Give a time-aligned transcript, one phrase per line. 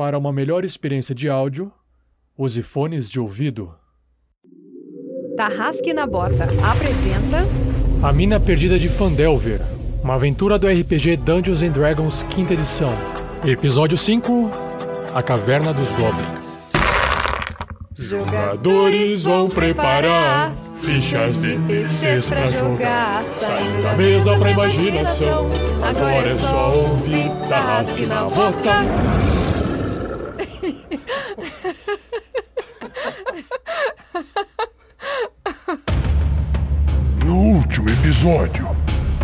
[0.00, 1.70] Para uma melhor experiência de áudio,
[2.34, 3.74] use fones de ouvido.
[5.36, 7.46] Tarrasque na Bota apresenta
[8.02, 9.60] A Mina Perdida de Fandelver,
[10.02, 12.88] uma aventura do RPG Dungeons and Dragons quinta edição.
[13.46, 14.50] Episódio 5
[15.14, 16.62] A Caverna dos Goblins.
[17.94, 23.22] Jogadores vão preparar fichas de terceiros pra jogar.
[23.38, 25.50] Saindo da mesa pra imaginação.
[25.86, 29.39] Agora é só ouvir Tarrasque na Bota.
[38.10, 38.68] Episódio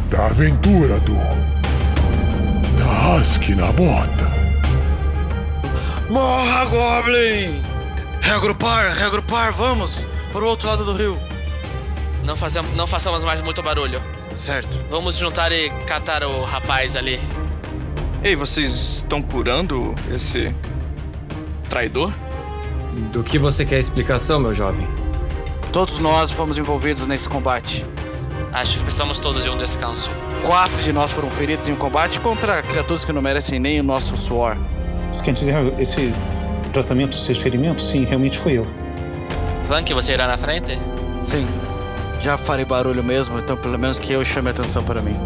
[0.08, 1.16] da aventura do
[2.78, 4.30] Tarrasque na Bota.
[6.09, 7.60] Morra, Goblin!
[8.20, 10.06] Reagrupar, reagrupar, vamos!
[10.30, 11.18] Para o outro lado do rio.
[12.22, 14.00] Não, fazemos, não façamos mais muito barulho.
[14.36, 14.80] Certo.
[14.88, 17.20] Vamos juntar e catar o rapaz ali.
[18.23, 20.54] Ei, vocês estão curando esse
[21.68, 22.12] traidor?
[23.10, 24.87] Do que você quer explicação, meu jovem?
[25.73, 27.84] Todos nós fomos envolvidos nesse combate.
[28.57, 30.10] Acho que precisamos todos de um descanso.
[30.43, 33.82] Quatro de nós foram feridos em um combate contra criaturas que não merecem nem o
[33.82, 34.57] nosso suor.
[35.12, 36.10] Você quer dizer esse
[36.73, 37.87] tratamento desses ferimentos?
[37.87, 38.66] Sim, realmente foi eu.
[39.66, 40.79] Flank, você irá na frente?
[41.21, 41.46] Sim.
[42.23, 45.18] Já farei barulho mesmo, então pelo menos que eu chame a atenção para mim.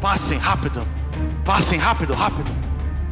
[0.00, 0.84] Passem rápido!
[1.44, 2.57] Passem rápido, rápido!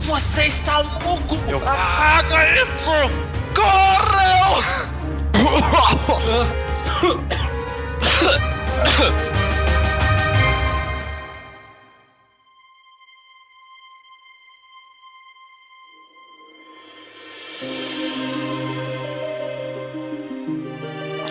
[0.06, 1.34] Você está louco!
[1.48, 2.90] Eu- Apaga isso!
[3.54, 4.62] Correu!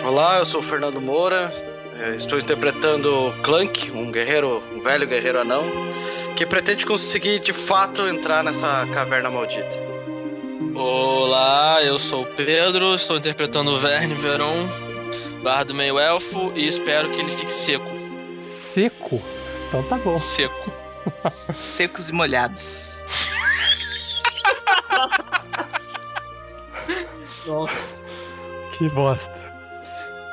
[0.04, 1.52] Olá, eu sou o Fernando Moura.
[2.00, 5.64] eh, Estou interpretando Clank, um guerreiro, um velho guerreiro anão,
[6.36, 9.74] que pretende conseguir de fato entrar nessa caverna maldita.
[10.74, 14.54] Olá, eu sou o Pedro, estou interpretando o Verne Veron,
[15.42, 17.90] bardo meio elfo, e espero que ele fique seco.
[18.38, 19.22] Seco?
[19.66, 20.14] Então tá bom.
[20.16, 20.70] Seco.
[21.56, 23.00] Secos e molhados.
[28.76, 29.34] Que bosta.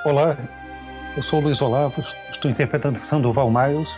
[0.04, 0.38] Olá,
[1.16, 3.96] eu sou o Luiz Olavo, estou interpretando Sandoval Miles.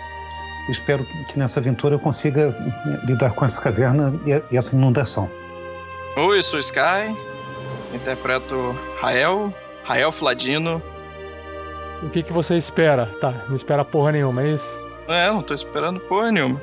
[0.69, 2.55] Espero que nessa aventura eu consiga
[3.03, 4.13] lidar com essa caverna
[4.51, 5.29] e essa inundação.
[6.17, 7.15] Oi, eu sou Sky.
[7.93, 9.53] Interpreto Rael,
[9.83, 10.81] Rael Fladino.
[12.01, 13.05] O que, que você espera?
[13.21, 14.85] Tá, não espera porra nenhuma, é isso?
[15.07, 16.59] É, não tô esperando porra nenhuma.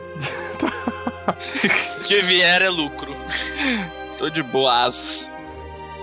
[1.98, 3.14] O que vier é lucro.
[4.18, 5.30] Tô de boas.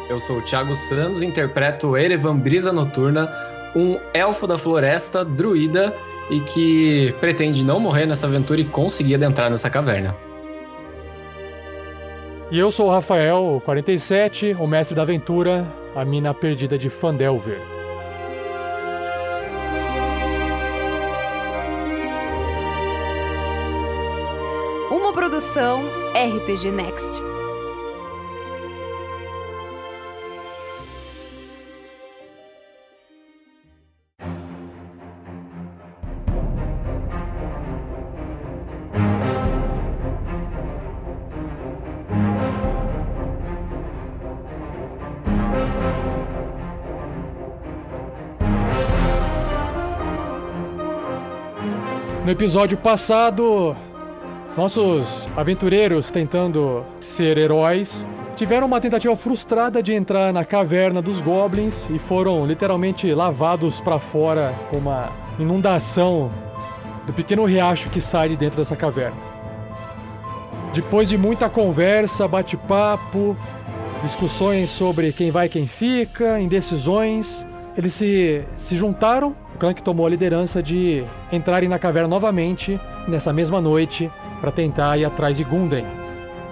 [0.09, 3.31] Eu sou o Thiago Santos, interpreto Erevan Brisa Noturna,
[3.75, 5.95] um elfo da floresta, druida,
[6.29, 10.15] e que pretende não morrer nessa aventura e conseguir adentrar nessa caverna.
[12.51, 17.59] E eu sou o Rafael, 47, o mestre da aventura, a mina perdida de Fandelver.
[25.09, 25.81] uma produção
[26.13, 27.38] RPG Next.
[52.29, 53.75] No episódio passado,
[54.55, 61.89] nossos aventureiros tentando ser heróis tiveram uma tentativa frustrada de entrar na caverna dos goblins
[61.89, 66.29] e foram literalmente lavados para fora com uma inundação
[67.07, 69.17] do pequeno riacho que sai de dentro dessa caverna.
[70.71, 73.35] Depois de muita conversa, bate-papo,
[74.03, 77.43] discussões sobre quem vai e quem fica, indecisões,
[77.75, 79.35] eles se, se juntaram.
[79.59, 85.05] Que tomou a liderança de entrarem na caverna novamente nessa mesma noite para tentar ir
[85.05, 85.85] atrás de Gundren,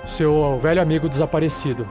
[0.06, 1.88] seu velho amigo desaparecido.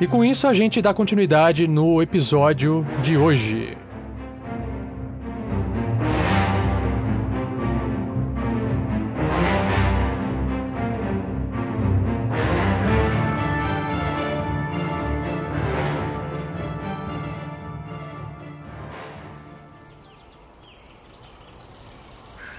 [0.00, 3.76] E com isso a gente dá continuidade no episódio de hoje.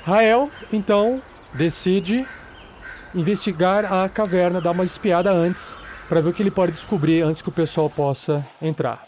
[0.05, 1.19] Rael, então,
[1.51, 2.27] decide
[3.15, 5.75] investigar a caverna, dar uma espiada antes
[6.07, 9.03] para ver o que ele pode descobrir antes que o pessoal possa entrar.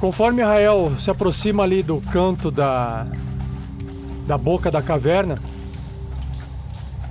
[0.00, 3.06] Conforme Rael se aproxima ali do canto da,
[4.26, 5.38] da boca da caverna,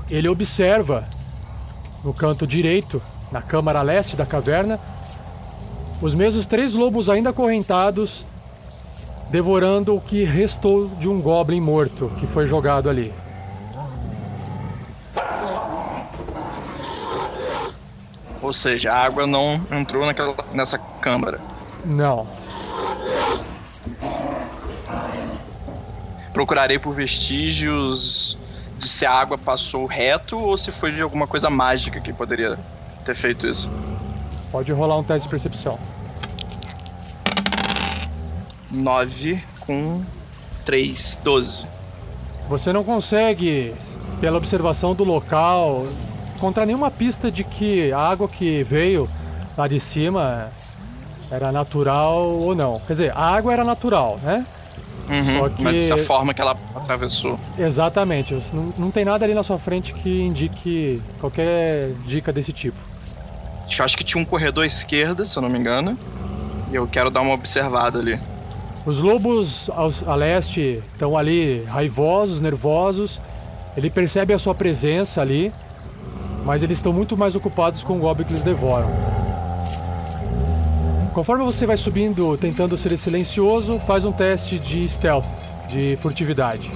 [0.09, 1.07] ele observa
[2.03, 3.01] no canto direito,
[3.31, 4.79] na câmara leste da caverna,
[5.99, 8.23] os mesmos três lobos ainda acorrentados,
[9.31, 13.11] devorando o que restou de um goblin morto que foi jogado ali.
[18.39, 21.39] Ou seja, a água não entrou naquela, nessa câmara.
[21.83, 22.44] Não.
[26.35, 28.37] Procurarei por vestígios
[28.77, 32.57] de se a água passou reto ou se foi de alguma coisa mágica que poderia
[33.05, 33.71] ter feito isso.
[34.51, 35.79] Pode rolar um teste de percepção.
[38.69, 40.03] 9 com
[40.65, 41.65] 3, 12.
[42.49, 43.73] Você não consegue,
[44.19, 45.87] pela observação do local,
[46.35, 49.09] encontrar nenhuma pista de que a água que veio
[49.57, 50.49] lá de cima
[51.31, 52.77] era natural ou não.
[52.81, 54.45] Quer dizer, a água era natural, né?
[55.09, 57.39] Uhum, que- Mas a forma que ela atravessou.
[57.59, 58.41] Exatamente.
[58.51, 62.77] Não, não tem nada ali na sua frente que indique qualquer dica desse tipo.
[63.77, 65.97] Eu acho que tinha um corredor à esquerda, se eu não me engano.
[66.71, 68.19] E eu quero dar uma observada ali.
[68.85, 73.19] Os lobos aos- a leste estão ali raivosos, nervosos.
[73.75, 75.51] Ele percebe a sua presença ali,
[76.45, 78.87] mas eles estão muito mais ocupados com o goblin que eles devoram.
[81.15, 85.23] Conforme você vai subindo, tentando ser silencioso, faz um teste de stealth,
[85.69, 86.69] de furtividade.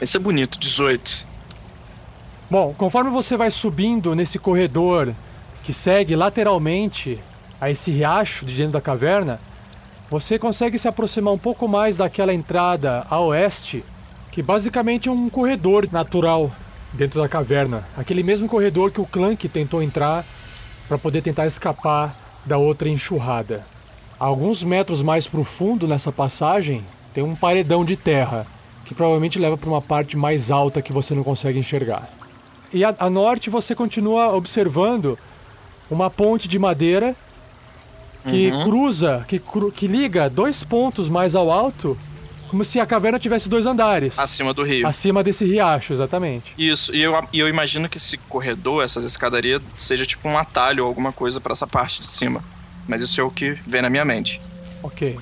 [0.00, 1.26] Esse é bonito, 18.
[2.50, 5.12] Bom, conforme você vai subindo nesse corredor
[5.62, 7.20] que segue lateralmente
[7.60, 9.38] a esse riacho de dentro da caverna,
[10.08, 13.84] você consegue se aproximar um pouco mais daquela entrada a oeste,
[14.32, 16.50] que basicamente é um corredor natural
[16.90, 17.84] dentro da caverna.
[17.98, 20.24] Aquele mesmo corredor que o Clank tentou entrar
[20.90, 23.64] para poder tentar escapar da outra enxurrada.
[24.18, 26.84] A alguns metros mais pro fundo nessa passagem,
[27.14, 28.44] tem um paredão de terra,
[28.84, 32.10] que provavelmente leva para uma parte mais alta que você não consegue enxergar.
[32.72, 35.16] E a, a norte você continua observando
[35.88, 37.14] uma ponte de madeira
[38.28, 38.64] que Uhum.
[38.64, 41.96] cruza, que, cru- que liga dois pontos mais ao alto,
[42.50, 44.18] como se a caverna tivesse dois andares.
[44.18, 44.86] Acima do rio.
[44.86, 46.52] Acima desse riacho, exatamente.
[46.58, 50.82] Isso, e eu, e eu imagino que esse corredor, essas escadarias, seja tipo um atalho
[50.82, 52.42] ou alguma coisa pra essa parte de cima.
[52.88, 54.40] Mas isso é o que vem na minha mente.
[54.82, 55.16] Ok.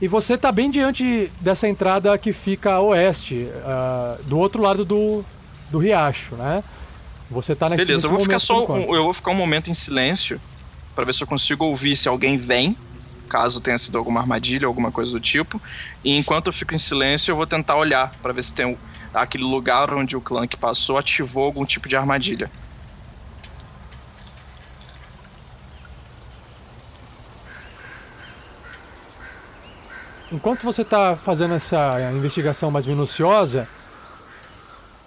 [0.00, 4.84] E você tá bem diante dessa entrada que fica a oeste, ah, do outro lado
[4.86, 5.22] do,
[5.70, 6.64] do riacho, né?
[7.30, 8.64] Você tá nesse, Beleza, eu vou ficar só.
[8.66, 10.40] um- eu vou ficar um momento em silêncio
[10.94, 12.74] pra ver se eu consigo ouvir se alguém vem,
[13.32, 15.58] caso tenha sido alguma armadilha, alguma coisa do tipo.
[16.04, 18.76] E enquanto eu fico em silêncio, eu vou tentar olhar pra ver se tem
[19.14, 22.50] aquele lugar onde o Clank passou ativou algum tipo de armadilha.
[30.30, 33.66] Enquanto você está fazendo essa investigação mais minuciosa,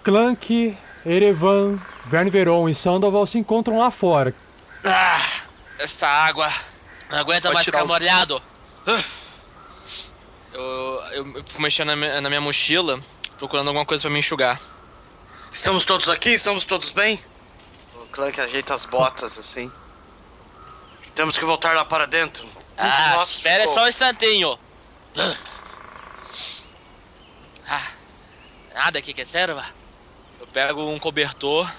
[0.02, 4.34] Clank, Erevan, Verne Veron e Sandoval se encontram lá fora.
[4.84, 5.20] Ah,
[5.78, 6.50] esta água
[7.10, 8.42] não aguenta mais ficar molhado.
[10.52, 10.62] Eu,
[11.12, 12.98] eu, eu fui mexendo na minha, na minha mochila,
[13.38, 14.60] procurando alguma coisa pra me enxugar.
[15.52, 16.30] Estamos todos aqui?
[16.30, 17.22] Estamos todos bem?
[17.94, 19.70] O Clank ajeita as botas assim.
[21.14, 22.46] Temos que voltar lá para dentro.
[22.76, 23.74] Ah, Nossa, espere ficou.
[23.74, 24.58] só um instantinho.
[27.66, 27.88] Ah,
[28.74, 29.64] nada aqui que serva.
[30.38, 31.70] Eu pego um cobertor,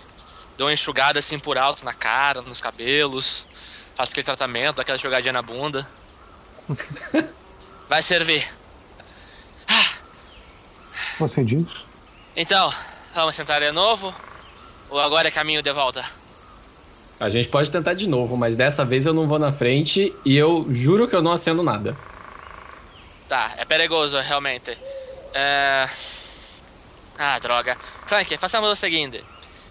[0.57, 3.46] dou uma enxugada assim por alto na cara, nos cabelos,
[3.97, 5.87] faço aquele tratamento, aquela jogadinha na bunda.
[7.89, 8.47] Vai servir.
[11.19, 11.83] Você diz?
[12.35, 12.71] Então,
[13.15, 14.13] vamos sentar de novo?
[14.91, 16.05] Ou agora é caminho de volta?
[17.19, 20.37] A gente pode tentar de novo, mas dessa vez eu não vou na frente e
[20.37, 21.97] eu juro que eu não acendo nada.
[23.27, 24.77] Tá, é perigoso, realmente.
[25.33, 25.89] É...
[27.17, 27.75] Ah, droga.
[28.07, 29.23] Clank, façamos o seguinte.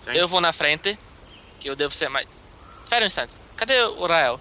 [0.08, 0.98] Eu vou na frente,
[1.60, 2.26] que eu devo ser mais...
[2.82, 3.45] Espera um instante.
[3.56, 4.38] Cadê o Rael?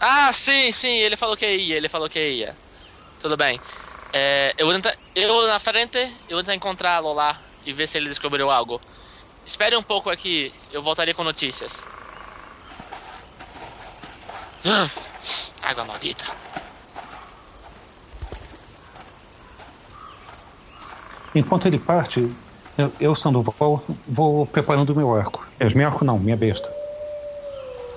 [0.00, 2.54] Ah, sim, sim, ele falou que ia, ele falou que ia.
[3.20, 3.60] Tudo bem.
[4.12, 4.94] É, eu vou tentar...
[5.14, 5.98] Eu na frente,
[6.28, 8.80] eu vou tentar encontrá-lo lá e ver se ele descobriu algo.
[9.46, 11.86] Espere um pouco aqui, eu voltarei com notícias.
[14.64, 14.88] Ah,
[15.62, 16.24] Água maldita.
[21.34, 22.32] Enquanto ele parte,
[22.78, 25.46] eu, eu Sandoval, vou preparando o meu arco.
[25.58, 26.72] É, meu arco não, minha besta.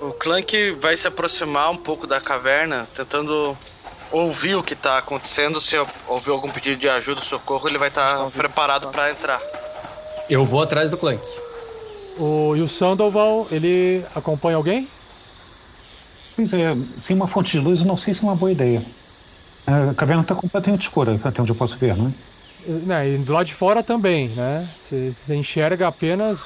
[0.00, 3.56] O Clank vai se aproximar um pouco da caverna, tentando
[4.10, 5.60] ouvir o que tá acontecendo.
[5.60, 5.76] Se
[6.08, 9.40] ouvir algum pedido de ajuda, socorro, ele vai estar preparado para entrar.
[10.28, 11.22] Eu vou atrás do Clank.
[12.18, 14.88] O, e o Sandoval, ele acompanha alguém?
[16.34, 18.82] Pois é, sem uma fonte de luz, eu não sei se é uma boa ideia.
[19.66, 22.12] A caverna está completamente escura, até onde eu posso ver, né?
[22.66, 24.66] Né, e do lado de fora também, né?
[24.90, 26.40] Você enxerga apenas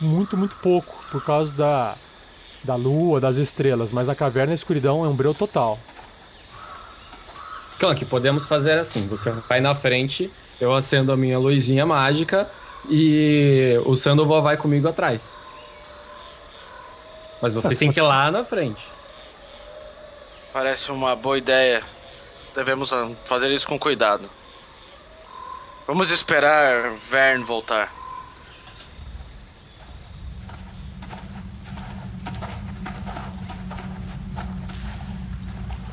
[0.00, 1.94] muito, muito pouco por causa da,
[2.64, 5.78] da lua, das estrelas, mas a caverna a escuridão é um breu total.
[7.78, 10.30] Clank, podemos fazer assim: você vai na frente,
[10.60, 12.50] eu acendo a minha luzinha mágica
[12.88, 15.32] e o Sandoval vai comigo atrás.
[17.42, 18.82] Mas você Mas tem que ir lá na frente.
[20.52, 21.82] Parece uma boa ideia.
[22.54, 24.30] Devemos ah, fazer isso com cuidado.
[25.86, 27.92] Vamos esperar Vern voltar.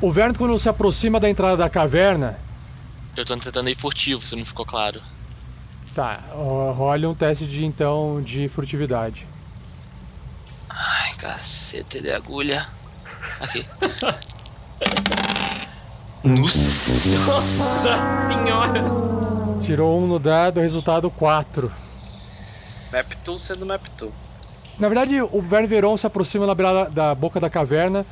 [0.02, 2.38] O Vern, quando se aproxima da entrada da caverna,
[3.16, 5.02] Eu tô tentando ir furtivo, se não ficou claro.
[5.94, 9.26] tá, ó, rola um teste de então de furtividade.
[10.70, 12.68] Ai, cacete de agulha.
[13.40, 13.66] Aqui.
[16.24, 18.82] Nossa senhora!
[19.64, 21.72] Tirou um no dado, resultado 4.
[22.92, 24.12] Maptu sendo Maptu.
[24.80, 28.06] Na verdade, o Vern Veron se aproxima na beirada da boca da caverna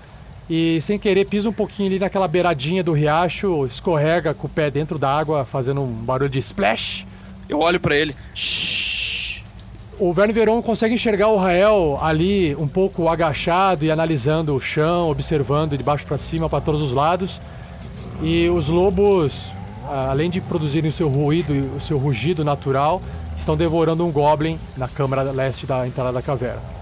[0.49, 4.71] e, sem querer, pisa um pouquinho ali naquela beiradinha do riacho, escorrega com o pé
[4.71, 7.05] dentro da água, fazendo um barulho de splash.
[7.47, 8.15] Eu olho pra ele.
[9.99, 15.09] O Verne Veron consegue enxergar o Rael ali um pouco agachado e analisando o chão,
[15.09, 17.39] observando de baixo para cima para todos os lados.
[18.23, 19.45] E os lobos,
[19.85, 23.01] além de produzirem o seu ruído e o seu rugido natural,
[23.37, 26.78] estão devorando um goblin na câmara leste da entrada da caverna.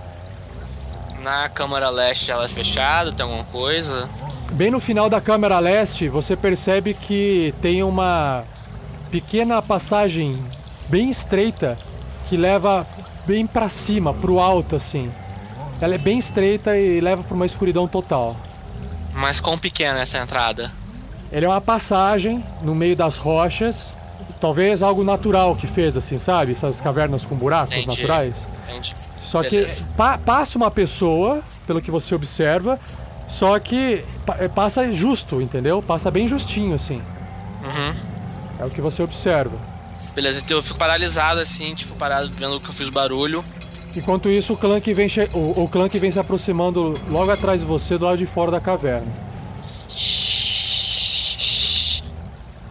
[1.19, 4.07] Na câmara leste ela é fechada, tem alguma coisa?
[4.51, 8.43] Bem no final da câmara leste, você percebe que tem uma
[9.11, 10.37] pequena passagem
[10.89, 11.77] bem estreita
[12.29, 12.85] que leva
[13.25, 15.11] bem para cima, pro alto assim.
[15.81, 18.35] Ela é bem estreita e leva para uma escuridão total.
[19.13, 20.71] Mas quão pequena é essa entrada?
[21.31, 23.91] Ele é uma passagem no meio das rochas,
[24.39, 26.53] talvez algo natural que fez assim, sabe?
[26.53, 27.87] Essas cavernas com buracos Entendi.
[27.87, 28.33] naturais.
[28.63, 28.93] Entende?
[29.29, 29.83] Só Beleza.
[29.83, 32.79] que pa- passa uma pessoa, pelo que você observa,
[33.27, 35.81] só que pa- é, passa justo, entendeu?
[35.81, 37.01] Passa bem justinho assim.
[37.61, 37.93] Uhum.
[38.59, 39.57] É o que você observa.
[40.15, 43.43] Beleza, então eu fico paralisado assim, tipo, parado vendo que eu fiz barulho.
[43.95, 47.65] Enquanto isso, o Clank vem, che- o, o Clank vem se aproximando logo atrás de
[47.65, 49.11] você, do lado de fora da caverna.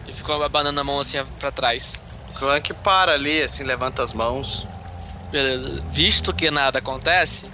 [0.07, 1.99] E fico abanando a mão assim pra trás.
[2.35, 4.65] Clank para ali, assim, levanta as mãos.
[5.31, 5.81] Beleza.
[5.91, 7.45] Visto que nada acontece,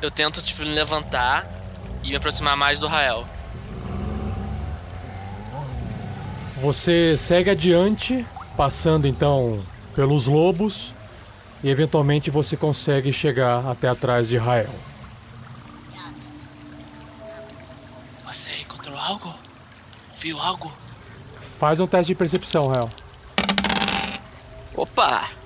[0.00, 1.46] eu tento, tipo, me levantar
[2.02, 3.26] e me aproximar mais do Rael.
[6.60, 9.62] Você segue adiante, passando então
[9.94, 10.92] pelos lobos,
[11.62, 14.70] e eventualmente você consegue chegar até atrás de Rael.
[18.26, 19.34] Você encontrou algo?
[20.16, 20.72] Viu algo?
[21.58, 22.88] Faz um teste de percepção, Rael.
[24.74, 25.37] Opa!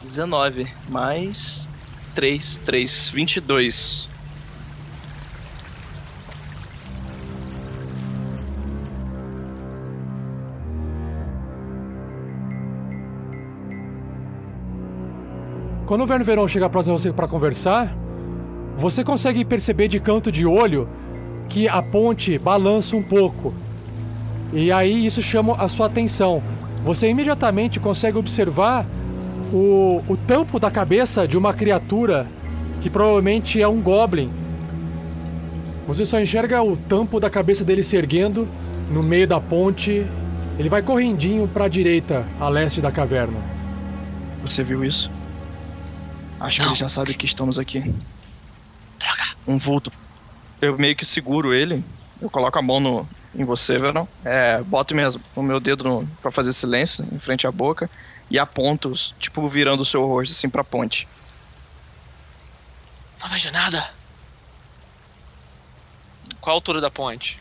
[0.00, 1.68] 19 mais
[2.14, 4.08] 3, 3, 22.
[15.86, 17.92] Quando o Verno Verão chega próximo você para conversar,
[18.78, 20.88] você consegue perceber de canto de olho
[21.48, 23.52] que a ponte balança um pouco.
[24.52, 26.42] E aí isso chama a sua atenção.
[26.84, 28.86] Você imediatamente consegue observar
[29.52, 32.26] o, o tampo da cabeça de uma criatura
[32.80, 34.30] que provavelmente é um goblin.
[35.86, 38.48] Você só enxerga o tampo da cabeça dele se erguendo
[38.90, 40.06] no meio da ponte.
[40.58, 43.38] Ele vai correndinho para a direita, a leste da caverna.
[44.42, 45.10] Você viu isso?
[46.38, 46.72] Acho que Não.
[46.72, 47.80] ele já sabe que estamos aqui.
[48.98, 49.24] Droga!
[49.46, 49.92] Um vulto.
[50.60, 51.84] Eu meio que seguro ele.
[52.20, 54.06] Eu coloco a mão no, em você, Verão.
[54.24, 57.90] É, boto minhas, o meu dedo no, pra fazer silêncio em frente à boca.
[58.30, 61.08] E aponto, tipo, virando o seu rosto assim pra ponte.
[63.20, 63.90] Não vejo nada.
[66.40, 67.38] Qual a altura da ponte?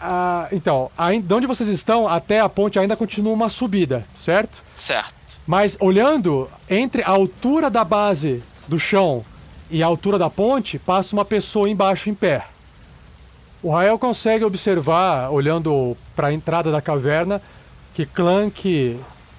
[0.00, 4.62] Ah, então, aí, de onde vocês estão até a ponte ainda continua uma subida, certo?
[4.74, 5.38] Certo.
[5.46, 9.24] Mas olhando entre a altura da base do chão
[9.70, 12.46] e a altura da ponte, passa uma pessoa embaixo em pé.
[13.62, 17.40] O Rael consegue observar, olhando para a entrada da caverna,
[17.94, 18.98] que Clank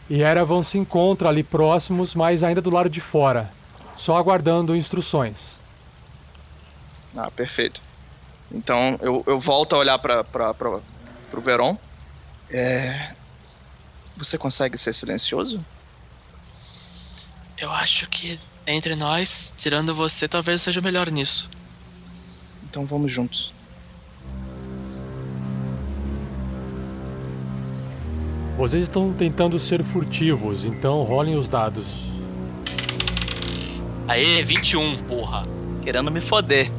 [0.09, 3.51] e Erevan se encontra ali próximos, mas ainda do lado de fora,
[3.95, 5.53] só aguardando instruções.
[7.15, 7.81] Ah, perfeito.
[8.51, 10.25] Então eu, eu volto a olhar para
[11.33, 11.77] o Veron.
[12.49, 13.13] É...
[14.17, 15.63] Você consegue ser silencioso?
[17.57, 21.49] Eu acho que entre nós, tirando você, talvez seja o melhor nisso.
[22.63, 23.52] Então vamos juntos.
[28.57, 31.85] Vocês estão tentando ser furtivos, então rolem os dados.
[34.07, 35.47] Aê, 21, porra.
[35.81, 36.69] Querendo me foder.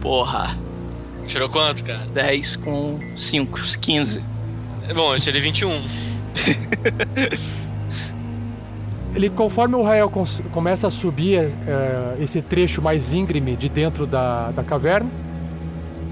[0.00, 0.58] Porra.
[1.26, 2.04] Tirou quanto, cara?
[2.12, 4.20] 10 com 5, 15.
[4.94, 5.70] Bom, eu tirei 21.
[9.14, 10.10] Ele, conforme o Rael
[10.50, 15.10] começa a subir eh, esse trecho mais íngreme de dentro da, da caverna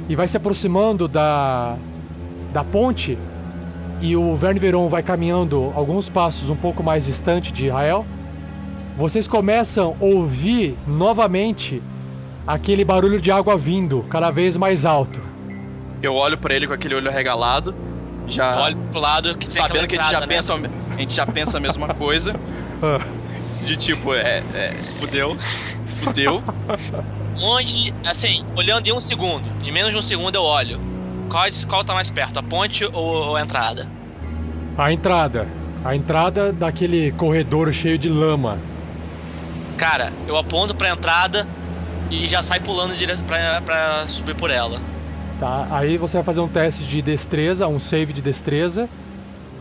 [0.09, 1.77] e vai se aproximando da,
[2.53, 3.17] da ponte
[4.01, 8.07] e o Verne Veron vai caminhando alguns passos um pouco mais distante de Rael,
[8.97, 11.83] vocês começam a ouvir novamente
[12.47, 15.21] aquele barulho de água vindo cada vez mais alto.
[16.03, 17.75] Eu olho pra ele com aquele olho regalado,
[18.27, 20.27] já Olha pro lado que sabendo que a gente, já né?
[20.27, 22.35] pensa, a gente já pensa a mesma coisa.
[23.65, 24.43] De tipo, é.
[24.55, 25.37] é Fudeu.
[26.03, 26.43] fudeu.
[27.43, 30.90] Onde, assim, olhando em um segundo, em menos de um segundo eu olho.
[31.31, 33.89] Qual, qual tá mais perto, a ponte ou, ou a entrada?
[34.77, 35.47] A entrada.
[35.85, 38.59] A entrada daquele corredor cheio de lama.
[39.79, 41.47] Cara, eu aponto pra entrada
[42.11, 44.81] e já sai pulando direto pra, pra subir por ela.
[45.39, 45.69] Tá?
[45.71, 48.89] Aí você vai fazer um teste de destreza, um save de destreza.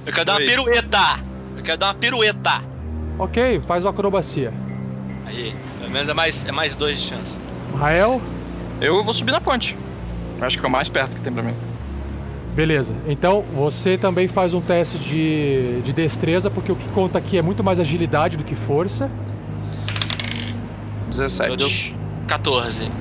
[0.06, 1.20] Eu quero dar uma pirueta!
[1.56, 2.62] Eu quero dar uma pirueta!
[3.18, 4.52] Ok, faz uma acrobacia.
[5.26, 7.40] Aí, pelo menos é mais, é mais dois de chance.
[7.78, 8.22] Rael,
[8.82, 9.78] Eu vou subir na ponte.
[10.41, 11.53] Acho que é o mais perto que tem pra mim.
[12.55, 12.93] beleza.
[13.08, 17.41] Então você também faz um teste de, de destreza, porque o que conta aqui é
[17.41, 19.10] muito mais agilidade do que força.
[21.10, 21.96] 17.
[22.27, 22.92] 14.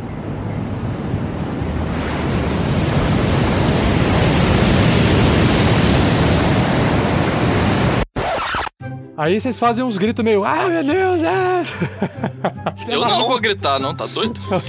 [9.18, 10.44] Aí vocês fazem uns gritos meio.
[10.44, 11.22] Ah, meu Deus!
[11.24, 11.62] Ah!
[12.88, 14.40] Eu não vou gritar, não, tá doido?
[14.48, 14.62] Não,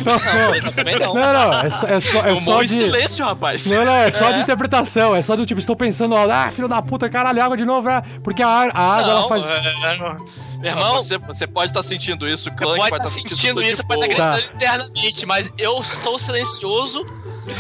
[1.00, 1.14] não.
[1.14, 2.68] Não, não, é só, é só, é só de.
[2.70, 3.66] silêncio, rapaz.
[3.68, 5.16] Não, não, é só de interpretação.
[5.16, 7.88] É só do tipo, estou pensando, ó, ah, filho da puta, caralho, água de novo,
[7.88, 9.44] ah, porque a, a água ela Não, faz.
[9.46, 10.18] é-
[10.60, 13.64] Meu irmão, Você, você pode estar sentindo isso, o Você Clank pode estar estar sentindo
[13.64, 14.32] isso, de pode estar boa.
[14.36, 17.06] gritando internamente, mas eu estou silencioso.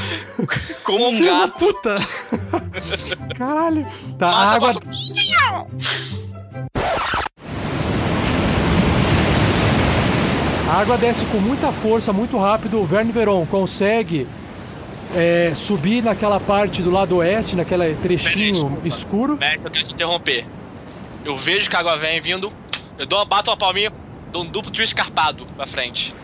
[0.83, 1.53] como um gato.
[1.59, 1.95] puta!
[3.37, 3.85] Caralho.
[4.17, 4.73] Tá, Mas água.
[4.73, 6.18] posso-
[10.69, 12.79] A água desce com muita força, muito rápido.
[12.79, 14.27] O Verne Veron consegue
[15.15, 19.35] é, subir naquela parte do lado oeste, naquele trechinho escuro.
[19.35, 20.45] Mestre, eu quero te interromper.
[21.25, 22.53] Eu vejo que a água vem vindo,
[22.99, 23.91] eu dou uma, bato uma palminha,
[24.31, 26.13] dou um duplo twist escarpado pra frente.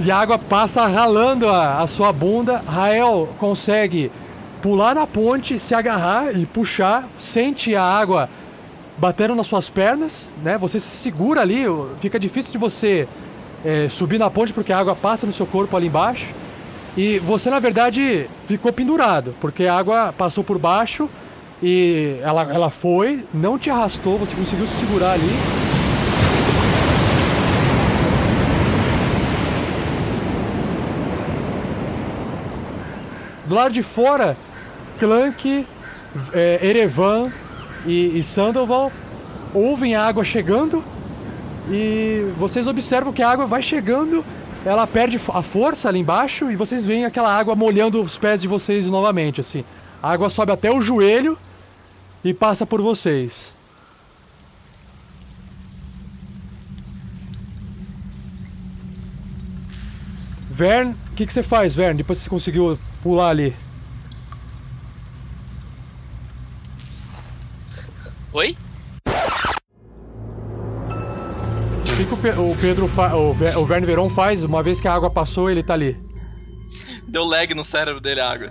[0.00, 2.62] E a água passa ralando a, a sua bunda.
[2.66, 4.10] Rael consegue
[4.60, 7.08] pular na ponte, se agarrar e puxar.
[7.18, 8.28] Sente a água
[9.02, 10.56] batendo nas suas pernas, né?
[10.58, 11.64] Você se segura ali,
[11.98, 13.08] fica difícil de você
[13.64, 16.28] é, subir na ponte porque a água passa no seu corpo ali embaixo.
[16.96, 21.10] E você, na verdade, ficou pendurado, porque a água passou por baixo
[21.60, 25.36] e ela, ela foi, não te arrastou, você conseguiu se segurar ali.
[33.46, 34.36] Do lado de fora,
[35.00, 35.66] Clank,
[36.32, 37.32] é, Erevan
[37.86, 38.92] e, e Sandoval
[39.54, 40.82] ouvem a água chegando
[41.70, 44.24] e vocês observam que a água vai chegando,
[44.64, 48.48] ela perde a força ali embaixo e vocês veem aquela água molhando os pés de
[48.48, 49.64] vocês novamente, assim.
[50.02, 51.38] A água sobe até o joelho
[52.24, 53.52] e passa por vocês.
[60.50, 63.54] Vern, o que, que você faz, Vern, depois que você conseguiu pular ali?
[68.32, 68.56] Oi?
[71.80, 74.80] O que, que o, Pe- o Pedro fa- o, o Verne Veron faz uma vez
[74.80, 75.96] que a água passou ele tá ali?
[77.08, 78.50] Deu lag no cérebro dele a água.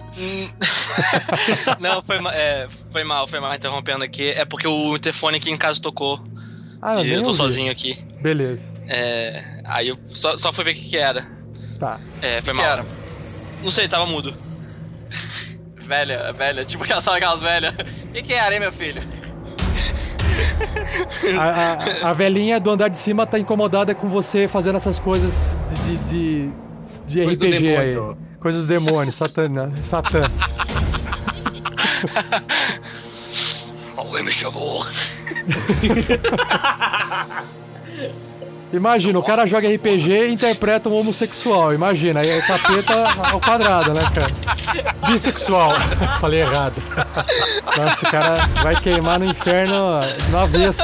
[1.80, 4.30] Não, foi, ma- é, foi mal, foi mal interrompendo aqui.
[4.32, 6.24] É porque o interfone aqui em casa tocou.
[6.82, 7.38] Ah, e nem eu tô ouvi.
[7.38, 8.04] sozinho aqui.
[8.22, 11.26] Beleza, É, aí eu só, só fui ver o que, que era.
[11.80, 12.00] tá.
[12.22, 12.72] É, foi Que mal.
[12.72, 12.86] era?
[13.64, 14.34] Não sei, tava mudo.
[15.86, 17.74] Velha, velha, tipo aquelas, sabe aquelas velhas.
[18.12, 19.02] O que, que era, hein, meu filho?
[21.40, 25.34] A, a- a velhinha do andar de cima tá incomodada com você fazendo essas coisas
[25.86, 26.50] de, de,
[27.08, 27.94] de Coisa do RPG aí.
[27.94, 28.18] demônio.
[28.40, 30.22] Coisas do demônio, satana, satã.
[33.96, 34.86] Alguém me chamou.
[38.74, 41.74] Imagina, o cara joga RPG e interpreta um homossexual.
[41.74, 44.32] Imagina, aí é capeta ao quadrado, né, cara?
[45.08, 45.72] Bissexual.
[46.22, 46.82] Falei errado.
[47.66, 50.82] Nossa, o cara vai queimar no inferno no avesso.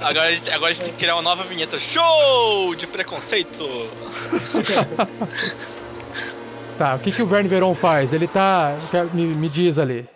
[0.00, 1.78] Agora a, gente, agora a gente tem que criar uma nova vinheta.
[1.80, 3.66] Show de preconceito!
[6.80, 8.10] Tá, o que, que o Verne Veron faz?
[8.10, 8.74] Ele tá.
[9.12, 10.08] Me, me diz ali.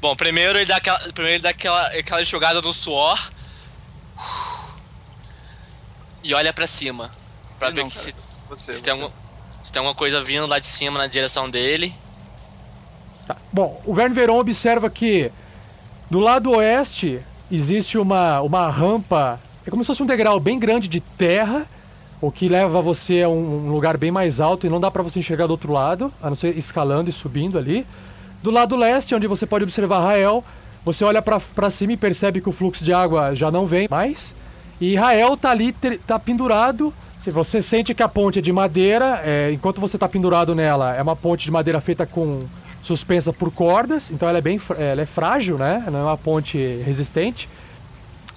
[0.00, 3.18] Bom, primeiro ele dá aquela, primeiro ele dá aquela, aquela jogada no suor.
[6.22, 7.10] E olha pra cima.
[7.58, 8.14] Pra ver Não, se,
[8.48, 8.82] Você, se, você.
[8.82, 9.10] tem algum-
[9.62, 11.94] se tem alguma coisa vindo lá de cima na direção dele.
[13.26, 13.36] Tá.
[13.52, 15.30] Bom, o Verne Veron observa que
[16.10, 20.88] do lado oeste existe uma, uma rampa, é como se fosse um degrau bem grande
[20.88, 21.66] de terra,
[22.20, 25.02] o que leva você a um, um lugar bem mais alto e não dá pra
[25.02, 27.86] você enxergar do outro lado, a não ser escalando e subindo ali.
[28.42, 30.42] Do lado leste, onde você pode observar Rael,
[30.84, 34.34] você olha pra cima e percebe que o fluxo de água já não vem mais.
[34.80, 35.72] E Rael tá ali,
[36.06, 36.92] tá pendurado.
[37.18, 40.94] Se você sente que a ponte é de madeira, é, enquanto você tá pendurado nela,
[40.96, 42.40] é uma ponte de madeira feita com
[42.82, 45.84] suspensa por cordas, então ela é bem, ela é frágil, né?
[45.92, 47.46] Não é uma ponte resistente.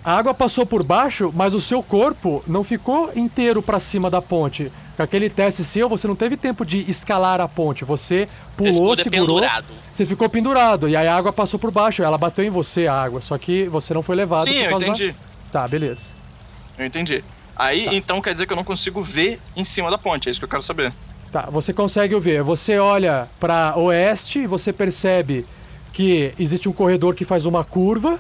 [0.04, 4.22] A água passou por baixo, mas o seu corpo não ficou inteiro para cima da
[4.22, 4.70] ponte.
[4.98, 7.86] Com aquele teste seu, você não teve tempo de escalar a ponte.
[7.86, 8.28] Você
[8.58, 9.68] pulou, ficou segurou, dependurado.
[9.94, 12.04] você ficou pendurado e aí a água passou por baixo.
[12.04, 14.44] Ela bateu em você a água, só que você não foi levado.
[14.44, 15.16] Sim, por eu causa da- entendi.
[15.54, 16.02] Tá, beleza.
[16.78, 17.24] Eu entendi.
[17.56, 17.94] Aí, Tá.
[17.94, 20.46] então quer dizer que eu não consigo ver em cima da ponte, é isso que
[20.46, 20.92] eu quero saber.
[21.32, 22.42] Tá, você consegue ver.
[22.44, 25.46] Você olha para oeste e você percebe
[25.92, 28.20] que existe um corredor que faz uma curva,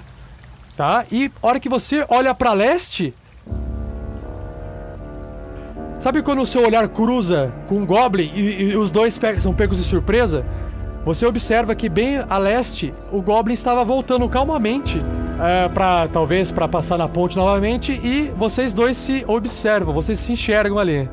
[0.77, 1.05] tá?
[1.11, 3.13] E a hora que você olha para leste,
[5.99, 9.53] sabe quando o seu olhar cruza com um goblin e, e os dois pe- são
[9.53, 10.45] pegos de surpresa?
[11.05, 15.01] Você observa que bem a leste o goblin estava voltando calmamente
[15.39, 20.31] é, para talvez para passar na ponte novamente e vocês dois se observam, vocês se
[20.31, 21.09] enxergam ali.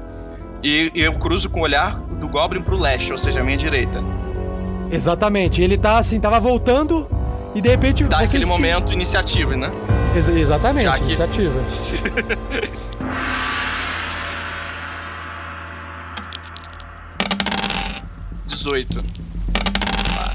[0.62, 3.56] E, e eu cruzo com o olhar do Goblin pro leste, ou seja, a minha
[3.56, 4.02] direita.
[4.92, 5.62] Exatamente.
[5.62, 7.08] Ele tá assim, tava voltando
[7.54, 8.04] e de repente.
[8.04, 9.70] Dá aquele se- momento iniciativa, né?
[10.14, 11.60] Ex- exatamente, Já que- iniciativa.
[18.46, 18.98] Dezoito.
[20.18, 20.34] Ah.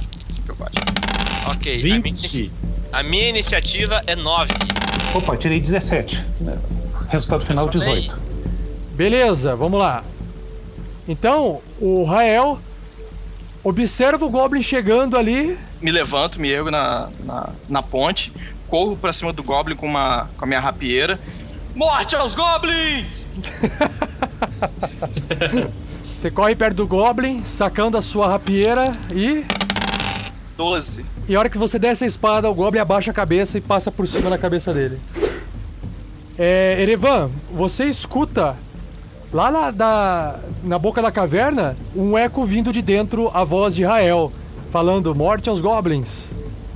[1.52, 1.80] Ok.
[1.80, 2.52] A minha, 20.
[2.96, 4.54] A minha iniciativa é 9.
[5.14, 6.26] Opa, tirei 17.
[7.10, 8.04] Resultado final, Eu só dei.
[8.04, 8.22] 18.
[8.94, 10.02] Beleza, vamos lá.
[11.06, 12.58] Então, o Rael
[13.62, 15.60] observa o Goblin chegando ali.
[15.82, 18.32] Me levanto, me ergo na, na, na ponte,
[18.70, 21.20] corro pra cima do Goblin com, uma, com a minha rapieira.
[21.76, 23.26] Morte aos Goblins!
[26.18, 29.44] Você corre perto do Goblin, sacando a sua rapieira e.
[30.58, 31.06] Doze.
[31.28, 33.92] E a hora que você desce a espada, o Goblin abaixa a cabeça e passa
[33.92, 35.00] por cima da cabeça dele.
[36.38, 38.56] É, Erevan, você escuta
[39.34, 43.84] lá na, da- na boca da caverna um eco vindo de dentro a voz de
[43.84, 44.32] Rael,
[44.72, 46.26] falando morte aos Goblins.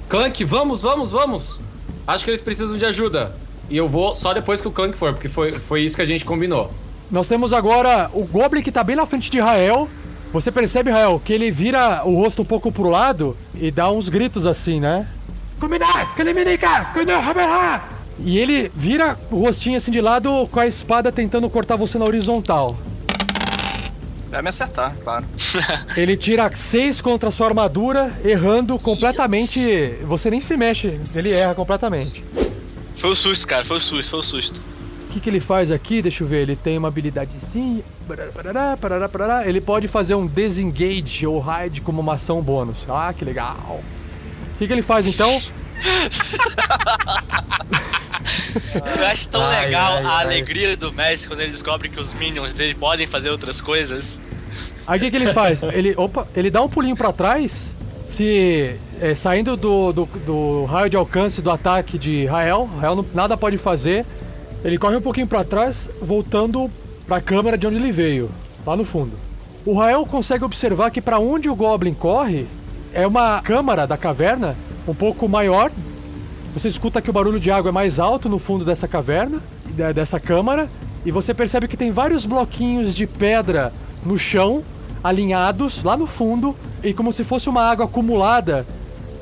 [0.08, 1.60] Clank, vamos, vamos, vamos!
[2.08, 3.36] Acho que eles precisam de ajuda.
[3.70, 6.06] E eu vou só depois que o Clank for, porque foi, foi isso que a
[6.06, 6.72] gente combinou.
[7.12, 9.88] Nós temos agora o Goblin que tá bem na frente de Rael.
[10.32, 14.10] Você percebe, Rael, que ele vira o rosto um pouco pro lado e dá uns
[14.10, 15.08] gritos assim, né?
[15.60, 16.14] Combinar!
[18.20, 22.06] E ele vira o rostinho assim de lado com a espada tentando cortar você na
[22.06, 22.78] horizontal.
[24.30, 25.26] Vai me acertar, claro.
[25.98, 29.96] Ele tira seis contra a sua armadura, errando completamente.
[30.04, 32.24] Você nem se mexe, ele erra completamente.
[32.96, 33.66] Foi o susto, cara.
[33.66, 34.62] Foi o susto, foi o susto.
[35.10, 36.04] O que, que ele faz aqui?
[36.04, 36.44] Deixa eu ver.
[36.44, 36.94] Ele tem uma
[38.80, 39.48] parará, parará.
[39.48, 42.78] Ele pode fazer um disengage ou hide como uma ação bônus.
[42.88, 43.82] Ah, que legal.
[44.54, 45.30] O que, que ele faz então?
[48.98, 50.26] Eu acho tão Ai, legal ai, a ai.
[50.26, 54.20] alegria do Messi quando ele descobre que os minions dele podem fazer outras coisas.
[54.86, 55.64] Aí o que, que ele faz?
[55.64, 57.68] Ele, opa, ele dá um pulinho pra trás.
[58.06, 63.06] Se é, saindo do, do, do raio de alcance do ataque de Rael, Rael não,
[63.14, 64.06] nada pode fazer.
[64.64, 66.70] Ele corre um pouquinho pra trás, voltando
[67.08, 68.30] pra câmera de onde ele veio,
[68.66, 69.14] lá no fundo.
[69.66, 72.46] O Rael consegue observar que pra onde o Goblin corre
[72.94, 74.56] é uma câmara da caverna
[74.88, 75.72] um pouco maior.
[76.54, 79.94] Você escuta que o barulho de água é mais alto no fundo dessa caverna, de-
[79.94, 80.68] dessa câmara,
[81.06, 83.72] e você percebe que tem vários bloquinhos de pedra
[84.06, 84.64] no chão,
[85.04, 88.66] alinhados lá no fundo, e como se fosse uma água acumulada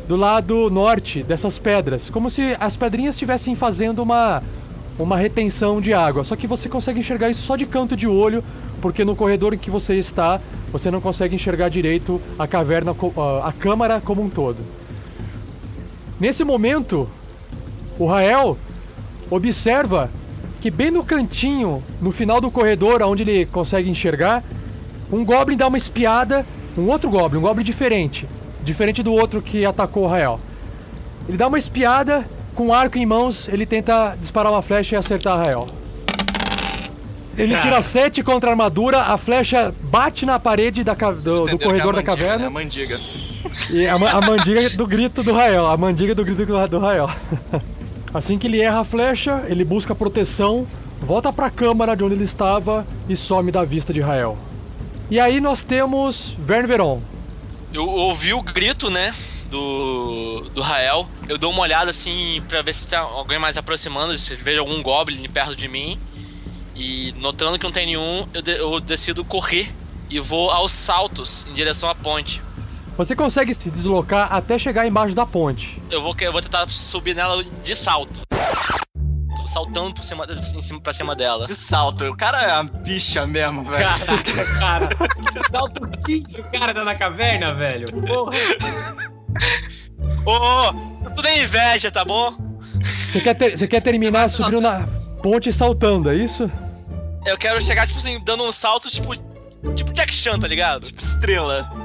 [0.07, 4.41] do lado norte dessas pedras, como se as pedrinhas estivessem fazendo uma
[4.97, 6.23] uma retenção de água.
[6.23, 8.43] Só que você consegue enxergar isso só de canto de olho,
[8.81, 10.39] porque no corredor em que você está,
[10.71, 12.95] você não consegue enxergar direito a caverna,
[13.43, 14.57] a câmara como um todo.
[16.19, 17.07] Nesse momento,
[17.99, 18.57] O Rael
[19.29, 20.09] observa
[20.61, 24.43] que bem no cantinho, no final do corredor, onde ele consegue enxergar,
[25.11, 26.45] um Goblin dá uma espiada,
[26.77, 28.27] um outro Goblin, um Goblin diferente,
[28.63, 30.39] diferente do outro que atacou o Rael.
[31.27, 32.25] Ele dá uma espiada,
[32.57, 35.65] com um arco em mãos, ele tenta disparar uma flecha e acertar Rael.
[37.37, 37.61] Ele Cara.
[37.61, 41.57] tira 7 contra a armadura, a flecha bate na parede da ca- do, do é
[41.59, 42.37] corredor a da mandiga, caverna.
[42.39, 42.45] né?
[42.47, 42.99] A mandiga.
[43.69, 47.07] E a, a mandiga do grito do Rael, a mandiga do grito do, do Rael.
[48.11, 50.65] Assim que ele erra a flecha, ele busca proteção,
[50.99, 54.35] volta pra câmara de onde ele estava e some da vista de Rael.
[55.11, 57.01] E aí nós temos Verne Veron.
[57.71, 59.13] Eu ouvi o grito, né?
[59.49, 61.07] Do, do Rael.
[61.29, 64.81] Eu dou uma olhada assim pra ver se tá alguém mais aproximando, se vejo algum
[64.81, 65.99] Goblin perto de mim.
[66.75, 69.73] E notando que não tem nenhum, eu, de- eu decido correr
[70.09, 72.41] e vou aos saltos em direção à ponte.
[72.97, 75.81] Você consegue se deslocar até chegar embaixo da ponte.
[75.89, 78.21] Eu vou, eu vou tentar subir nela de salto.
[79.37, 81.45] Tô saltando por cima, em cima, pra cima dela.
[81.45, 82.05] De salto.
[82.05, 83.87] O cara é uma bicha mesmo, velho.
[83.87, 84.89] Caraca, cara.
[85.51, 87.85] Salto 15 o cara tá na caverna, velho.
[88.05, 88.33] Porra.
[90.25, 92.35] Ô, ô, isso tudo é inveja, tá bom?
[93.11, 94.87] Você quer, ter- você quer terminar subindo na
[95.23, 96.49] ponte e saltando, é isso?
[97.25, 99.13] Eu quero chegar, tipo assim, dando um salto, tipo.
[99.75, 100.83] Tipo Jack Chan, tá ligado?
[100.85, 101.69] Tipo estrela.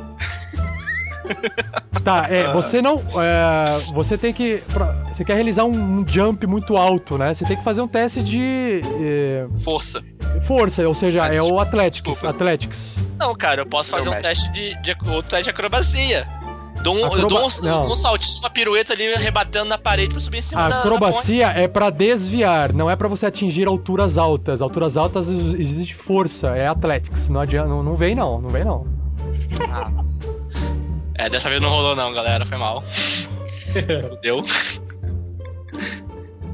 [2.04, 3.00] Tá, é, você não.
[3.22, 4.56] é, você tem que.
[4.72, 7.32] pra- Você quer realizar um, um jump muito alto, né?
[7.32, 8.80] Você tem que fazer um teste de.
[9.00, 10.02] é, Força.
[10.46, 12.24] força, ou seja, Ah, é o desculpa, Athletics.
[12.24, 12.92] Athletics.
[13.20, 14.96] Não, cara, eu posso fazer um teste de, de.
[15.08, 16.26] outro teste de acrobacia.
[16.82, 17.80] Dou um, eu Acroba- dou um, não.
[17.82, 20.74] dou um saltinho, uma pirueta ali, rebatendo na parede pra subir em cima A da,
[20.74, 24.60] da acrobacia é pra desviar, não é pra você atingir alturas altas.
[24.60, 27.28] Alturas altas ex- existe força, é athletics.
[27.28, 28.80] Não adianta, não, não vem não, não vem não.
[28.80, 29.48] ponte.
[31.14, 32.82] É, dessa vez não rolou não, galera, foi mal.
[34.22, 34.40] Deu.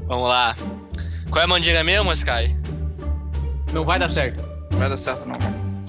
[0.07, 0.55] Vamos lá.
[1.29, 2.55] Qual é a mandiga mesmo, Sky?
[3.73, 4.41] Não vai dar certo.
[4.71, 5.37] Não vai dar certo, não.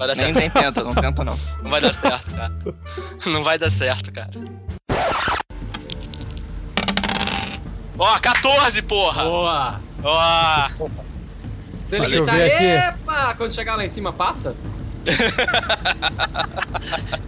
[0.01, 0.39] Vai dar Nem, certo.
[0.39, 1.39] nem tenta, não tenta, não.
[1.61, 2.51] Não vai dar certo, cara.
[3.27, 4.31] Não vai dar certo, cara.
[7.99, 9.23] Ó, 14, porra!
[9.23, 9.79] Boa.
[10.03, 10.69] Ó!
[11.85, 14.55] Se ele gritar, epa, quando chegar lá em cima, passa?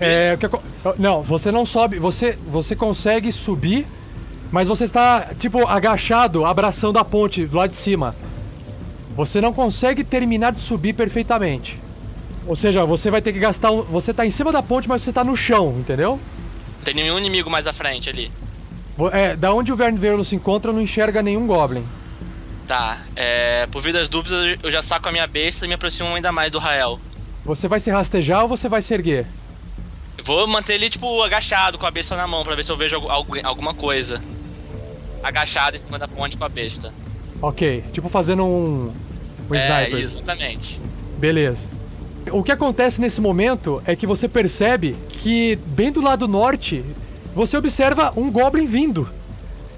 [0.00, 0.50] É, o que
[0.98, 3.86] não, você não sobe, você, você consegue subir,
[4.50, 8.12] mas você está, tipo, agachado, abraçando a ponte do lado de cima.
[9.14, 11.83] Você não consegue terminar de subir perfeitamente.
[12.46, 13.70] Ou seja, você vai ter que gastar.
[13.70, 16.18] um- Você tá em cima da ponte, mas você tá no chão, entendeu?
[16.78, 18.30] Não tem nenhum inimigo mais à frente ali.
[19.12, 21.84] É, da onde o Verne Verlo se encontra, não enxerga nenhum Goblin.
[22.66, 23.66] Tá, é.
[23.70, 26.50] Por vida das dúvidas, eu já saco a minha besta e me aproximo ainda mais
[26.50, 27.00] do Rael.
[27.44, 29.26] Você vai se rastejar ou você vai se erguer?
[30.22, 32.96] Vou manter ele, tipo, agachado com a besta na mão pra ver se eu vejo
[33.08, 34.22] algu- alguma coisa.
[35.22, 36.92] Agachado em cima da ponte com a besta.
[37.42, 38.92] Ok, tipo fazendo um.
[39.50, 40.04] Um é, sniper.
[40.04, 40.80] exatamente.
[41.18, 41.58] Beleza.
[42.30, 46.84] O que acontece nesse momento é que você percebe que bem do lado norte
[47.34, 49.08] você observa um Goblin vindo.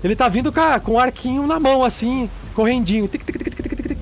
[0.05, 0.53] Ele tá vindo
[0.85, 3.09] com, um arquinho na mão, assim, correndinho.
[3.09, 3.99] Tic, tic, tic.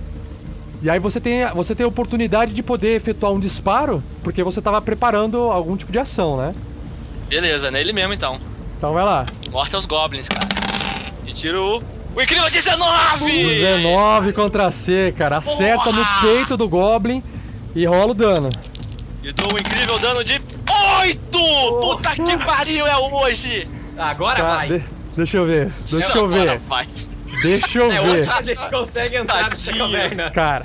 [0.83, 4.43] E aí você tem, a- você tem a oportunidade de poder efetuar um disparo, porque
[4.43, 6.55] você tava preparando algum tipo de ação, né?
[7.29, 8.39] Beleza, nele mesmo então.
[8.77, 9.25] Então vai lá.
[9.51, 10.47] Morte aos goblins, cara.
[11.27, 11.83] E tiro
[12.15, 13.31] o incrível 19!
[13.33, 15.39] 19 contra C, cara.
[15.39, 16.21] Acerta no Porra!
[16.23, 17.23] peito do Goblin
[17.75, 18.51] e rola o dano.
[19.23, 20.41] E dou um incrível dano de
[21.01, 21.21] 8!
[21.81, 23.69] Puta que pariu é hoje!
[23.97, 24.69] Agora Tá, vai.
[24.69, 24.85] de-
[25.17, 25.71] deixa eu ver.
[25.91, 26.59] Deixa eu Agora ver.
[26.61, 26.89] vai.
[27.43, 28.09] Deixa eu É ver.
[28.21, 29.85] hoje a gente consegue entrar nessa Tadinho.
[29.91, 30.31] caverna.
[30.31, 30.63] Cara,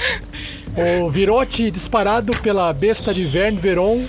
[1.02, 4.04] o virote disparado pela besta de Verne Veron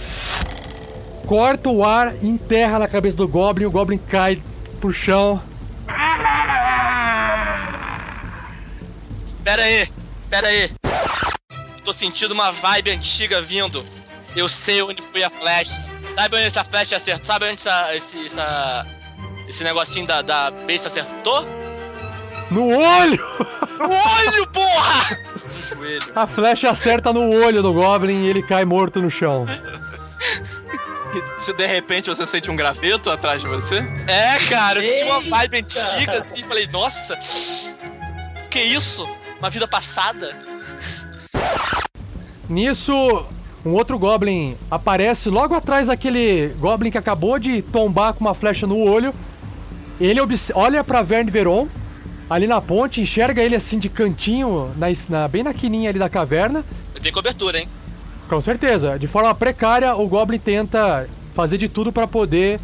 [1.26, 4.42] corta o ar, enterra na cabeça do Goblin, o Goblin cai
[4.80, 5.40] pro chão.
[9.44, 9.88] Pera aí,
[10.28, 10.70] pera aí.
[11.84, 13.84] Tô sentindo uma vibe antiga vindo.
[14.36, 15.84] Eu sei onde foi a flecha.
[16.14, 17.26] Sabe onde essa flecha acertou?
[17.26, 18.86] Sabe onde essa, esse, essa,
[19.48, 21.46] esse negocinho da, da besta acertou?
[22.50, 23.24] No olho!
[23.78, 25.18] No olho, porra!
[25.68, 26.12] Joelho.
[26.14, 29.46] A flecha acerta no olho do Goblin e ele cai morto no chão.
[31.36, 35.20] Se de repente você sente um graveto atrás de você, É, cara, eu senti uma
[35.20, 36.44] vibe antiga assim.
[36.44, 37.16] Falei, nossa,
[38.48, 39.08] que isso?
[39.38, 40.36] Uma vida passada?
[42.48, 42.92] Nisso,
[43.64, 48.66] um outro Goblin aparece logo atrás daquele Goblin que acabou de tombar com uma flecha
[48.66, 49.14] no olho.
[50.00, 50.18] Ele
[50.54, 51.68] olha pra Verne Veron,
[52.28, 56.08] ali na ponte, enxerga ele assim de cantinho, na, na- bem na quininha ali da
[56.08, 56.64] caverna.
[57.00, 57.68] Tenho cobertura, hein?
[58.28, 62.58] Com certeza, de forma precária, o Goblin tenta fazer de tudo pra poder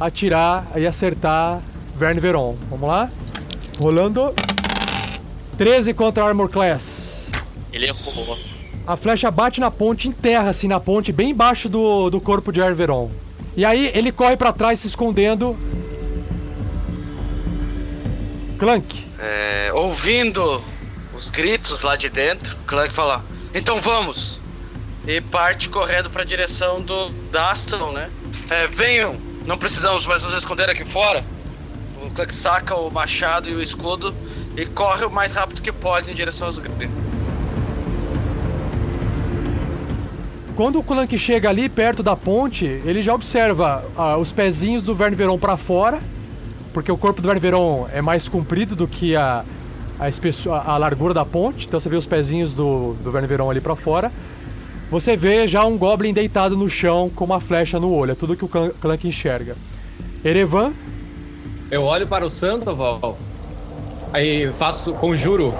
[0.00, 1.60] atirar e acertar
[1.96, 2.56] Verne Veron.
[2.70, 3.10] Vamos lá?
[3.80, 4.32] Rolando.
[5.56, 7.07] 13 contra Armor Class.
[7.72, 8.38] Ele errou.
[8.86, 12.62] A flecha bate na ponte, enterra assim na ponte, bem embaixo do, do corpo de
[12.62, 13.10] Arveron.
[13.56, 15.58] E aí ele corre pra trás se escondendo.
[18.58, 19.06] Clank.
[19.18, 20.62] É, ouvindo
[21.14, 24.40] os gritos lá de dentro, Clank fala: Então vamos!
[25.06, 28.10] E parte correndo pra direção do, da ação, né?
[28.48, 29.16] É, venham!
[29.46, 31.24] Não precisamos mais nos esconder aqui fora.
[32.02, 34.14] O Clank saca o machado e o escudo
[34.56, 37.07] e corre o mais rápido que pode em direção aos gritos.
[40.58, 44.92] Quando o Clank chega ali perto da ponte, ele já observa ah, os pezinhos do
[44.92, 46.00] Verne Veron pra fora,
[46.74, 49.44] porque o corpo do Verne Veron é mais comprido do que a,
[50.00, 53.60] a, a- largura da ponte, então você vê os pezinhos do, do Verne Veron ali
[53.60, 54.10] pra fora.
[54.90, 58.34] Você vê já um Goblin deitado no chão com uma flecha no olho, é tudo
[58.36, 59.54] que o Clan- Clank enxerga.
[60.24, 60.72] Erevan,
[61.70, 63.16] Eu olho para o Sandoval,
[64.12, 65.54] aí faço, conjuro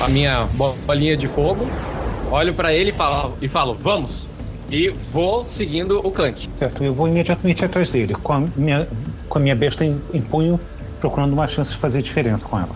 [0.00, 0.48] a minha
[0.84, 1.68] bolinha de fogo,
[2.32, 4.26] olho para ele e falo, e falo, vamos.
[4.70, 6.48] E vou seguindo o Clank.
[6.58, 8.88] Certo, eu vou imediatamente atrás dele, com a minha,
[9.28, 10.58] com a minha besta em, em punho,
[11.00, 12.74] procurando uma chance de fazer diferença com ela.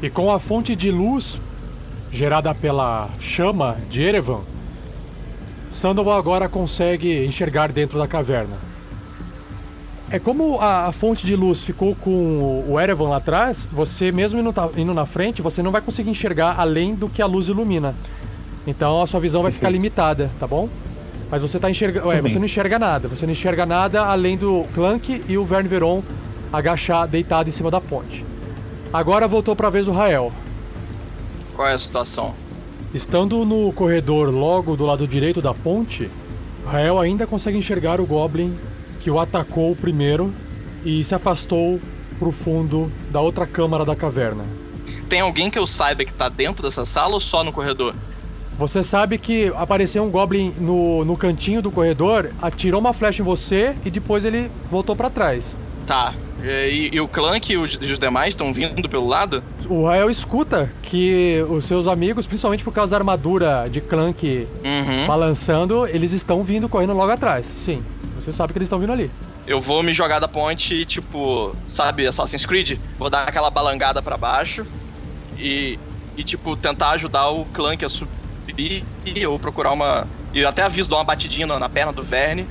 [0.00, 1.38] E com a fonte de luz
[2.12, 4.40] gerada pela chama de Erevan,
[5.74, 8.56] Sandoval agora consegue enxergar dentro da caverna.
[10.10, 14.10] É como a, a fonte de luz ficou com o, o Erevan lá atrás, você
[14.10, 17.26] mesmo indo, ta- indo na frente, você não vai conseguir enxergar além do que a
[17.26, 17.94] luz ilumina.
[18.68, 19.82] Então a sua visão vai ficar Perfeito.
[19.82, 20.68] limitada, tá bom?
[21.30, 22.06] Mas você tá enxergando.
[22.22, 23.08] Você não enxerga nada.
[23.08, 26.02] Você não enxerga nada além do Clank e o Verne Veron
[26.52, 28.24] agachar, deitado em cima da ponte.
[28.92, 30.30] Agora voltou pra vez o Rael.
[31.56, 32.34] Qual é a situação?
[32.92, 36.10] Estando no corredor logo do lado direito da ponte,
[36.66, 38.54] Rael ainda consegue enxergar o Goblin
[39.00, 40.32] que o atacou primeiro
[40.84, 41.80] e se afastou
[42.18, 44.44] pro fundo da outra câmara da caverna.
[45.08, 47.94] Tem alguém que eu saiba que tá dentro dessa sala ou só no corredor?
[48.58, 53.24] Você sabe que apareceu um Goblin no, no cantinho do corredor, atirou uma flecha em
[53.24, 55.54] você e depois ele voltou pra trás.
[55.86, 56.12] Tá.
[56.42, 59.42] E, e o Clank e os, e os demais estão vindo pelo lado?
[59.68, 65.06] O Rael escuta que os seus amigos, principalmente por causa da armadura de Clank Uhum.
[65.06, 67.46] balançando, eles estão vindo correndo logo atrás.
[67.58, 67.82] Sim,
[68.16, 69.10] você sabe que eles estão vindo ali.
[69.46, 72.78] Eu vou me jogar da ponte e, tipo, sabe, Assassin's Creed?
[72.98, 74.66] Vou dar aquela balangada pra baixo
[75.38, 75.78] e,
[76.16, 78.18] e tipo, tentar ajudar o Clank a subir
[78.58, 80.06] e ou procurar uma.
[80.34, 82.46] E eu até aviso, dar uma batidinha na, na perna do Verne.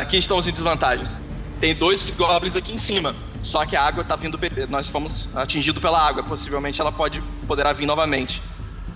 [0.00, 1.12] Aqui estamos em desvantagens.
[1.60, 3.14] Tem dois goblins aqui em cima.
[3.42, 4.38] Só que a água tá vindo.
[4.68, 6.22] Nós fomos atingidos pela água.
[6.22, 8.42] Possivelmente ela pode poderá vir novamente.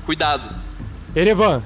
[0.05, 0.55] Cuidado.
[1.14, 1.62] Erevan,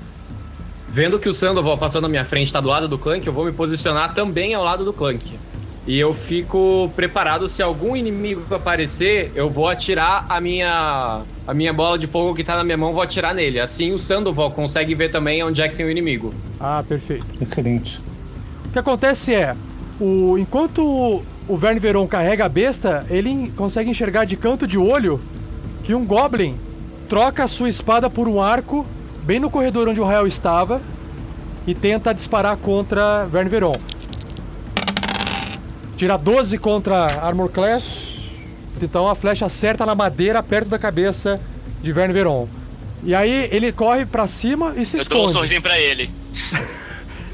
[0.92, 3.46] Vendo que o Sandoval passando na minha frente está do lado do Clank, eu vou
[3.46, 5.38] me posicionar também ao lado do Clank.
[5.86, 11.72] E eu fico preparado se algum inimigo aparecer, eu vou atirar a minha a minha
[11.72, 13.58] bola de fogo que tá na minha mão, vou atirar nele.
[13.58, 16.32] Assim o Sandoval consegue ver também onde é que tem o inimigo.
[16.60, 17.26] Ah, perfeito.
[17.40, 18.00] Excelente.
[18.66, 19.56] O que acontece é,
[20.00, 25.20] o, enquanto o, Verne Veron carrega a besta, ele consegue enxergar de canto de olho
[25.82, 26.56] que um Goblin
[27.08, 28.86] troca a sua espada por um arco
[29.24, 30.80] bem no corredor onde o Rael estava
[31.66, 33.74] e tenta disparar contra Verne Veron.
[35.96, 38.16] Tira 12 contra Armor Class,
[38.80, 41.40] então a flecha acerta na madeira perto da cabeça
[41.82, 42.48] de Verne Veron.
[43.04, 45.32] E aí ele corre pra cima e se Eu dou um esconde.
[45.32, 46.10] sorrisinho pra ele.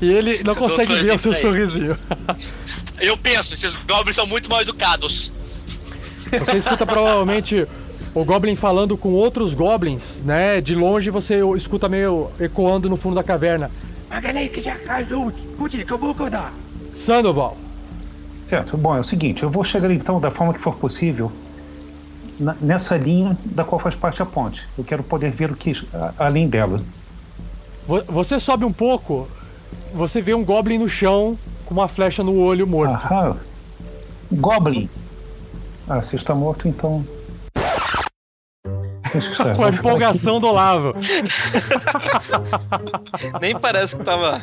[0.00, 1.98] E ele não um consegue ver o seu sorrisinho sorrisinho.
[3.00, 5.32] Eu penso, esses goblins são muito mal educados.
[6.38, 7.66] Você escuta provavelmente
[8.14, 10.60] o Goblin falando com outros Goblins, né?
[10.60, 13.70] De longe você escuta meio ecoando no fundo da caverna.
[16.94, 17.56] Sandoval,
[18.48, 21.30] Certo, bom, é o seguinte, eu vou chegar então da forma que for possível
[22.40, 24.66] na- nessa linha da qual faz parte a ponte.
[24.78, 26.80] Eu quero poder ver o que a- além dela.
[27.86, 29.28] vo- você sobe um pouco,
[29.92, 32.92] você vê um Goblin no chão com uma flecha no olho morto.
[32.92, 33.36] Aham.
[34.32, 34.88] Goblin.
[35.86, 37.04] Ah, se está morto, então.
[39.14, 39.54] Estar.
[39.56, 40.94] Com a empolgação do Olavo.
[43.40, 44.42] Nem parece que tava.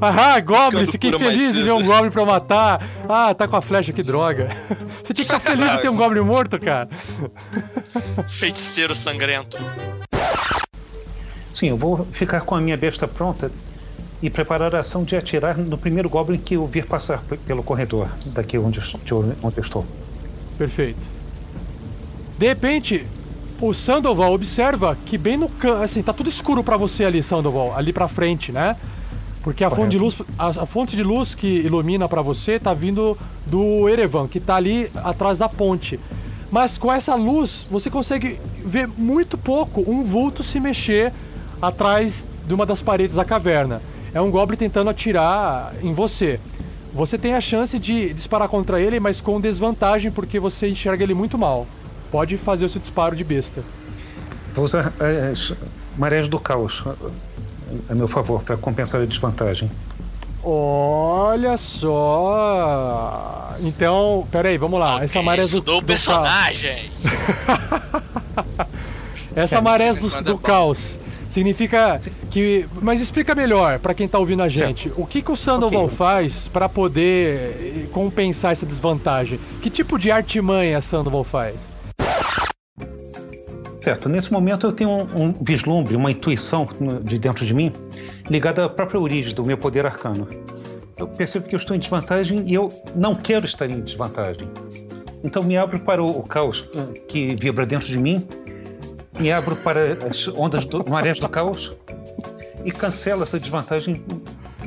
[0.00, 2.82] Ah, Goblin, Ficando fiquei feliz de ver um Goblin pra eu matar.
[3.08, 4.48] Ah, tá com a flecha, que droga.
[5.04, 6.88] Você tinha que ficar feliz de ter um Goblin morto, cara.
[8.28, 9.56] Feiticeiro sangrento.
[11.52, 13.50] Sim, eu vou ficar com a minha besta pronta
[14.22, 18.08] e preparar a ação de atirar no primeiro Goblin que eu vir passar pelo corredor,
[18.26, 19.84] daqui onde, eu- de onde eu estou.
[20.58, 20.98] Perfeito.
[22.38, 23.06] De repente,
[23.60, 27.76] o Sandoval observa que bem no canto, assim, tá tudo escuro pra você ali, Sandoval,
[27.76, 28.76] ali pra frente, né?
[29.42, 32.72] Porque a fonte de luz, a, a fonte de luz que ilumina pra você tá
[32.72, 36.00] vindo do Erevan, que tá ali atrás da ponte.
[36.50, 41.12] Mas com essa luz, você consegue ver muito pouco um vulto se mexer
[41.60, 43.82] atrás de uma das paredes da caverna.
[44.14, 46.40] É um goblin tentando atirar em você.
[46.94, 51.12] Você tem a chance de disparar contra ele, mas com desvantagem porque você enxerga ele
[51.12, 51.66] muito mal.
[52.10, 53.62] Pode fazer o seu disparo de besta.
[54.54, 54.92] Vou usar
[55.32, 55.52] as
[55.98, 56.84] marés do caos
[57.88, 59.70] a meu favor para compensar a desvantagem.
[60.42, 63.54] Olha só.
[63.60, 65.02] Então, peraí, vamos lá.
[65.02, 66.90] Essa maré do, Estudou o do personagem.
[69.34, 70.98] Essa maré do, do caos
[71.30, 71.98] significa
[72.30, 72.66] que.
[72.80, 74.92] Mas explica melhor para quem tá ouvindo a gente.
[74.96, 75.96] O que, que o Sandoval Ok.
[75.96, 79.40] faz para poder eh, compensar essa desvantagem?
[79.62, 81.56] Que tipo de artimanha Sandoval faz?
[83.84, 86.66] Certo, nesse momento eu tenho um, um vislumbre, uma intuição
[87.02, 87.70] de dentro de mim,
[88.30, 90.26] ligada à própria origem do meu poder arcano.
[90.96, 94.48] Eu percebo que eu estou em desvantagem e eu não quero estar em desvantagem.
[95.22, 98.26] Então me abro para o, o caos eh, que vibra dentro de mim,
[99.20, 101.70] me abro para as ondas do marés do caos
[102.64, 104.02] e cancelo essa desvantagem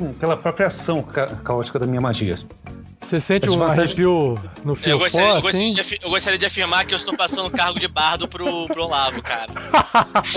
[0.00, 2.38] hum, pela própria ação ca- caótica da minha magia.
[3.08, 3.84] Você sente um Desvantagem.
[3.84, 5.42] arrepio no fio Eu gostaria, eu, assim?
[5.42, 8.28] gostaria de, afi- eu gostaria de afirmar que eu estou passando o cargo de bardo
[8.28, 9.46] pro, pro Olavo, cara.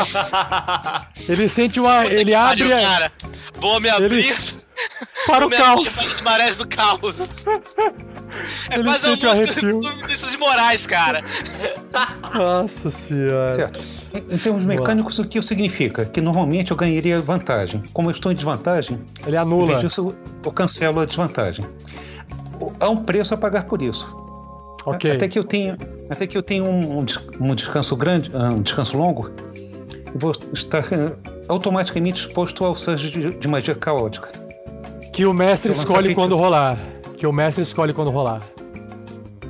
[1.27, 2.01] Ele sente uma.
[2.03, 3.11] Puta ele abre pariu, cara.
[3.59, 4.33] Vou me abrir
[5.27, 5.79] para vou o me caos.
[5.87, 7.15] abrir para as marés do caos.
[8.69, 11.21] É Ele quase uma música do Vinícius de Moraes, cara.
[12.33, 13.55] Nossa senhora.
[13.55, 13.79] Certo.
[14.13, 16.05] Em, termos mecânicos, o que isso significa?
[16.05, 17.83] Que normalmente eu ganharia vantagem.
[17.91, 19.67] Como eu estou em desvantagem, Ele em anula.
[19.67, 20.15] vez disso,
[20.45, 21.65] eu cancelo a desvantagem.
[22.79, 24.05] Há um preço a pagar por isso.
[25.15, 25.77] Até que eu tenho,
[26.09, 27.19] até que eu tenho um, um des-
[27.55, 29.29] descanso grande, ah, um descanso longo,
[30.15, 31.15] vou estar ah,
[31.47, 34.29] automaticamente exposto ao surge de, de magia caótica.
[35.13, 36.41] Que o mestre escolhe quando feitiço.
[36.43, 36.77] rolar.
[37.17, 38.41] Que o mestre escolhe quando rolar.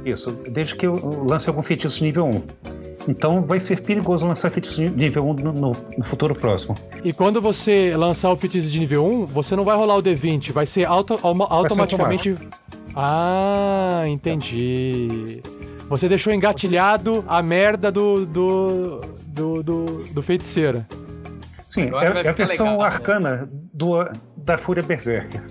[0.05, 2.41] Isso, desde que eu lance algum feitiço nível 1.
[3.07, 6.75] Então vai ser perigoso lançar feitiço nível 1 no, no- no futuro próximo.
[7.03, 10.51] E quando você lançar o feitiço de nível 1, você não vai rolar o D20,
[10.51, 12.35] vai ser auto- automa- automaticamente.
[12.95, 15.41] Ah, entendi.
[15.89, 18.25] Você deixou engatilhado a merda do.
[18.25, 19.01] do.
[19.27, 20.85] do, do, do feiticeiro.
[21.67, 22.85] Sim, é, é a versão legal, né?
[22.85, 25.41] arcana do, da Fúria Berserker.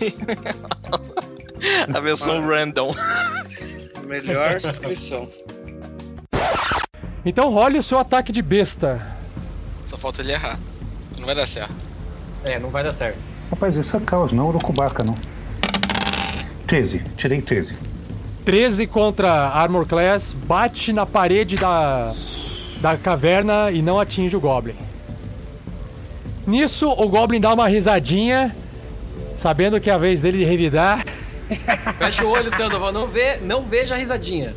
[1.92, 2.92] A versão random.
[4.06, 5.28] Melhor descrição.
[7.24, 9.04] Então role o seu ataque de besta.
[9.84, 10.58] Só falta ele errar.
[11.16, 11.84] Não vai dar certo.
[12.44, 13.18] É, não vai dar certo.
[13.50, 15.14] Rapaz, isso é caos, não urucubaca, não.
[16.68, 17.78] 13, tirei 13.
[18.44, 22.12] 13 contra Armor Class, bate na parede da,
[22.80, 24.76] da caverna e não atinge o Goblin.
[26.46, 28.54] Nisso, o Goblin dá uma risadinha,
[29.38, 31.06] sabendo que é a vez dele de revidar.
[31.96, 32.92] Fecha o olho, Sandoval.
[32.92, 34.54] Não, vê, não veja a risadinha.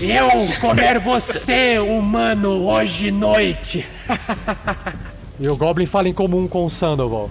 [0.00, 0.28] Eu
[0.60, 3.86] comer você, humano, hoje noite.
[5.38, 7.30] e o Goblin fala em comum com o Sandoval,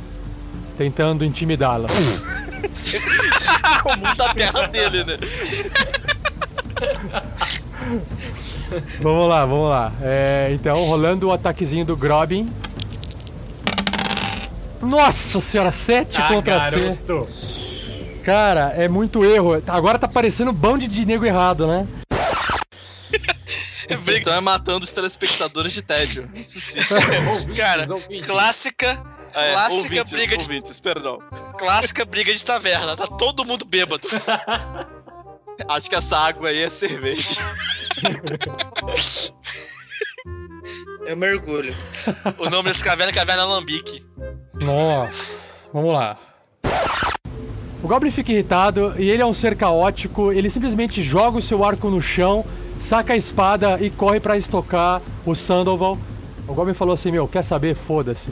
[0.77, 1.89] tentando intimidá-la.
[3.81, 5.17] Comum da terra dele, né?
[9.01, 9.91] Vamos lá, vamos lá.
[10.01, 12.51] É, então, rolando o ataquezinho do Grobin.
[14.81, 17.27] Nossa senhora, 7 Ah, contra garoto.
[17.31, 18.21] C.
[18.23, 19.61] Cara, é muito erro.
[19.67, 21.87] Agora tá parecendo um bando de nego errado, né?
[24.09, 26.29] Então é matando os telespectadores de tédio.
[26.33, 26.79] Isso sim.
[27.55, 27.85] Cara,
[28.25, 29.01] clássica.
[29.37, 31.19] É, Clássica ouvintes, briga de ouvintes, perdão.
[31.57, 32.95] clássica briga de taverna.
[32.95, 34.07] Tá todo mundo bêbado.
[35.69, 37.41] Acho que essa água aí é cerveja.
[41.05, 41.75] Eu mergulho.
[42.37, 44.05] O nome dessa caverna é Caverna Lambique.
[44.55, 45.33] Nossa,
[45.73, 46.17] vamos lá.
[47.81, 50.31] O Goblin fica irritado e ele é um ser caótico.
[50.31, 52.45] Ele simplesmente joga o seu arco no chão,
[52.79, 55.97] saca a espada e corre pra estocar o Sandoval.
[56.47, 57.75] O Goblin falou assim: Meu, quer saber?
[57.75, 58.29] Foda-se.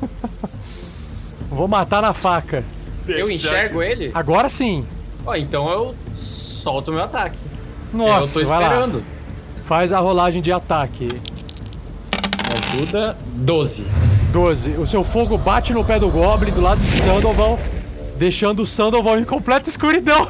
[1.50, 2.64] Vou matar na faca.
[3.06, 4.10] Eu enxergo ele?
[4.14, 4.86] Agora sim.
[5.24, 7.38] Ó, então eu solto meu ataque.
[7.92, 8.66] Nossa, eu tô vai lá.
[8.66, 9.02] esperando.
[9.64, 11.08] Faz a rolagem de ataque.
[12.56, 13.86] Ajuda 12.
[14.32, 14.70] 12.
[14.72, 17.58] O seu fogo bate no pé do Goblin do lado de Sandoval,
[18.16, 20.26] deixando o Sandoval em completa escuridão.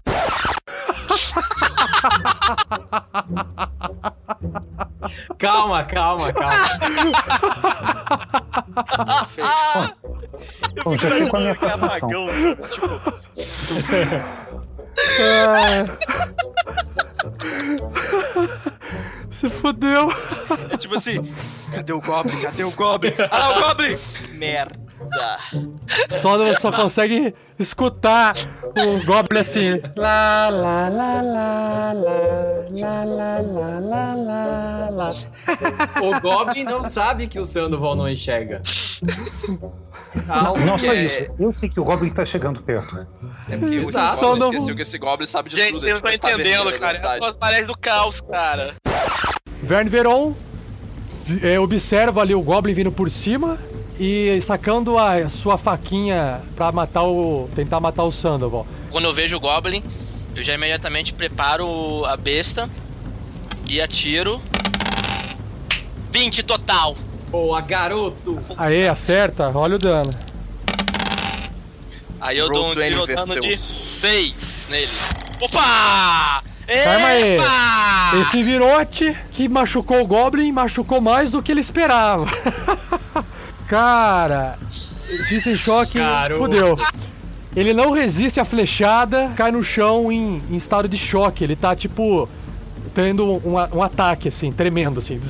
[5.39, 6.79] Calma, calma, calma.
[10.85, 12.09] Bom, já sei qual é a minha próxima ação.
[12.09, 12.29] Apagão,
[12.69, 13.01] tipo,
[19.31, 20.11] Se fodeu.
[20.73, 21.33] é tipo assim,
[21.73, 22.41] cadê o Goblin?
[22.43, 23.13] Cadê o Goblin?
[23.31, 23.99] Ah lá, o Goblin!
[24.35, 24.88] Merda.
[26.21, 28.35] Só, não- só consegue escutar
[28.77, 29.81] o Goblin assim.
[29.97, 31.93] Lá, lá, lá, lá, lá,
[32.73, 35.09] lá, lá, lá, lá, lá, lá.
[36.03, 38.61] O Goblin não sabe que o Sandoval não enxerga.
[40.27, 40.65] Calma.
[40.65, 43.07] Não só é- isso, eu sei que o Goblin tá chegando perto.
[43.49, 44.17] É porque o Exato.
[44.17, 45.81] Goblin Só não- esqueceu que esse Goblin sabe de Gente, tudo.
[45.81, 46.97] vocês não estão entendendo, cara.
[46.99, 48.75] É só as paredes do caos, cara.
[49.63, 50.35] Verne Veron
[51.43, 53.59] é, observa ali o Goblin vindo por cima
[53.99, 57.51] e sacando a sua faquinha pra matar o.
[57.55, 58.67] tentar matar o Sandoval.
[58.91, 59.83] Quando eu vejo o Goblin,
[60.37, 62.71] eu já imediatamente preparo a besta
[63.69, 64.41] e atiro.
[66.11, 66.97] 20 total.
[67.29, 68.39] Boa, garoto.
[68.57, 70.11] Aê, acerta, olha o dano.
[72.21, 74.93] Aí eu Roll dou um 20 tiro dano de versus 6 nele.
[75.41, 76.43] Opa!
[76.67, 77.33] Calma aí.
[77.35, 78.21] Epa!
[78.23, 82.27] Esse virote que machucou o Goblin machucou mais do que ele esperava.
[83.69, 84.59] Cara,
[85.29, 86.41] disse em choque, Garoto.
[86.41, 86.79] fudeu.
[87.55, 91.45] Ele não resiste à flechada, cai no chão em, em estado de choque.
[91.45, 92.29] Ele tá tipo.
[92.95, 95.21] Tendo um, um ataque, assim, tremendo, assim.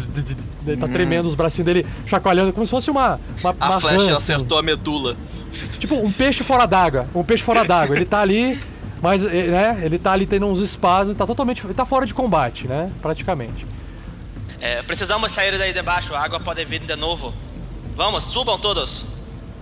[0.66, 3.20] Ele tá tremendo os bracinhos dele, chacoalhando, como se fosse uma.
[3.40, 4.32] uma A uma flecha rã, assim.
[4.32, 5.16] acertou a medula.
[5.78, 7.06] Tipo, um peixe fora d'água.
[7.14, 7.96] Um peixe fora d'água.
[7.96, 8.58] Ele tá ali,
[9.02, 9.80] mas, eh, né?
[9.82, 11.64] Ele tá ali tendo uns espasmos, tá totalmente.
[11.64, 12.90] Ele tá fora de combate, né?
[13.02, 13.66] Praticamente.
[14.60, 17.32] É, precisamos sair daí de baixo, a água pode vir de novo.
[17.98, 19.04] Vamos, subam todos.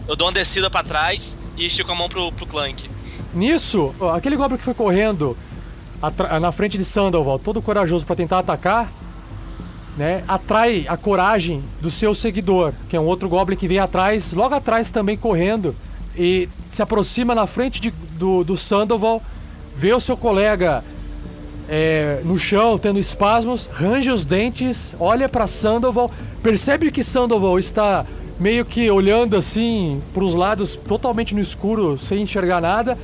[0.07, 2.87] Eu dou uma descida pra trás e estico a mão pro, pro Clank.
[3.32, 5.34] Nisso, aquele goblin que foi correndo
[6.39, 8.93] na frente de Sandoval, todo corajoso pra tentar atacar,
[9.97, 10.22] né?
[10.28, 14.55] Atrai a coragem do seu seguidor, que é um outro goblin que vem atrás, logo
[14.55, 15.74] atrás também correndo,
[16.14, 19.22] e se aproxima na frente de- do, do Sandoval,
[19.74, 20.84] vê o seu colega
[21.70, 26.11] é, no chão, tendo espasmos, range os dentes, olha pra Sandoval,
[26.43, 28.05] percebe que Sandoval está
[28.39, 32.99] meio que olhando assim pros lados, totalmente no escuro, sem enxergar nada,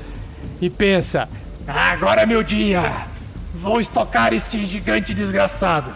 [0.61, 1.29] e pensa:
[1.67, 3.07] Agora é meu dia!
[3.55, 5.95] Vou estocar esse gigante desgraçado.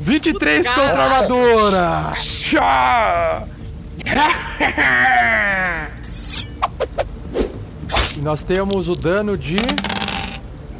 [0.00, 2.12] 23 contra a armadura!
[8.16, 9.56] E nós temos o dano de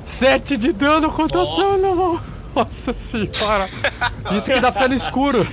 [0.04, 2.29] 7 de dano contra o Sandoval.
[2.54, 3.68] Nossa senhora.
[4.32, 5.46] Isso que dá ficar no escuro.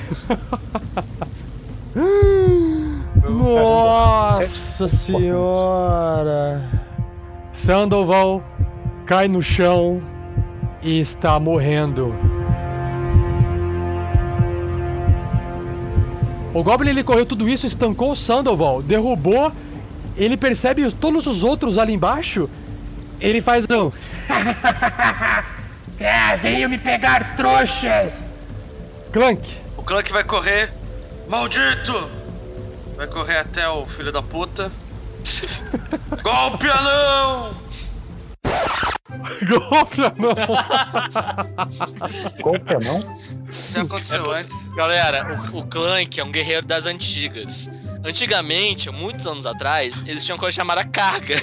[3.29, 6.63] Nossa senhora.
[7.51, 8.43] Sandoval
[9.05, 10.01] cai no chão
[10.81, 12.13] e está morrendo.
[16.53, 19.51] O Goblin ele correu tudo isso, estancou o Sandoval, derrubou.
[20.15, 22.49] Ele percebe todos os outros ali embaixo.
[23.19, 23.91] Ele faz um.
[25.99, 28.23] é, venham me pegar, trouxas!
[29.11, 30.71] Clank, O Clank vai correr.
[31.27, 32.09] Maldito!
[32.95, 34.71] Vai correr até o filho da puta.
[36.23, 37.67] Golpe anão!
[39.47, 40.35] golpe não.
[42.41, 42.99] Golpe é não?
[43.71, 44.67] Já aconteceu antes.
[44.75, 47.69] Galera, o, o Clank é um guerreiro das antigas.
[48.03, 51.35] Antigamente, muitos anos atrás, existia uma coisa chamada carga.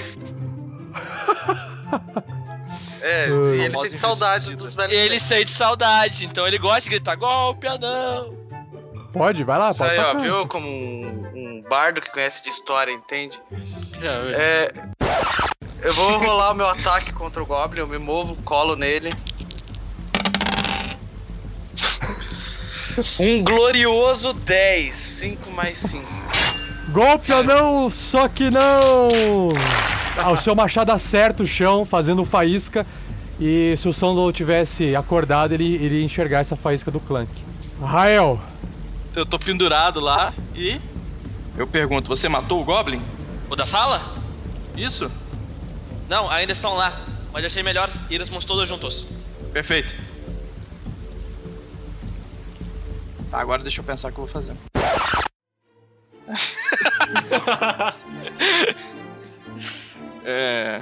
[3.07, 4.63] É, e ele Famosa sente saudades investida.
[4.63, 4.95] dos velhos.
[4.95, 8.35] Ele sente saudade, então ele gosta de gritar golpe, anão.
[9.13, 10.47] Pode, vai lá, Isso pode aí, ó, viu?
[10.47, 13.39] Como um, um bardo que conhece de história, entende?
[14.01, 14.71] É.
[15.83, 19.11] Eu vou rolar o meu ataque contra o Goblin, eu me movo, colo nele.
[23.19, 24.95] Um glorioso 10.
[24.95, 26.05] 5 mais 5.
[26.95, 29.49] Golpe ou não, só que não!
[30.17, 32.87] Ah, o seu machado acerta o chão, fazendo faísca.
[33.37, 37.29] E se o Sandoval tivesse acordado, ele iria enxergar essa faísca do Clank.
[37.81, 38.39] Rael,
[39.13, 40.79] Eu tô pendurado lá e.
[41.57, 43.01] Eu pergunto, você matou o Goblin?
[43.49, 44.01] O da sala?
[44.77, 45.11] Isso?
[46.07, 46.93] Não, ainda estão lá.
[47.33, 49.05] Mas achei melhor irmos todos juntos.
[49.51, 49.93] Perfeito.
[53.29, 54.55] Tá, agora deixa eu pensar o que eu vou fazer.
[60.23, 60.81] É.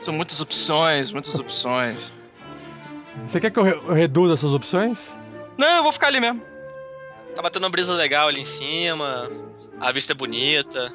[0.00, 2.12] São muitas opções, muitas opções.
[3.26, 5.10] você quer que eu, re- eu reduza essas opções?
[5.56, 6.42] Não, eu vou ficar ali mesmo.
[7.34, 9.30] Tá batendo uma brisa legal ali em cima.
[9.80, 10.92] A vista é bonita.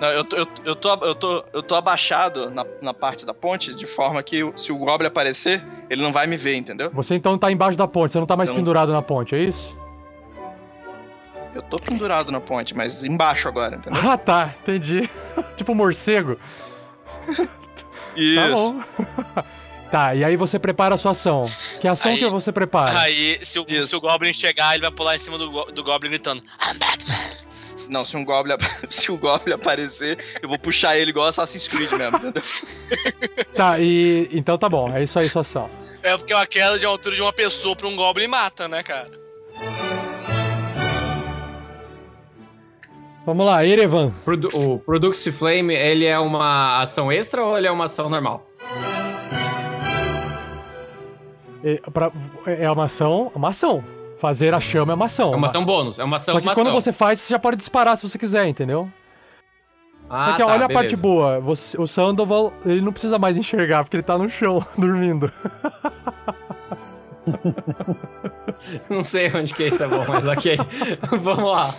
[0.00, 3.34] Não, eu, tô, eu, eu, tô, eu, tô, eu tô abaixado na, na parte da
[3.34, 6.88] ponte, de forma que se o Goblin aparecer, ele não vai me ver, entendeu?
[6.92, 9.42] Você então tá embaixo da ponte, você não tá mais Então- pendurado na ponte, é
[9.42, 9.76] isso?
[11.58, 14.00] Eu tô pendurado na ponte, mas embaixo agora, entendeu?
[14.08, 15.10] Ah, tá, entendi.
[15.56, 16.38] tipo morcego.
[18.16, 18.40] Isso.
[18.40, 19.44] Tá bom.
[19.90, 21.40] Tá, e aí você prepara a sua ação.
[21.80, 22.98] Que ação Aí- que você prepara?
[23.00, 26.10] Aí, se o, se o Goblin chegar, ele vai pular em cima do, do Goblin
[26.10, 26.42] gritando.
[26.42, 27.14] I'm Batman!
[27.88, 28.56] Não, se um Goblin,
[28.86, 32.42] se o Goblin aparecer, eu vou puxar ele igual Assassin's Creed mesmo, entendeu?
[33.54, 34.28] Tá, e.
[34.30, 35.70] Então tá bom, é isso aí sua ação.
[36.02, 39.10] É porque uma queda de altura de uma pessoa pra um Goblin mata, né, cara?
[43.28, 44.10] Vamos lá, Erevan.
[44.54, 48.46] O Produx Flame, ele é uma ação extra ou ele é uma ação normal?
[51.62, 52.10] É, pra-
[52.46, 53.30] é uma ação.
[53.34, 53.84] Uma ação.
[54.18, 55.34] Fazer a chama é uma ação.
[55.34, 56.80] É uma ação bônus, é uma ação, Só que uma quando ação.
[56.80, 58.88] você faz, você já pode disparar se você quiser, entendeu?
[60.08, 61.02] Ah, Só que tá, olha a parte beleza.
[61.02, 61.38] boa.
[61.40, 65.30] Você- o Sandoval, ele não precisa mais enxergar, porque ele tá no chão, dormindo.
[68.88, 70.56] Não sei onde que isso é bom, mas ok.
[71.20, 71.74] Vamos lá.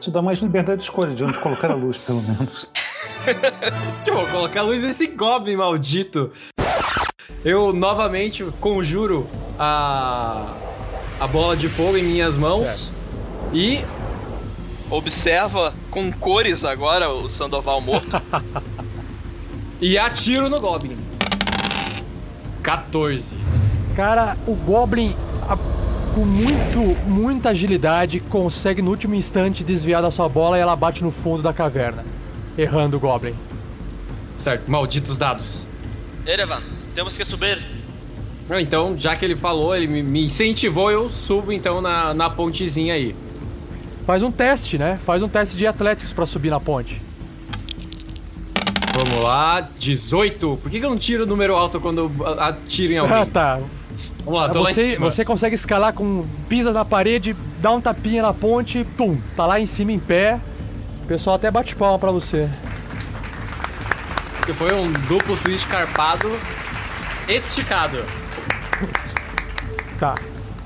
[0.00, 2.68] Te dá mais liberdade de escolha de onde colocar a luz, pelo menos.
[4.06, 6.30] Eu vou colocar a luz nesse Goblin maldito.
[7.44, 9.28] Eu novamente conjuro
[9.58, 10.52] a,
[11.18, 12.92] a bola de fogo em minhas mãos.
[13.52, 13.84] E
[14.88, 18.16] Observa com cores agora o Sandoval morto.
[19.78, 20.96] E atiro no Goblin.
[22.62, 23.36] 14.
[23.94, 25.14] Cara, o Goblin,
[25.46, 25.58] a-
[26.16, 31.04] com muito, muita agilidade, consegue no último instante desviar da sua bola e ela bate
[31.04, 32.02] no fundo da caverna,
[32.56, 33.34] errando o Goblin.
[34.38, 35.66] Certo, malditos dados.
[36.26, 36.62] Erevan,
[36.94, 37.58] temos que subir.
[38.58, 43.14] Então, já que ele falou, ele me- incentivou, eu subo então na, na pontezinha aí.
[44.06, 44.98] Faz um teste, né?
[45.04, 46.98] Faz um teste de Athletics pra subir na ponte.
[48.96, 50.60] Vamos lá, 18.
[50.62, 53.16] Por que, que eu não tiro o número alto quando eu atiro em alguém?
[53.18, 53.60] Ah, tá.
[54.26, 55.10] Vamos lá, tô lá em Você, cima.
[55.10, 59.60] você consegue escalar com pisa na parede, dá um tapinha na ponte, pum, tá lá
[59.60, 60.40] em cima em pé.
[61.04, 62.48] O pessoal até bate palma pra você.
[64.44, 66.28] Que foi um duplo twist carpado
[67.28, 67.98] esticado.
[69.98, 70.16] Tá.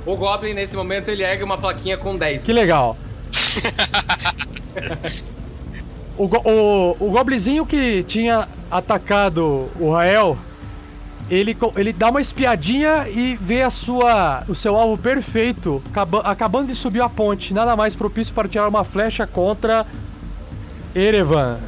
[0.07, 2.45] O Goblin, nesse momento, ele ergue uma plaquinha com 10.
[2.45, 2.97] Que legal.
[6.17, 10.39] o, go- o, o Goblinzinho que tinha atacado o Rael,
[11.31, 16.67] ele, ele dá uma espiadinha e vê a sua, o seu alvo perfeito acaba- acabando
[16.67, 17.55] de subir a ponte.
[17.55, 19.87] Nada mais propício para tirar uma flecha contra
[20.95, 21.59] Erevan.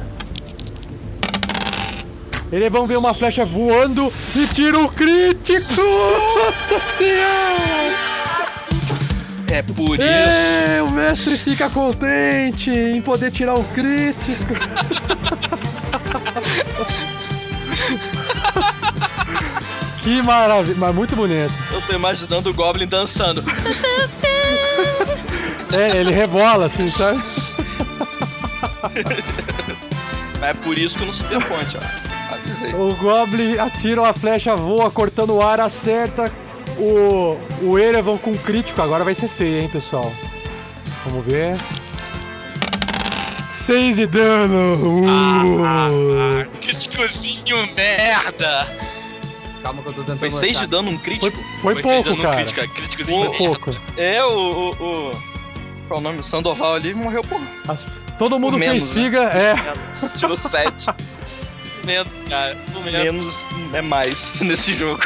[2.51, 5.81] Erevan vê uma flecha voando e tira o crítico!
[5.81, 7.93] Nossa senhora!
[9.49, 10.01] É por isso.
[10.03, 14.53] É, o mestre fica contente em poder tirar o crítico.
[20.03, 21.53] que maravilha, mas muito bonito.
[21.71, 23.43] Eu tô imaginando o Goblin dançando.
[25.75, 27.19] É, ele rebola assim, sabe?
[30.39, 32.33] É por isso que eu não subi a ponte, ó.
[32.35, 32.73] Avisei.
[32.73, 36.29] O Goblin atira uma flecha, voa, cortando o ar, acerta
[36.77, 38.81] o, o Erevan com crítico.
[38.81, 40.11] Agora vai ser feio, hein, pessoal?
[41.05, 41.55] Vamos ver.
[43.49, 44.73] 6 de dano!
[44.75, 46.45] Uh.
[46.59, 48.82] Críticozinho merda!
[49.63, 51.43] Calma que eu tô tentando Foi 6 de dano um Foi, crítico?
[51.61, 52.35] foi pouco, dando um cara.
[52.35, 53.59] crítico, críticozinho Foi merda.
[53.59, 53.75] pouco.
[53.97, 55.11] É, o, o, o.
[55.87, 56.19] Qual é o nome?
[56.19, 57.41] O Sandoval ali morreu por.
[57.67, 57.85] As-
[58.19, 59.19] todo mundo por menos, fez né?
[59.33, 60.07] é.
[60.15, 60.87] Tirou 7.
[61.85, 62.57] Menos, cara.
[62.83, 62.93] Menos.
[63.03, 65.01] Menos é mais nesse jogo.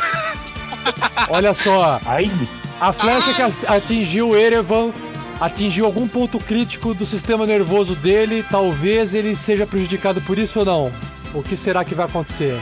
[1.29, 2.31] Olha só, Ai,
[2.79, 4.91] a flecha que atingiu o Erevan
[5.39, 8.43] atingiu algum ponto crítico do sistema nervoso dele.
[8.49, 10.91] Talvez ele seja prejudicado por isso ou não.
[11.33, 12.55] O que será que vai acontecer?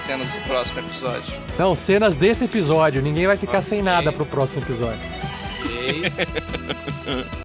[0.00, 1.34] Cenas do próximo episódio.
[1.58, 3.02] Não, cenas desse episódio.
[3.02, 3.92] Ninguém vai ficar sem Ok.
[3.92, 4.98] nada pro próximo episódio.
[5.64, 6.12] Ok.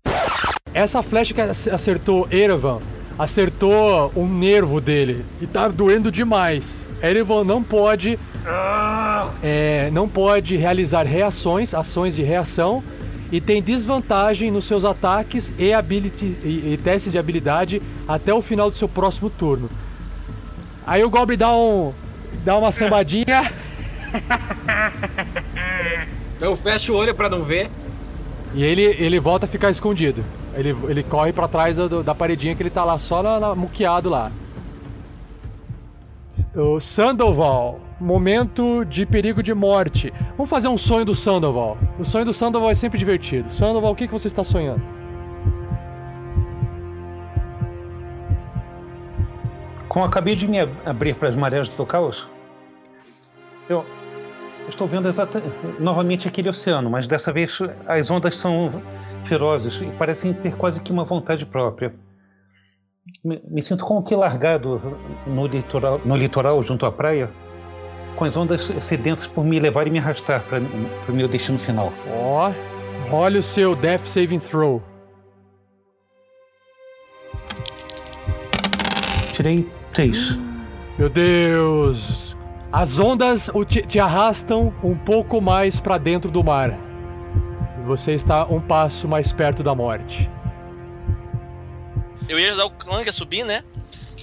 [0.73, 2.79] Essa flecha que ac- acertou Erevan
[3.19, 6.87] acertou um nervo dele e tá doendo demais.
[7.03, 8.17] Erevan não pode
[9.43, 12.83] é, não pode realizar reações, ações de reação
[13.31, 18.41] e tem desvantagem nos seus ataques e, ability, e, e testes de habilidade até o
[18.41, 19.69] final do seu próximo turno.
[20.87, 21.93] Aí o Goblin dá um
[22.43, 23.51] dá uma sambadinha
[26.39, 27.69] Eu fecho o olho pra não ver.
[28.53, 30.23] e ele ele volta a ficar escondido.
[30.55, 33.55] Ele, ele corre pra trás da, da paredinha que ele tá lá só na, na-
[33.55, 34.31] muqueado lá.
[36.53, 40.11] O Sandoval, momento de perigo de morte.
[40.35, 41.77] Vamos fazer um sonho do Sandoval.
[41.97, 43.53] O sonho do Sandoval é sempre divertido.
[43.53, 44.81] Sandoval, o que, que você está sonhando?
[49.91, 52.25] Como acabei de me ab- abrir para as marés do caos,
[53.67, 53.85] eu
[54.69, 55.43] estou vendo exata,
[55.81, 58.81] novamente aquele oceano, mas dessa vez as ondas são
[59.25, 61.93] ferozes e parecem ter quase que uma vontade própria.
[63.21, 64.81] Me, me sinto como que largado
[65.27, 67.29] no litoral, no litoral junto à praia,
[68.15, 70.61] com as ondas sedentas por me levar e me arrastar para
[71.11, 71.91] o meu destino final.
[72.07, 72.53] Ó,
[73.11, 74.81] olha o seu Death Saving Throw.
[79.33, 80.39] Tirei três.
[80.97, 82.35] Meu Deus!
[82.71, 86.77] As ondas te, te arrastam um pouco mais para dentro do mar.
[87.79, 90.29] E você está um passo mais perto da morte.
[92.29, 93.63] Eu ia ajudar o Clank a subir, né?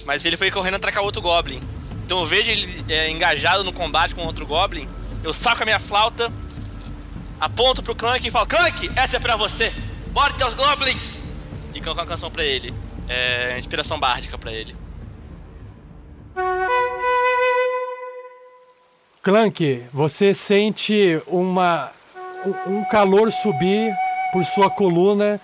[0.05, 1.61] Mas ele foi correndo atracar outro Goblin.
[2.05, 4.87] Então eu vejo ele é, engajado no combate com outro Goblin.
[5.23, 6.31] Eu saco a minha flauta,
[7.39, 9.71] aponto pro Clank e falo: Clank, essa é pra você!
[10.11, 11.21] Morte aos Goblins!
[11.73, 12.73] E canto uma canção pra ele.
[13.07, 13.59] É.
[13.59, 14.75] Inspiração bárdica pra ele.
[19.21, 21.91] Clank, você sente uma,
[22.65, 23.93] um- calor subir
[24.31, 25.39] por sua coluna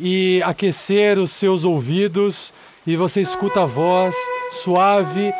[0.00, 2.52] e aquecer os seus ouvidos
[2.86, 4.14] e você escuta a voz
[4.62, 5.32] suave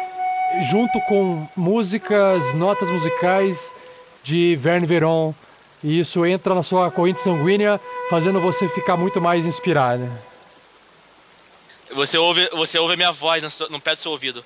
[0.70, 3.72] junto com músicas, notas musicais
[4.22, 5.32] de Verne Veron
[5.82, 7.80] e isso entra na sua corrente sanguínea,
[8.10, 10.10] fazendo você ficar muito mais inspirada.
[11.94, 14.44] Você ouve, você ouve a minha voz no, no pé do seu ouvido.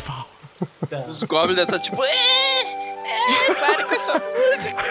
[0.00, 0.26] Pau.
[1.08, 2.02] Os goblins devem estar tipo.
[2.04, 4.84] "É, é, Pare com essa música.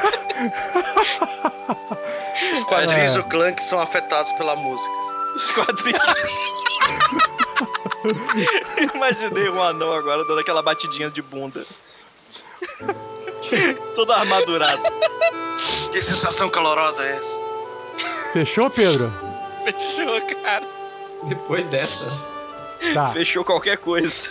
[2.53, 3.13] Os quadrinhos É.
[3.17, 4.93] do Clank são afetados pela música.
[5.35, 5.99] Os quadrinhos.
[8.95, 11.65] Imaginei um anão agora dando aquela batidinha de bunda.
[13.95, 14.81] Todo armadurado.
[15.91, 17.39] Que sensação calorosa é essa?
[18.33, 19.11] Fechou, Pedro?
[19.63, 20.65] Fechou, cara.
[21.23, 22.17] Depois dessa.
[22.93, 23.09] Tá.
[23.11, 24.29] Fechou qualquer coisa.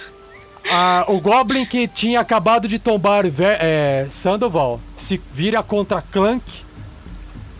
[0.70, 6.42] Ah, o Goblin que tinha acabado de tombar Ver- é, Sandoval se vira contra Clank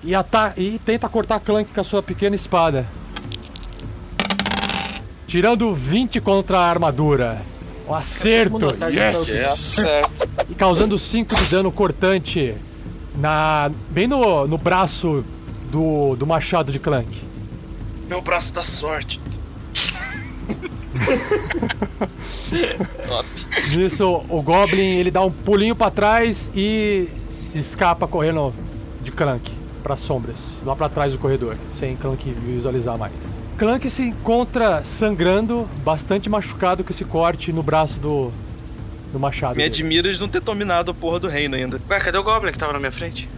[0.02, 0.12] e,
[0.56, 2.86] e tenta cortar Clank com a sua pequena espada.
[5.34, 7.42] Tirando 20 contra a armadura.
[7.88, 8.66] Um acerto!
[8.66, 9.28] Yes!
[9.30, 10.02] essa É.
[10.48, 12.54] E causando 5 de dano cortante
[13.16, 15.24] na, bem no, no braço
[15.72, 17.20] do, do machado de Clank.
[18.08, 19.20] Meu braço da sorte.
[23.08, 23.28] Top.
[23.76, 27.08] Nisso, o Goblin ele dá um pulinho pra trás e
[27.40, 28.54] se escapa correndo
[29.02, 29.50] de Clank
[29.82, 33.43] para sombras, lá pra trás do corredor, sem Clank visualizar mais.
[33.58, 38.32] Clank se encontra sangrando, bastante machucado com esse corte no braço do,
[39.12, 39.52] do machado.
[39.52, 39.68] Me dele.
[39.68, 41.80] admira eles não ter dominado a porra do reino ainda.
[41.88, 43.28] Ué, cadê o Goblin que tava na minha frente?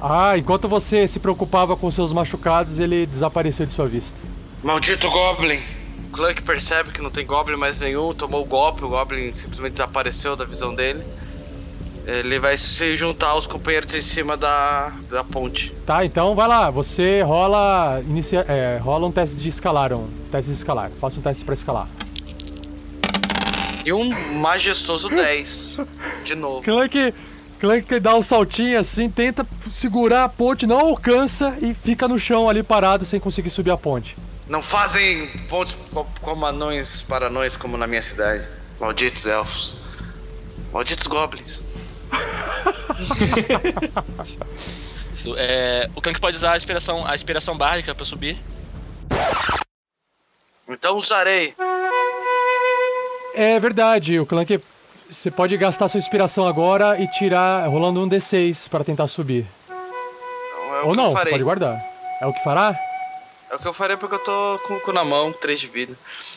[0.00, 4.16] Ah, enquanto você se preocupava com seus machucados, ele desapareceu de sua vista.
[4.62, 5.60] Maldito Goblin!
[6.08, 9.72] O Clank percebe que não tem Goblin mais nenhum, tomou o golpe, o Goblin simplesmente
[9.72, 11.02] desapareceu da visão dele.
[12.10, 15.74] Ele vai se juntar aos companheiros em cima da, da ponte.
[15.84, 20.50] Tá, então vai lá, você rola, inicia, é, rola um teste de escalar, um teste
[20.50, 20.90] de escalar.
[20.98, 21.86] Faça um teste pra escalar.
[23.84, 25.80] E um majestoso 10.
[26.24, 26.62] De novo.
[26.62, 27.12] Clank,
[27.60, 32.48] Clank dá um saltinho assim, tenta segurar a ponte, não alcança e fica no chão
[32.48, 34.16] ali parado sem conseguir subir a ponte.
[34.48, 38.46] Não fazem pontes co- como anões para anões como na minha cidade.
[38.80, 39.76] Malditos elfos.
[40.72, 41.66] Malditos goblins.
[45.36, 48.38] É, o Clank pode usar a inspiração, a inspiração bárdica pra subir.
[50.68, 51.54] Então usarei.
[53.34, 54.60] É verdade, o Clank.
[55.10, 59.46] Você pode gastar sua inspiração agora e tirar rolando um D6 para tentar subir.
[59.66, 61.32] Então é o Ou que não, eu farei.
[61.32, 61.82] pode guardar.
[62.20, 62.78] É o que fará?
[63.50, 65.66] É o que eu farei porque eu tô com o cu na mão, 3 de
[65.66, 65.94] vida.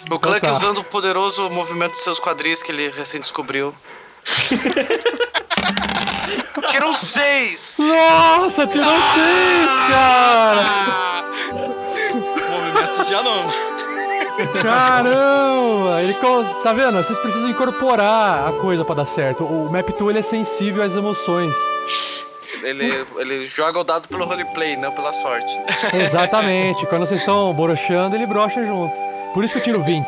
[0.09, 0.53] O Clank tá.
[0.53, 3.76] usando o poderoso movimento dos seus quadris que ele recém descobriu.
[6.69, 7.78] Tirou 6!
[7.80, 11.26] Nossa, tirou seis, cara!
[12.49, 13.45] Movimentos já não.
[14.61, 16.01] Caramba!
[16.01, 16.13] Ele
[16.63, 16.97] tá vendo?
[16.97, 19.43] Vocês precisam incorporar a coisa pra dar certo.
[19.43, 21.53] O Map Tool ele é sensível às emoções.
[22.63, 25.51] Ele, ele joga o dado pelo roleplay, não pela sorte.
[25.93, 26.86] Exatamente.
[26.88, 28.93] Quando vocês estão broxando, ele brocha junto.
[29.34, 30.07] Por isso que eu tiro 20.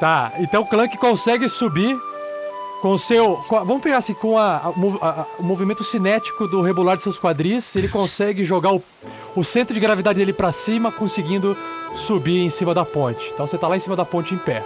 [0.00, 1.96] Tá, então o Clank consegue subir
[2.84, 3.36] com o seu.
[3.48, 7.18] com a- vamos pegar assim, com a- a- o movimento cinético do rebolar de seus
[7.18, 8.82] quadris, ele consegue jogar o,
[9.34, 11.56] o centro de gravidade dele pra cima, conseguindo
[11.96, 13.30] subir em cima da ponte.
[13.32, 14.62] Então você tá lá em cima da ponte em pé.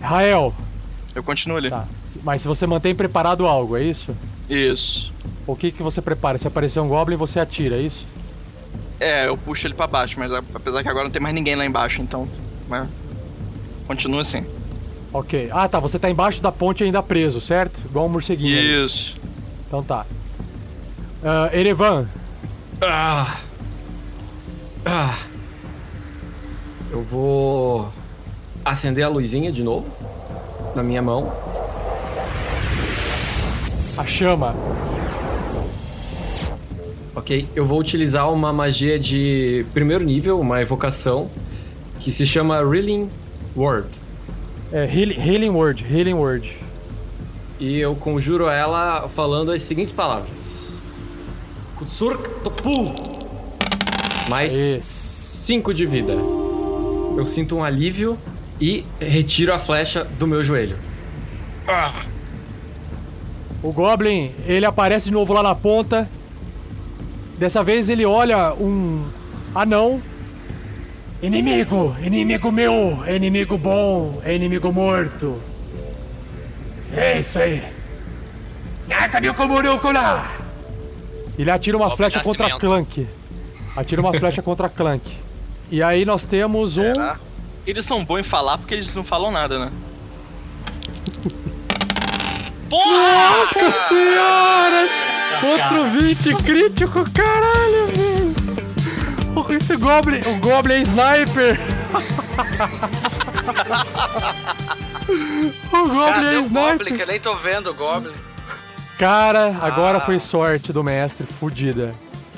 [0.00, 0.54] Rael,
[1.14, 1.70] Eu continuo ali.
[1.70, 1.86] Tá.
[2.22, 4.14] Mas se você mantém preparado algo, é isso?
[4.48, 5.12] Isso.
[5.46, 6.38] O que que você prepara?
[6.38, 8.04] Se aparecer um Goblin, você atira, é isso?
[8.98, 11.64] É, eu puxo ele pra baixo, mas apesar que agora não tem mais ninguém lá
[11.66, 12.26] embaixo, então.
[12.68, 12.88] Mas
[13.86, 14.44] continua assim.
[15.12, 15.48] Ok.
[15.52, 15.78] Ah, tá.
[15.78, 17.78] Você tá embaixo da ponte ainda preso, certo?
[17.84, 18.58] Igual um morceguinho.
[18.58, 18.84] ali.
[18.84, 19.14] Isso.
[19.66, 20.06] Então tá.
[21.24, 22.06] Ah, Erevan,
[22.80, 23.36] Ah.
[24.84, 25.18] Ah.
[26.90, 27.92] Eu vou
[28.64, 29.90] acender a luzinha de novo
[30.74, 31.32] na minha mão.
[33.98, 34.54] a chama.
[37.16, 41.30] Ok, eu vou utilizar uma magia de primeiro nível, uma evocação,
[41.98, 43.08] que se chama Reeling
[43.56, 43.88] Word.
[44.70, 46.54] É, heal- Healing Word, Healing Word.
[47.58, 50.78] E eu conjuro ela falando as seguintes palavras:
[51.76, 52.94] Kutsurk Topu.
[54.28, 54.80] Mais Aê.
[54.82, 56.12] 5 de vida.
[56.12, 58.18] Eu sinto um alívio
[58.60, 60.76] e retiro a flecha do meu joelho.
[63.62, 66.08] O Goblin, ele aparece de novo lá na ponta.
[67.38, 69.06] Dessa vez ele olha um
[69.54, 70.00] anão.
[71.22, 75.40] Inimigo, inimigo meu, inimigo bom, inimigo morto.
[76.94, 77.62] É isso aí.
[81.38, 82.50] Ele atira uma flecha contra.
[82.58, 83.06] Clank.
[83.74, 85.10] Atira uma flecha contra Clank.
[85.70, 86.82] E aí nós temos um.
[86.82, 87.18] Será?
[87.66, 89.72] Eles são bons em falar porque eles não falam nada, né?
[92.68, 93.38] Porra!
[93.38, 94.88] Nossa senhora!
[95.42, 98.36] Outro 20 crítico, caralho, velho!
[99.56, 101.58] Esse Goblin, o Goblin é sniper!
[105.72, 106.42] o Goblin Cadê é o Goblin?
[106.42, 106.94] sniper!
[106.96, 108.12] Que eu nem tô vendo o Goblin.
[108.98, 110.00] Cara, agora Ah.
[110.00, 111.94] foi sorte do mestre, fudida.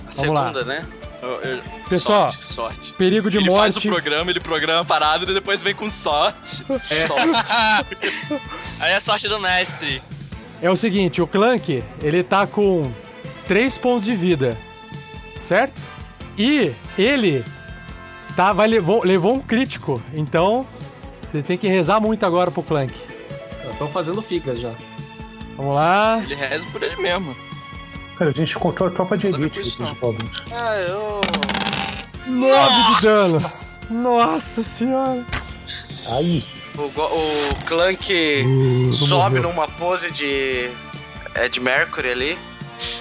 [0.09, 0.85] A segunda, né?
[1.22, 2.93] Eu- eu- Pessoal, sorte, sorte.
[2.95, 3.74] Perigo de ele morte.
[3.74, 6.62] faz o programa, ele programa parado e depois vem com sorte.
[6.66, 8.29] Sorte.
[8.81, 10.03] Aí é a sorte do mestre.
[10.61, 12.91] É o seguinte, o Clank, ele tá com
[13.47, 14.57] 3 pontos de vida.
[15.47, 15.81] Certo?
[16.37, 17.45] E ele
[18.37, 20.03] tá, vai, levou, levou um crítico.
[20.15, 20.67] Então,
[21.31, 22.95] você tem que rezar muito agora pro Clank.
[23.79, 24.73] Tô fazendo ficas já.
[25.57, 26.21] Vamos lá.
[26.23, 27.35] Ele reza por ele mesmo.
[28.17, 29.95] Cara, a gente encontrou a tropa de elite dos não.
[29.95, 30.43] goblins.
[30.51, 31.21] Ah, eu.
[32.27, 33.39] 9 de dano.
[33.89, 35.25] Nossa senhora.
[36.17, 36.45] Aí,
[36.79, 40.70] O, o Clank Uh, sobe numa pose de.
[41.35, 42.39] É de Mercury ali.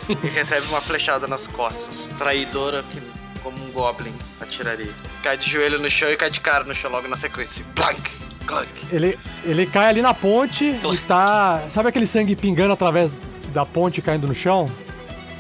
[0.10, 2.10] e recebe uma flechada nas costas.
[2.18, 3.00] Traidora que,
[3.44, 4.92] como um Goblin atiraria.
[5.22, 7.64] Cai de joelho no chão e cai de cara no chão logo na sequência.
[7.76, 8.02] Blank!
[8.48, 8.70] Clank!
[8.92, 11.66] Ele, ele cai ali na ponte e tá.
[11.70, 13.12] Sabe aquele sangue pingando através
[13.54, 14.68] da ponte caindo no chão?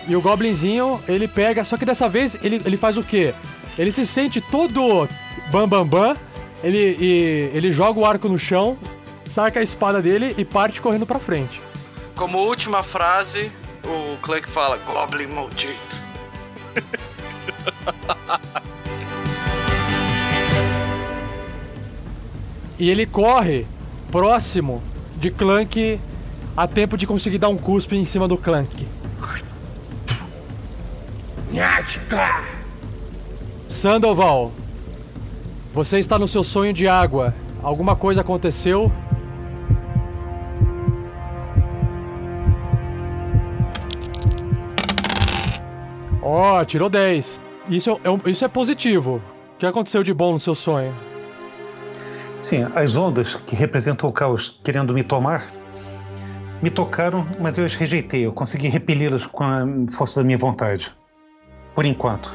[0.07, 1.63] E o Goblinzinho, ele pega.
[1.63, 3.33] Só que dessa vez ele, ele faz o quê?
[3.77, 5.07] Ele se sente todo
[5.51, 6.15] bam bam bam.
[6.63, 8.77] Ele, e, ele joga o arco no chão,
[9.25, 11.61] saca a espada dele e parte correndo pra frente.
[12.15, 13.51] Como última frase,
[13.83, 15.97] o Clank fala: Goblin maldito.
[22.79, 23.65] E ele corre
[24.11, 24.83] próximo
[25.15, 25.99] de Clank
[26.55, 28.87] a tempo de conseguir dar um cuspe em cima do Clank.
[33.69, 34.51] Sandoval,
[35.77, 37.35] você está no seu sonho de água.
[37.61, 38.91] Alguma coisa aconteceu?
[46.19, 47.39] Ó, tirou 10.
[47.69, 49.21] Isso é, isso é positivo.
[49.53, 50.95] O que aconteceu de bom no seu sonho?
[52.39, 55.45] sim, as ondas que representam o caos querendo me tomar
[56.59, 58.25] me tocaram, mas eu as rejeitei.
[58.25, 60.91] Eu consegui repeli-las com a força da minha vontade.
[61.75, 62.31] Por enquanto.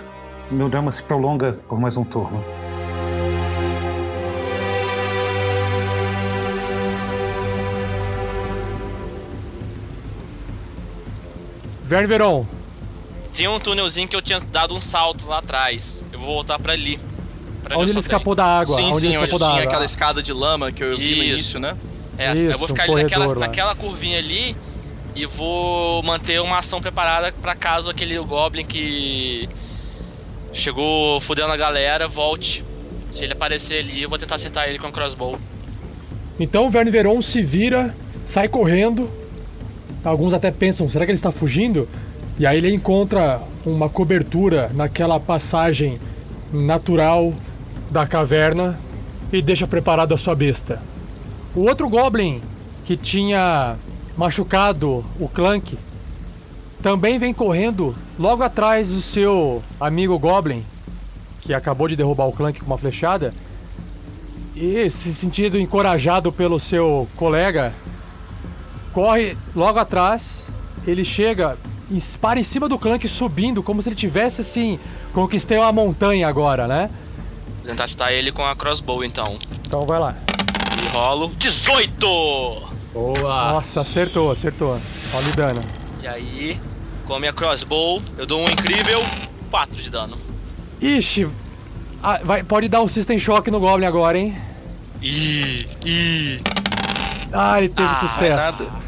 [0.48, 2.40] Meu drama se prolonga por mais um turno.
[11.92, 12.46] Verne Veron,
[13.34, 16.02] Tinha um túnelzinho que eu tinha dado um salto lá atrás.
[16.12, 16.98] Eu vou voltar pra ali.
[17.62, 18.76] Pra onde ele escapou da água?
[18.76, 19.62] sim, onde sim, ele onde tinha água?
[19.62, 21.76] aquela escada de lama que eu vi no início, né?
[22.18, 24.56] É, Isso, eu vou ficar um ali naquela, naquela curvinha ali
[25.14, 29.48] e vou manter uma ação preparada pra caso aquele Goblin que
[30.52, 32.64] chegou fudendo a galera volte.
[33.10, 35.38] Se ele aparecer ali, eu vou tentar acertar ele com a crossbow.
[36.40, 39.10] Então o Verne Veron se vira, sai correndo.
[40.04, 41.88] Alguns até pensam, será que ele está fugindo?
[42.38, 45.98] E aí ele encontra uma cobertura naquela passagem
[46.52, 47.32] natural
[47.90, 48.78] da caverna
[49.32, 50.80] e deixa preparado a sua besta.
[51.54, 52.40] O outro Goblin
[52.84, 53.76] que tinha
[54.16, 55.78] machucado o Clank
[56.82, 60.64] também vem correndo logo atrás do seu amigo Goblin,
[61.40, 63.32] que acabou de derrubar o Clank com uma flechada.
[64.56, 67.72] E se sentindo encorajado pelo seu colega,
[68.92, 70.44] corre logo atrás.
[70.86, 71.56] Ele chega
[72.20, 74.78] para em cima do Clank subindo, como se ele tivesse assim,
[75.12, 76.90] conquistei uma montanha agora, né?
[77.58, 79.38] Vou tentar citar ele com a crossbow, então.
[79.66, 80.16] Então vai lá.
[80.82, 82.72] E rolo 18!
[82.92, 83.52] Boa!
[83.52, 84.80] Nossa, acertou, acertou.
[85.14, 85.60] Olha o dano.
[86.02, 86.60] E aí,
[87.06, 89.00] com a minha crossbow, eu dou um incrível
[89.50, 90.18] 4 de dano.
[90.80, 91.28] Ixi,
[92.02, 94.36] ah, vai, pode dar um System Shock no Goblin agora, hein?
[95.00, 96.61] Ih, ih.
[97.32, 98.62] Ah, ele teve Ah, sucesso.
[98.62, 98.82] Nada.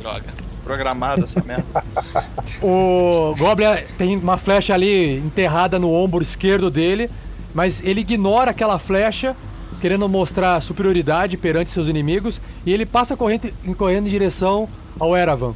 [0.00, 0.42] Droga.
[0.64, 1.64] Programada essa merda.
[2.62, 7.10] O Goblin tem uma flecha ali enterrada no ombro esquerdo dele,
[7.52, 9.36] mas ele ignora aquela flecha,
[9.80, 14.68] querendo mostrar superioridade perante seus inimigos, e ele passa correndo, correndo em direção
[15.00, 15.54] ao Eravan,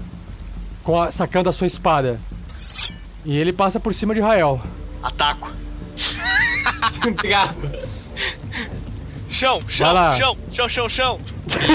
[0.83, 2.19] com a- sacando a sua espada.
[3.25, 4.61] E ele passa por cima de Rael.
[5.03, 5.49] Ataco.
[7.07, 7.86] Obrigado.
[9.37, 11.21] Chão, chão, chão, chão, chão, chão.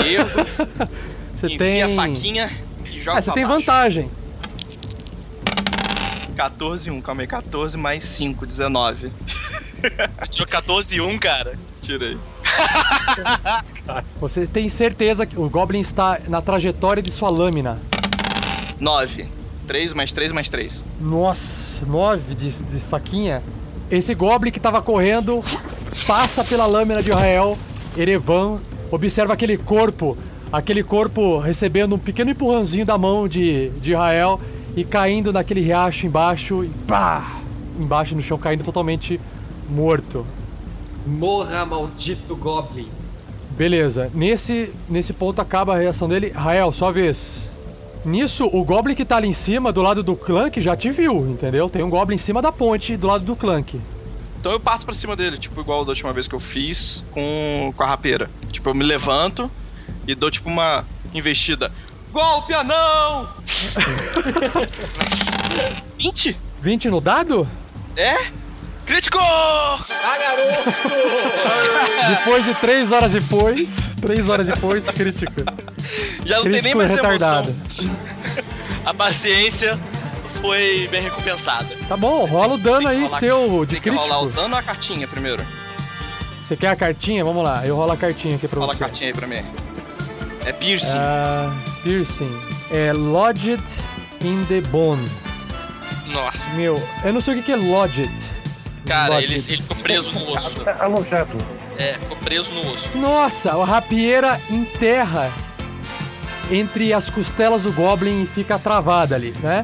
[0.03, 0.29] Erro.
[1.39, 1.83] Você tem.
[1.83, 2.51] a faquinha
[2.83, 3.59] e joga Ah, você tem baixo.
[3.59, 4.09] vantagem.
[6.35, 7.27] 14 1, calma aí.
[7.27, 9.11] 14 mais 5, 19.
[10.31, 11.53] Tirou 14 e 1, cara.
[11.83, 12.17] Tirei.
[14.19, 17.77] Você tem certeza que o Goblin está na trajetória de sua lâmina.
[18.79, 19.27] 9.
[19.67, 20.83] 3 mais 3 mais 3.
[20.99, 23.43] Nossa, nove de, de faquinha.
[23.91, 25.43] Esse Goblin que tava correndo
[26.07, 27.57] passa pela lâmina de Rael.
[27.97, 28.59] Erevan
[28.91, 30.17] observa aquele corpo,
[30.51, 34.39] aquele corpo recebendo um pequeno empurrãozinho da mão de, de Rael
[34.75, 37.37] e caindo naquele riacho embaixo e pá!
[37.79, 39.19] Embaixo no chão, caindo totalmente
[39.69, 40.25] morto.
[41.07, 42.87] Morra, maldito Goblin.
[43.51, 46.29] Beleza, nesse, nesse ponto acaba a reação dele.
[46.29, 47.39] Rael, sua vez.
[48.03, 51.27] Nisso, o Goblin que tá ali em cima, do lado do Clank, já te viu,
[51.27, 51.69] entendeu?
[51.69, 53.79] Tem um Goblin em cima da ponte, do lado do Clank.
[54.41, 57.71] Então eu parto pra cima dele, tipo, igual da última vez que eu fiz com,
[57.77, 58.27] com a rapeira.
[58.51, 59.51] Tipo, eu me levanto
[60.07, 60.83] e dou tipo uma
[61.13, 61.71] investida.
[62.11, 63.29] Golpe anão!
[65.95, 66.35] 20?
[66.59, 67.47] 20 no dado?
[67.95, 68.31] É?
[68.83, 69.19] Crítico!
[69.19, 70.71] Ah, garoto!
[72.17, 75.45] Depois de 3 horas depois, 3 horas depois, crítica.
[76.25, 77.49] Já não tem nem Crítico mais retardado.
[77.49, 77.95] emoção.
[78.83, 79.79] A paciência
[80.41, 81.67] foi bem recompensada.
[81.87, 84.63] Tá bom, rola o dano aí, seu de Tem que rolar o dano ou a
[84.63, 85.45] cartinha primeiro?
[86.43, 87.23] Você quer a cartinha?
[87.23, 88.79] Vamos lá, eu rolo a cartinha aqui pra Rola a você.
[88.83, 89.43] cartinha aí pra mim.
[90.45, 90.97] É piercing.
[90.97, 92.41] Ah, piercing.
[92.71, 93.61] É Lodged
[94.23, 95.05] in the Bone.
[96.07, 98.09] Nossa, Meu, eu não sei o que que é Lodged.
[98.85, 99.33] cara, Lodged.
[99.33, 100.61] ele, ele ficou preso no osso.
[100.79, 101.37] Alojado.
[101.77, 102.91] É, ficou preso no osso.
[102.97, 105.31] Nossa, a rapieira enterra
[106.51, 109.63] entre as costelas do Goblin e fica travada ali, né?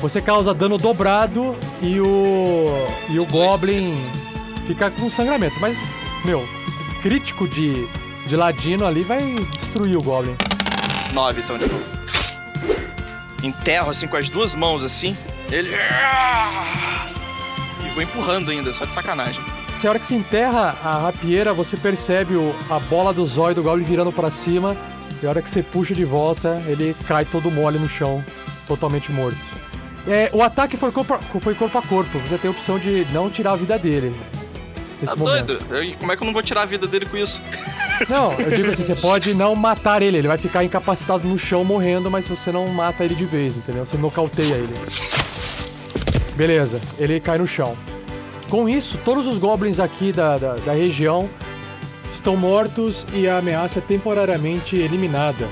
[0.00, 2.72] Você causa dano dobrado e o.
[3.08, 3.96] E o Goblin
[4.66, 5.58] fica com sangramento.
[5.60, 5.76] Mas,
[6.24, 6.46] meu,
[7.02, 7.86] crítico de,
[8.26, 10.36] de ladino ali vai destruir o Goblin.
[11.12, 11.82] 9, então, de novo.
[13.42, 15.16] Enterro assim com as duas mãos assim.
[15.50, 15.70] Ele.
[17.84, 19.40] E vou empurrando ainda, só de sacanagem.
[19.80, 23.54] Se a hora que se enterra a rapieira, você percebe o- a bola do zóio
[23.54, 24.76] do Goblin virando pra cima.
[25.22, 28.24] E a hora que você puxa de volta, ele cai todo mole no chão,
[28.68, 29.36] totalmente morto.
[30.08, 32.18] É, o ataque foi corpo, a- foi corpo a corpo.
[32.20, 34.14] Você tem a opção de não tirar a vida dele.
[35.04, 35.46] Tá momento.
[35.46, 35.64] doido?
[35.70, 37.40] Eu- como é que eu não vou tirar a vida dele com isso?
[38.08, 40.18] Não, eu digo assim, você pode não matar ele.
[40.18, 43.84] Ele vai ficar incapacitado no chão morrendo, mas você não mata ele de vez, entendeu?
[43.84, 44.72] Você nocauteia ele.
[46.36, 47.76] Beleza, ele cai no chão.
[48.48, 51.28] Com isso, todos os goblins aqui da, da, da região
[52.12, 55.48] estão mortos e a ameaça é temporariamente eliminada.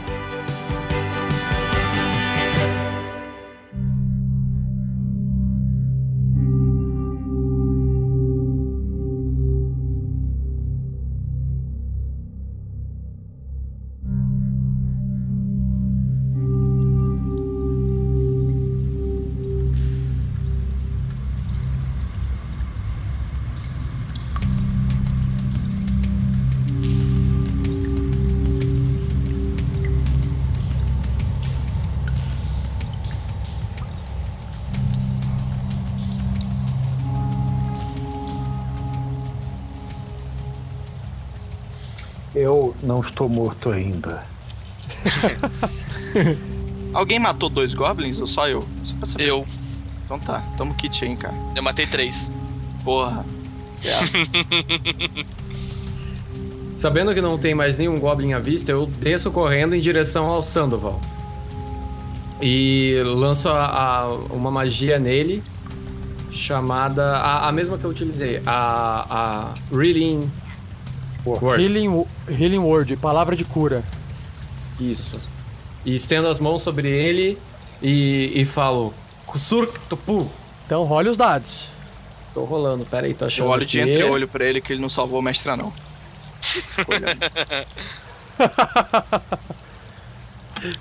[42.97, 44.25] Não estou morto ainda.
[46.95, 48.67] Alguém matou dois goblins ou só eu?
[48.83, 49.29] Só pra saber.
[49.29, 49.47] Eu,
[50.05, 51.35] Então tá, toma o kit aí, cara.
[51.55, 52.31] eu matei três.
[52.85, 53.25] Porra.
[56.75, 60.43] Sabendo que não tem mais nenhum Goblin à vista, eu desço correndo em direção ao
[60.43, 61.01] Sandoval.
[62.41, 63.65] E lanço a,
[64.03, 65.43] a- uma magia nele,
[66.31, 67.17] chamada.
[67.17, 70.31] A, a mesma que eu utilizei, a, a Reeling
[71.27, 71.63] Word.
[71.63, 73.83] Healing, healing Word, palavra de cura.
[74.81, 75.21] Isso.
[75.85, 77.39] E estendo as mãos sobre ele
[77.83, 78.93] e, e falo:
[79.27, 80.31] Kusurktupu.
[80.67, 81.69] Então role os dados.
[82.35, 83.91] Tô rolando, pera aí, tô achando Eu olho de aqui.
[83.91, 85.73] entre-olho pra ele que ele não salvou o mestre não.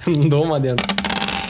[0.08, 0.86] Não dou uma dentro.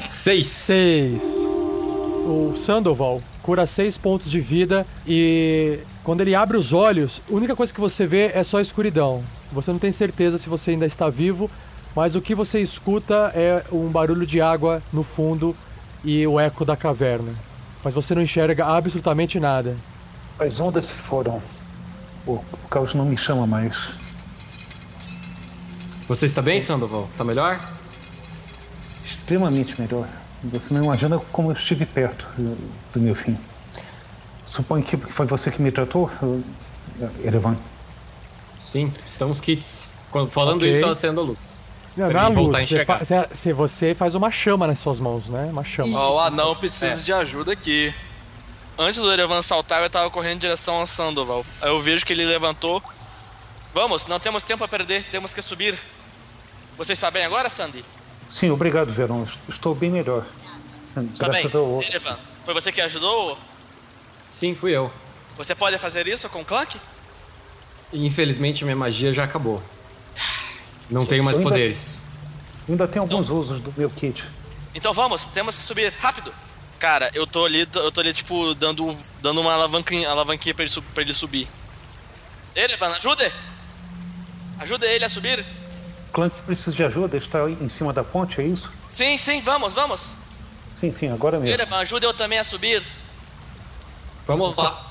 [0.07, 0.47] Seis.
[0.47, 1.21] 6.
[1.23, 7.55] O Sandoval cura 6 pontos de vida e quando ele abre os olhos, a única
[7.55, 9.23] coisa que você vê é só escuridão.
[9.51, 11.49] Você não tem certeza se você ainda está vivo,
[11.95, 15.57] mas o que você escuta é um barulho de água no fundo
[16.03, 17.33] e o eco da caverna.
[17.83, 19.75] Mas você não enxerga absolutamente nada.
[20.37, 21.41] As ondas se foram.
[22.27, 22.39] O,
[22.69, 23.75] caos não me chama mais.
[26.07, 27.09] Você está bem, Sandoval?
[27.17, 27.59] Tá melhor?
[29.03, 30.07] Extremamente melhor.
[30.43, 32.27] Você não imagina como eu estive perto
[32.93, 33.35] do meu fim.
[34.55, 36.09] Suponho que foi você que me tratou,
[37.23, 37.57] Erevan.
[38.61, 39.89] Sim, estamos kits.
[40.31, 40.69] Falando Ok.
[40.69, 41.57] isso, eu acendo a luz.
[41.97, 45.25] Não, mim luz, a você, fa- você- você- você faz uma chama nas suas mãos,
[45.27, 45.49] né?
[45.51, 45.99] Uma chama.
[45.99, 46.95] Ó, o anão precisa É.
[46.95, 47.93] de ajuda aqui.
[48.77, 51.45] Antes do Erevan saltar, eu tava correndo em direção ao Sandoval.
[51.61, 52.81] Aí eu vejo que ele levantou.
[53.73, 55.77] Vamos, não temos tempo a perder, temos que subir.
[56.77, 57.83] Você está bem agora, Sandy?
[58.27, 59.25] Sim, obrigado, Verão.
[59.49, 60.25] Estou bem melhor.
[60.95, 61.41] Está bem?
[61.41, 61.81] Graças ao.
[61.81, 63.37] Erevan, foi você que ajudou?
[64.29, 64.91] Sim, fui eu.
[65.37, 66.79] Você pode fazer isso com o Clank?
[67.93, 69.61] Infelizmente, minha magia já acabou.
[70.89, 71.97] Não tenho mais ainda- poderes.
[72.67, 74.23] Ainda tem alguns usos do meu kit.
[74.73, 76.33] Então vamos, temos que subir, rápido!
[76.79, 80.73] Cara, eu tô ali, eu tô ali, tipo, dando, dando uma alavanquinha, alavanquinha pra, ele,
[80.93, 81.47] pra ele subir.
[82.55, 83.31] Erevan, ajude!
[84.59, 85.45] Ajuda ele a subir!
[86.11, 88.71] Clank precisa de ajuda, está em cima da ponte, é isso?
[88.87, 90.15] Sim, sim, vamos, vamos!
[90.73, 91.53] Sim, sim, agora mesmo.
[91.53, 92.83] Erevan, ajuda eu também a subir!
[94.27, 94.83] Vamos lá.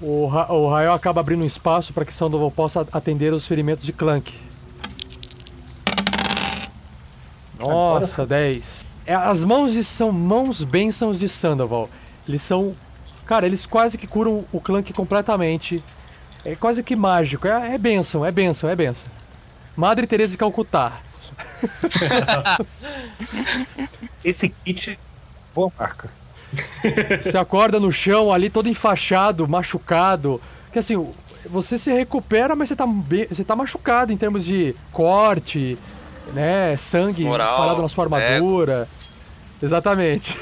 [0.00, 3.84] O, Ra o Rael acaba abrindo um espaço para que Sandoval possa atender os ferimentos
[3.84, 4.34] de Clank.
[7.58, 8.84] Nossa, 10.
[9.06, 11.88] É, as mãos de, são mãos bênçãos de Sandoval.
[12.28, 12.74] Eles são.
[13.24, 15.82] Cara, eles quase que curam o Clank completamente.
[16.44, 17.46] É quase que mágico.
[17.46, 19.06] É, é bênção, é bênção, é bênção.
[19.76, 21.00] Madre Teresa de Calcutá.
[24.24, 24.98] Esse kit,
[25.54, 26.10] boa marca.
[27.22, 30.40] Você acorda no chão ali todo enfaixado, machucado.
[30.72, 31.12] Que assim,
[31.46, 32.84] você se recupera, mas você tá,
[33.28, 35.78] você tá machucado em termos de corte,
[36.32, 36.76] né?
[36.76, 38.88] Sangue Moral, disparado na sua armadura.
[39.62, 40.36] Exatamente.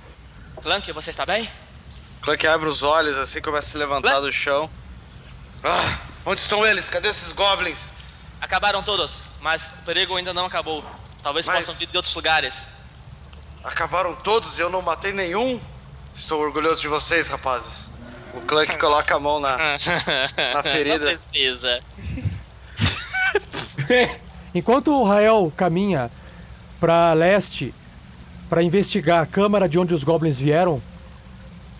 [0.62, 1.48] Clank, você está bem?
[2.20, 4.26] Clank abre os olhos assim, começa a se levantar Clank?
[4.26, 4.68] do chão.
[5.64, 6.88] Ah, onde estão eles?
[6.88, 7.90] Cadê esses goblins?
[8.40, 10.84] Acabaram todos, mas o perigo ainda não acabou.
[11.22, 12.66] Talvez Mas- possam vir de outros lugares.
[13.62, 15.60] Acabaram todos e eu não matei nenhum?
[16.14, 17.88] Estou orgulhoso de vocês, rapazes.
[18.34, 19.56] O Clank coloca a mão na,
[20.54, 21.12] na ferida.
[21.12, 21.80] Não precisa.
[24.54, 26.10] Enquanto o Rael caminha
[26.78, 27.74] para leste
[28.48, 30.82] para investigar a câmara de onde os goblins vieram,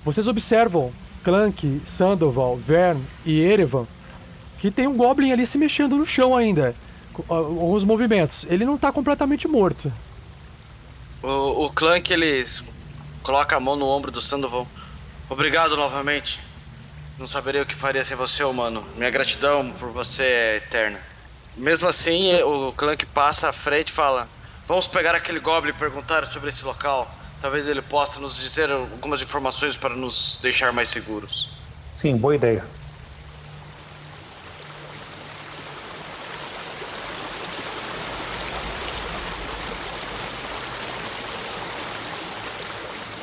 [0.05, 0.93] vocês observam
[1.25, 3.87] Clank, Sandoval, Vern e Erevan
[4.61, 6.75] que tem um goblin ali se mexendo no chão ainda,
[7.15, 8.45] com ah, alguns movimentos.
[8.49, 9.91] Ele não tá completamente morto.
[11.23, 12.47] O, o Clank, ele
[13.23, 14.67] coloca a mão no ombro do Sandoval.
[15.29, 16.41] Obrigado novamente.
[17.19, 18.85] Não saberia o que faria sem você, humano.
[18.97, 20.99] Minha gratidão por você é eterna.
[21.57, 24.29] Mesmo assim, o Clank passa à frente fala:
[24.67, 27.13] Vamos pegar aquele Goblin e perguntar sobre esse local.
[27.41, 31.51] Talvez ele possa nos dizer algumas informações para nos deixar mais seguros.
[31.95, 32.65] Sim, boa ideia.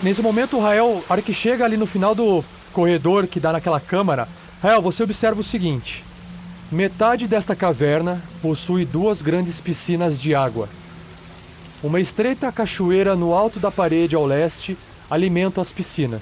[0.03, 3.51] Nesse momento, o Rael, a hora que chega ali no final do corredor que dá
[3.51, 4.27] naquela câmara,
[4.61, 6.03] Rael, você observa o seguinte:
[6.71, 10.69] metade desta caverna possui duas grandes piscinas de água.
[11.81, 14.77] Uma estreita cachoeira no alto da parede ao leste
[15.09, 16.21] alimenta as piscinas,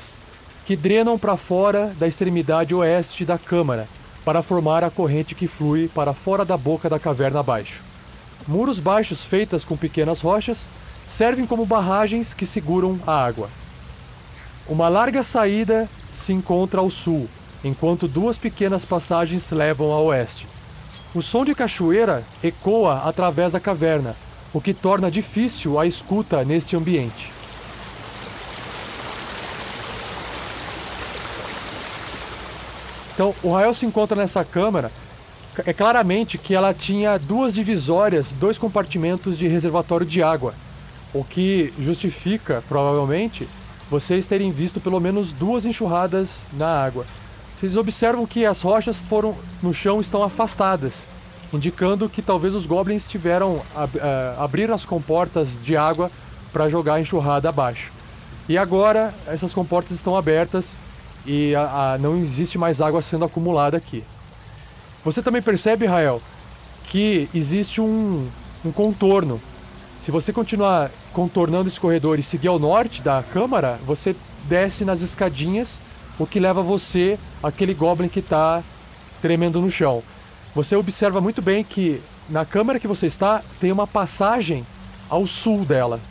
[0.66, 3.90] que drenam para fora da extremidade oeste da câmara
[4.24, 7.82] para formar a corrente que flui para fora da boca da caverna abaixo.
[8.48, 10.60] Muros baixos feitas com pequenas rochas
[11.10, 13.50] servem como barragens que seguram a água.
[14.68, 17.30] Uma larga saída se encontra ao sul,
[17.64, 20.48] enquanto duas pequenas passagens levam a oeste.
[21.14, 24.16] O som de cachoeira ecoa através da caverna,
[24.52, 27.32] o que torna difícil a escuta neste ambiente.
[33.14, 34.92] Então, o Rael se encontra nessa câmara.
[35.64, 40.56] É claramente que ela tinha duas divisórias, dois compartimentos de reservatório de água,
[41.14, 43.48] o que justifica, provavelmente,
[43.90, 47.06] vocês terem visto pelo menos duas enxurradas na água.
[47.58, 51.04] Vocês observam que as rochas foram no chão estão afastadas,
[51.54, 56.12] indicando que talvez os goblins tiveram ab eh, abrir as comportas de água
[56.52, 57.92] para jogar a enxurrada abaixo.
[58.50, 60.76] E agora essas comportas estão abertas
[61.26, 64.04] e a- a- não existe mais água sendo acumulada aqui.
[65.04, 66.22] Você também percebe, Rael,
[66.90, 68.28] que existe um,
[68.64, 69.40] um contorno.
[70.04, 74.14] Se você continuar contornando esse corredor e seguir ao norte da câmara, você
[74.50, 75.78] desce nas escadinhas,
[76.20, 78.62] o que leva você àquele goblin que está
[79.22, 80.04] tremendo no chão.
[80.54, 84.66] Você observa muito bem que na câmara que você está tem uma passagem
[85.10, 86.02] ao sul dela.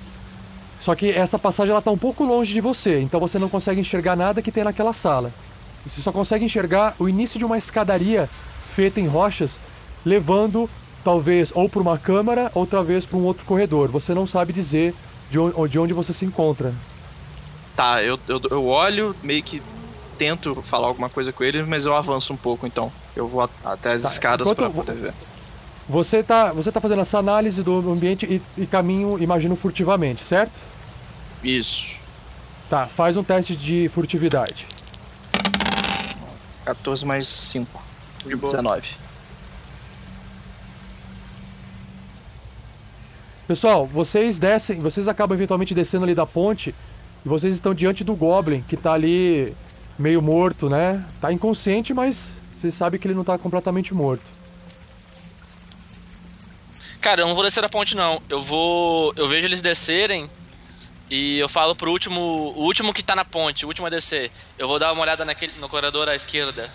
[0.81, 3.82] Só que essa passagem ela está um pouco longe de você, então você não consegue
[3.82, 5.31] enxergar nada que tem naquela sala.
[5.86, 8.28] Você só consegue enxergar o início de uma escadaria
[8.74, 9.59] feita em rochas,
[10.02, 10.68] levando
[11.05, 13.89] talvez ou para uma câmara ou talvez para um outro corredor.
[13.90, 14.94] Você não sabe dizer
[15.31, 16.72] de onde, de onde você se encontra.
[17.76, 19.60] Tá, eu, eu, eu olho, meio que
[20.16, 22.90] tento falar alguma coisa com ele, mas eu avanço um pouco então.
[23.14, 25.14] Eu vou até as Tá, escadas vou- poder ver.
[25.89, 28.24] Você está você tá fazendo essa análise do ambiente
[28.56, 30.52] e, e caminho, imagino, furtivamente, certo?
[31.43, 31.85] Isso.
[32.70, 34.66] Tá, faz um teste de furtividade.
[36.64, 37.82] 14 mais 5.
[38.24, 38.51] De boa.
[38.51, 38.89] 19.
[43.55, 46.74] Pessoal, vocês descem, vocês acabam eventualmente descendo ali da ponte
[47.24, 49.55] e vocês estão diante do Goblin, que tá ali
[49.97, 51.06] meio morto, né?
[51.20, 54.24] Tá inconsciente, mas vocês sabem que ele não tá completamente morto.
[57.01, 58.20] Cara, eu não vou descer da ponte, não.
[58.28, 59.12] Eu vou.
[59.14, 60.28] Eu vejo eles descerem
[61.09, 62.20] e eu falo pro último.
[62.56, 64.32] O último que tá na ponte, o último a descer.
[64.59, 66.68] Eu vou dar uma olhada naquele, no corredor à esquerda.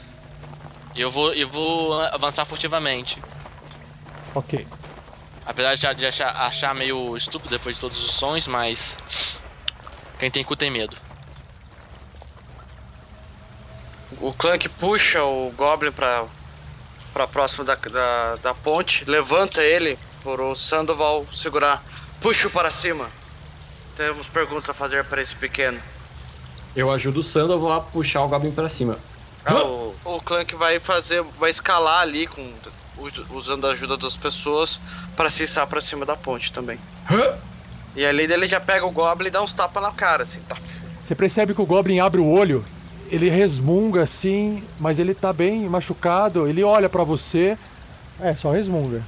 [0.96, 3.18] E eu vou, eu vou avançar furtivamente.
[4.34, 4.66] Ok.
[5.50, 9.00] Apesar de, de achar, achar meio estúpido depois de todos os sons, mas.
[10.20, 10.96] Quem tem cu tem medo.
[14.22, 16.26] O Clank puxa o Goblin pra,
[17.12, 21.84] pra próximo da, da, da ponte, levanta ele por o Sandoval segurar.
[22.22, 23.10] Puxa-o para cima.
[23.98, 25.82] Temos perguntas a fazer para esse pequeno.
[26.76, 29.00] Eu ajudo o Sandoval a puxar o Goblin pra cima.
[29.44, 31.24] Ah, o, o Clank vai fazer.
[31.40, 32.54] vai escalar ali com,
[33.32, 34.80] usando a ajuda das pessoas
[35.16, 36.80] para se içar pra cima da ponte também.
[37.96, 40.56] E ali ele já pega o Goblin e dá uns tapas na cara, assim, tá?
[41.04, 42.64] Você percebe que o Goblin abre o olho,
[43.10, 47.58] ele resmunga assim, mas ele tá bem machucado, ele olha pra você.
[48.22, 49.02] É, só resmunga.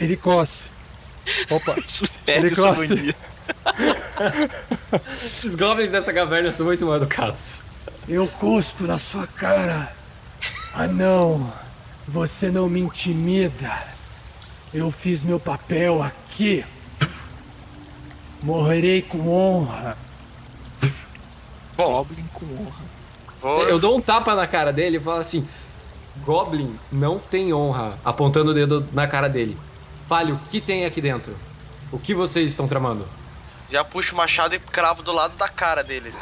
[0.00, 0.62] Ele coce.
[1.50, 1.76] Opa,
[2.24, 3.14] Perde ele agonia.
[5.26, 7.62] Esses Goblins dessa caverna são muito mal educados.
[8.08, 9.92] Eu cuspo na sua cara.
[10.72, 11.52] Ah não,
[12.06, 13.94] você não me intimida.
[14.72, 16.64] Eu fiz meu papel aqui.
[18.42, 19.96] Morrerei com honra.
[21.76, 22.94] Goblin com honra.
[23.68, 25.46] Eu dou um tapa na cara dele e falo assim:
[26.24, 29.56] Goblin não tem honra, apontando o dedo na cara dele.
[30.08, 31.34] Fale o que tem aqui dentro.
[31.90, 33.06] O que vocês estão tramando?
[33.70, 36.18] Já puxo o machado e cravo do lado da cara deles.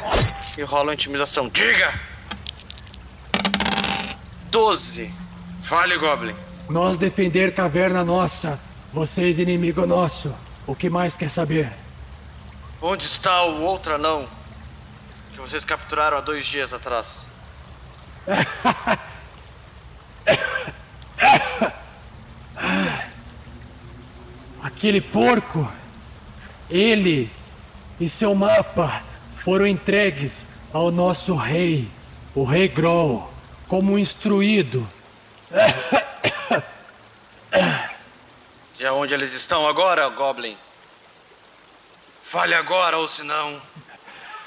[0.57, 1.49] E rola uma intimidação.
[1.49, 1.93] Diga!
[4.49, 5.13] 12.
[5.63, 6.35] Fale, Goblin.
[6.69, 8.59] Nós defender caverna nossa,
[8.91, 10.33] vocês inimigo nosso.
[10.65, 11.71] O que mais quer saber?
[12.81, 14.27] Onde está o outro anão
[15.33, 17.27] que vocês capturaram há dois dias atrás?
[24.61, 25.69] Aquele porco,
[26.73, 27.29] ele
[27.99, 29.03] e seu mapa
[29.37, 31.87] foram entregues ao nosso rei,
[32.33, 33.31] o rei Groll,
[33.67, 34.89] como instruído.
[38.79, 40.57] E aonde eles estão agora, Goblin?
[42.23, 43.61] Fale agora, ou senão.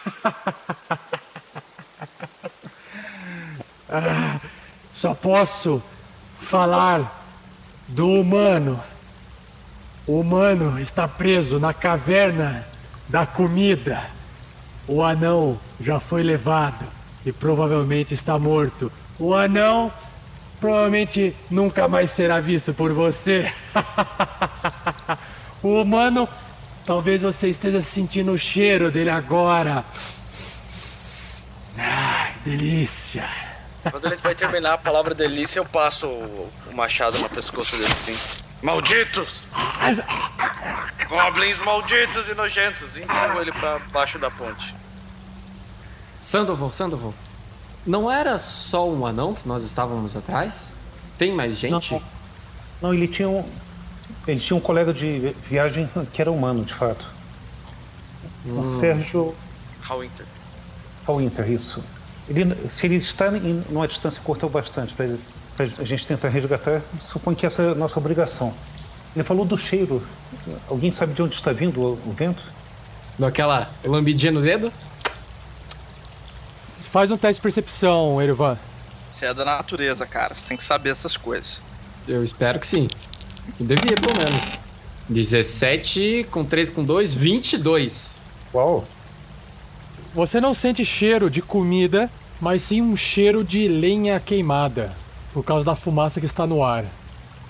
[4.94, 5.80] Só posso
[6.42, 7.24] falar
[7.86, 8.82] do humano.
[10.06, 12.64] O humano está preso na caverna
[13.08, 14.04] da comida.
[14.86, 16.86] O anão já foi levado
[17.24, 18.92] e provavelmente está morto.
[19.18, 19.92] O anão
[20.60, 23.52] provavelmente nunca mais será visto por você.
[25.62, 26.28] o humano,
[26.86, 29.84] talvez você esteja sentindo o cheiro dele agora.
[31.76, 33.28] Ai, delícia.
[33.90, 38.45] Quando ele vai terminar a palavra delícia, eu passo o, machado no pescoço dele assim.
[38.62, 39.42] Malditos!
[41.08, 42.96] Goblins malditos e nojentos!
[42.96, 44.74] E empurro ele pra baixo da ponte.
[46.20, 47.14] Sandoval, Sandoval.
[47.86, 50.72] Não era só um anão que nós estávamos atrás?
[51.16, 51.92] Tem mais gente?
[51.92, 52.02] Não.
[52.82, 53.44] Não, ele tinha um.
[54.26, 57.06] Ele tinha um colega de viagem que era humano, de fato.
[58.44, 59.34] O Sérgio
[59.82, 60.26] Hallwinter.
[61.08, 61.84] Winter, isso.
[62.28, 65.16] Ele, se ele está em numa distância curta o bastante para
[65.58, 68.54] a gente tentar resgatar, suponho que essa é a nossa obrigação.
[69.14, 70.02] Ele falou do cheiro.
[70.68, 72.42] Alguém sabe de onde está vindo o, o vento?
[73.18, 74.70] Daquela lambidinha no dedo?
[76.90, 78.58] Faz um teste de percepção, Erivan.
[79.08, 80.34] Você é da natureza, cara.
[80.34, 81.60] Você tem que saber essas coisas.
[82.06, 82.88] Eu espero que sim.
[83.58, 84.58] Eu devia, pelo menos.
[85.08, 88.16] 17 com 3 com 2, 22.
[88.52, 88.86] Uau!
[90.14, 92.10] Você não sente cheiro de comida,
[92.40, 94.94] mas sim um cheiro de lenha queimada,
[95.36, 96.86] por causa da fumaça que está no ar.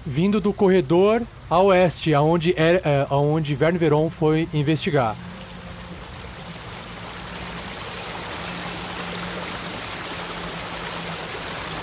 [0.05, 5.15] Vindo do corredor a oeste, aonde, é, é, aonde Verne Veron foi investigar.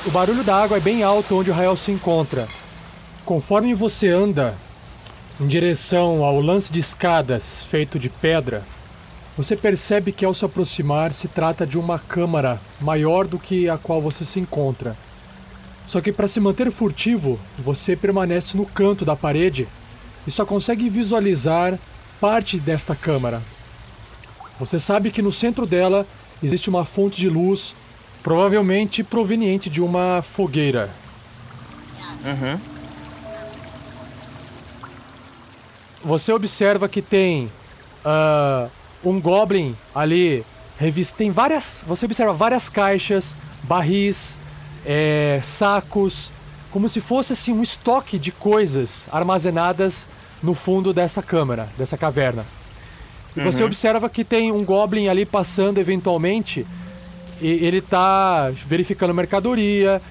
[0.05, 2.49] O barulho da água é bem alto onde o Rael se encontra.
[3.23, 4.55] Conforme você anda
[5.39, 8.61] em direção ao lance de escadas feito de pedra,
[9.37, 13.77] você percebe que ao se aproximar se trata de uma câmara maior do que a
[13.77, 14.97] qual você se encontra.
[15.87, 19.67] Só que para se manter furtivo, você permanece no canto da parede
[20.25, 21.77] e só consegue visualizar
[22.19, 23.41] parte desta câmara.
[24.59, 26.07] Você sabe que no centro dela
[26.41, 27.73] existe uma fonte de luz,
[28.21, 30.89] provavelmente proveniente de uma fogueira.
[32.25, 32.59] Uhum.
[36.03, 37.51] Você observa que tem
[38.03, 38.67] ah,
[39.03, 40.45] um goblin ali
[40.77, 41.17] revista.
[41.17, 41.83] Tem várias.
[41.87, 44.37] Você observa várias caixas, barris,
[44.85, 46.31] é, sacos,
[46.71, 50.05] como se fosse assim um estoque de coisas armazenadas
[50.41, 52.45] no fundo dessa câmara, dessa caverna.
[53.35, 53.67] E você Uhum.
[53.67, 56.65] observa que tem um goblin ali passando eventualmente
[57.41, 60.01] e ele tá verificando mercadoria.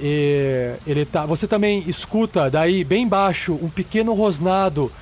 [0.00, 4.92] E ele tá, você também escuta daí bem baixo um pequeno rosnado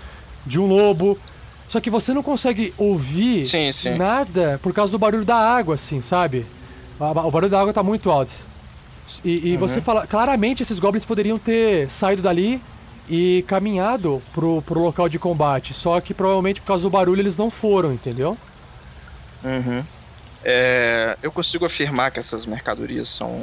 [0.46, 1.18] de um lobo.
[1.68, 3.94] Só que você não consegue ouvir Sim, sim.
[3.96, 6.46] nada por causa do barulho da água, assim, sabe?
[6.98, 8.32] O barulho da água tá muito alto.
[9.26, 12.62] E, e você fala, claramente esses goblins poderiam ter saído dali
[13.08, 15.74] e caminhado pro, pro local de combate.
[15.74, 18.38] Só que provavelmente por causa do barulho eles não foram, entendeu?
[19.42, 19.82] Uhum.
[20.44, 23.42] É, eu consigo afirmar que essas mercadorias são.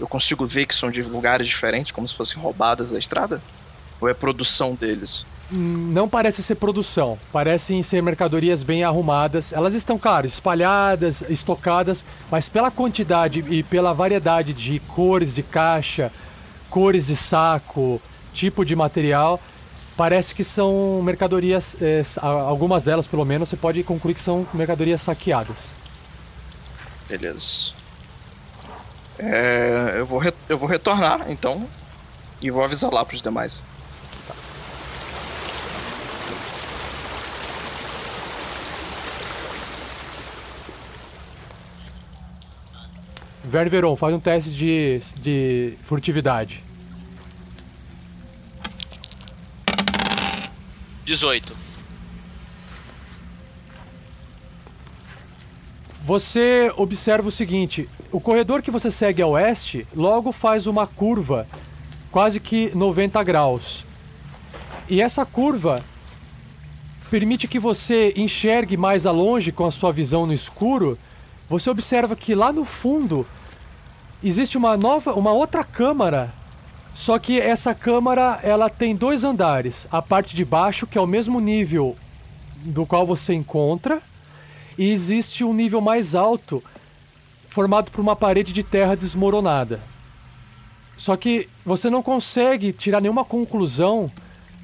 [0.00, 3.42] Eu consigo ver que são de lugares diferentes, como se fossem roubadas da estrada?
[4.00, 5.26] Ou é produção deles?
[5.50, 9.50] Não parece ser produção, parecem ser mercadorias bem arrumadas.
[9.52, 16.12] Elas estão, claro, espalhadas, estocadas, mas pela quantidade e pela variedade de cores de caixa,
[16.68, 18.00] cores de saco,
[18.34, 19.40] tipo de material,
[19.96, 25.00] parece que são mercadorias, eh, algumas delas pelo menos, você pode concluir que são mercadorias
[25.00, 25.56] saqueadas.
[27.08, 27.72] Beleza.
[29.18, 31.66] É, eu, vou eu vou retornar, então,
[32.40, 33.62] e vou avisar lá pros demais.
[43.48, 46.62] Verne Veron, faz um teste de, de furtividade.
[51.06, 51.56] 18.
[56.04, 61.46] Você observa o seguinte: o corredor que você segue a oeste logo faz uma curva
[62.10, 63.84] quase que 90 graus.
[64.86, 65.82] E essa curva
[67.10, 70.98] permite que você enxergue mais a longe com a sua visão no escuro.
[71.48, 73.26] Você observa que lá no fundo
[74.22, 76.32] existe uma nova, uma outra câmara.
[76.94, 79.86] Só que essa câmara ela tem dois andares.
[79.90, 81.96] A parte de baixo que é o mesmo nível
[82.56, 84.02] do qual você encontra
[84.76, 86.62] e existe um nível mais alto
[87.48, 89.80] formado por uma parede de terra desmoronada.
[90.96, 94.10] Só que você não consegue tirar nenhuma conclusão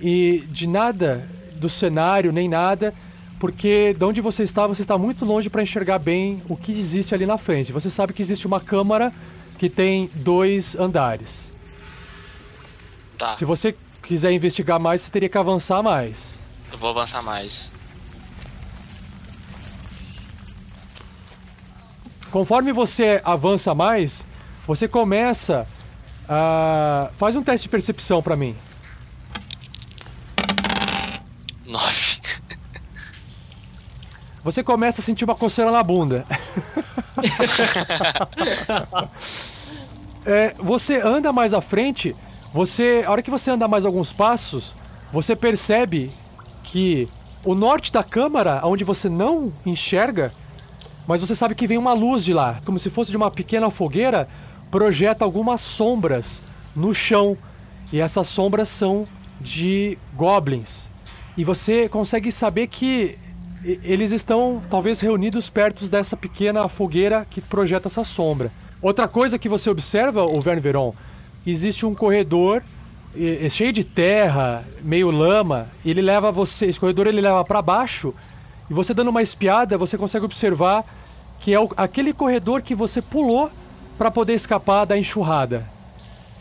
[0.00, 2.92] e de nada do cenário nem nada,
[3.38, 7.14] porque de onde você está, você está muito longe para enxergar bem o que existe
[7.14, 7.72] ali na frente.
[7.72, 9.12] Você sabe que existe uma câmara
[9.64, 11.30] que tem dois andares.
[13.16, 16.18] Tá, Se você quiser investigar mais, você teria que avançar mais.
[16.70, 17.72] eu vou avançar mais.
[22.30, 24.22] Conforme você avança mais,
[24.66, 25.66] você começa
[26.28, 27.10] a.
[27.16, 28.54] Faz um teste de percepção pra mim.
[31.64, 32.20] 9.
[34.42, 36.26] Você começa a sentir uma coceira na bunda.
[40.26, 42.14] É, você anda mais à frente,
[42.52, 44.74] você, a hora que você anda mais alguns passos,
[45.12, 46.10] você percebe
[46.62, 47.08] que
[47.44, 50.32] o norte da câmara, onde você não enxerga,
[51.06, 53.70] mas você sabe que vem uma luz de lá, como se fosse de uma pequena
[53.70, 54.26] fogueira,
[54.70, 56.42] projeta algumas sombras
[56.74, 57.36] no chão.
[57.92, 59.06] E essas sombras são
[59.40, 60.86] de goblins.
[61.36, 63.18] E você consegue saber que
[63.64, 68.52] eles estão talvez reunidos perto dessa pequena fogueira que projeta essa sombra.
[68.82, 70.94] Outra coisa que você observa, o Verne Veron,
[71.46, 72.62] existe um corredor
[73.16, 75.68] é, cheio de terra, meio lama.
[75.84, 78.14] E ele leva você, esse corredor ele leva para baixo.
[78.68, 80.84] E você dando uma espiada, você consegue observar
[81.40, 83.50] que é o, aquele corredor que você pulou
[83.96, 85.64] para poder escapar da enxurrada.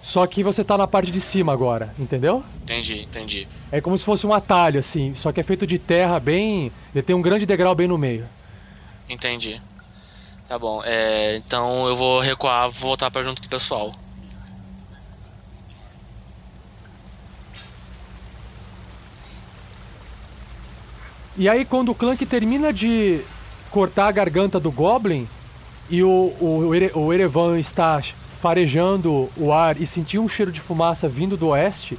[0.04, 2.44] Só que você tá na parte de cima agora, entendeu?
[2.62, 3.48] Entendi, entendi.
[3.72, 6.74] É como se fosse um atalho, assim, só que é feito de terra bem.
[6.94, 8.28] Ele tem um grande degrau bem no meio.
[9.10, 9.62] Entendi.
[10.46, 13.94] Tá bom, é, então eu vou recuar, vou voltar para junto do pessoal.
[21.38, 23.22] E aí, quando o Clank termina de
[23.72, 25.28] cortar a garganta do Goblin
[25.90, 28.04] e o, o, o Erevan está
[28.44, 31.98] farejando o ar e sentir um cheiro de fumaça vindo do oeste,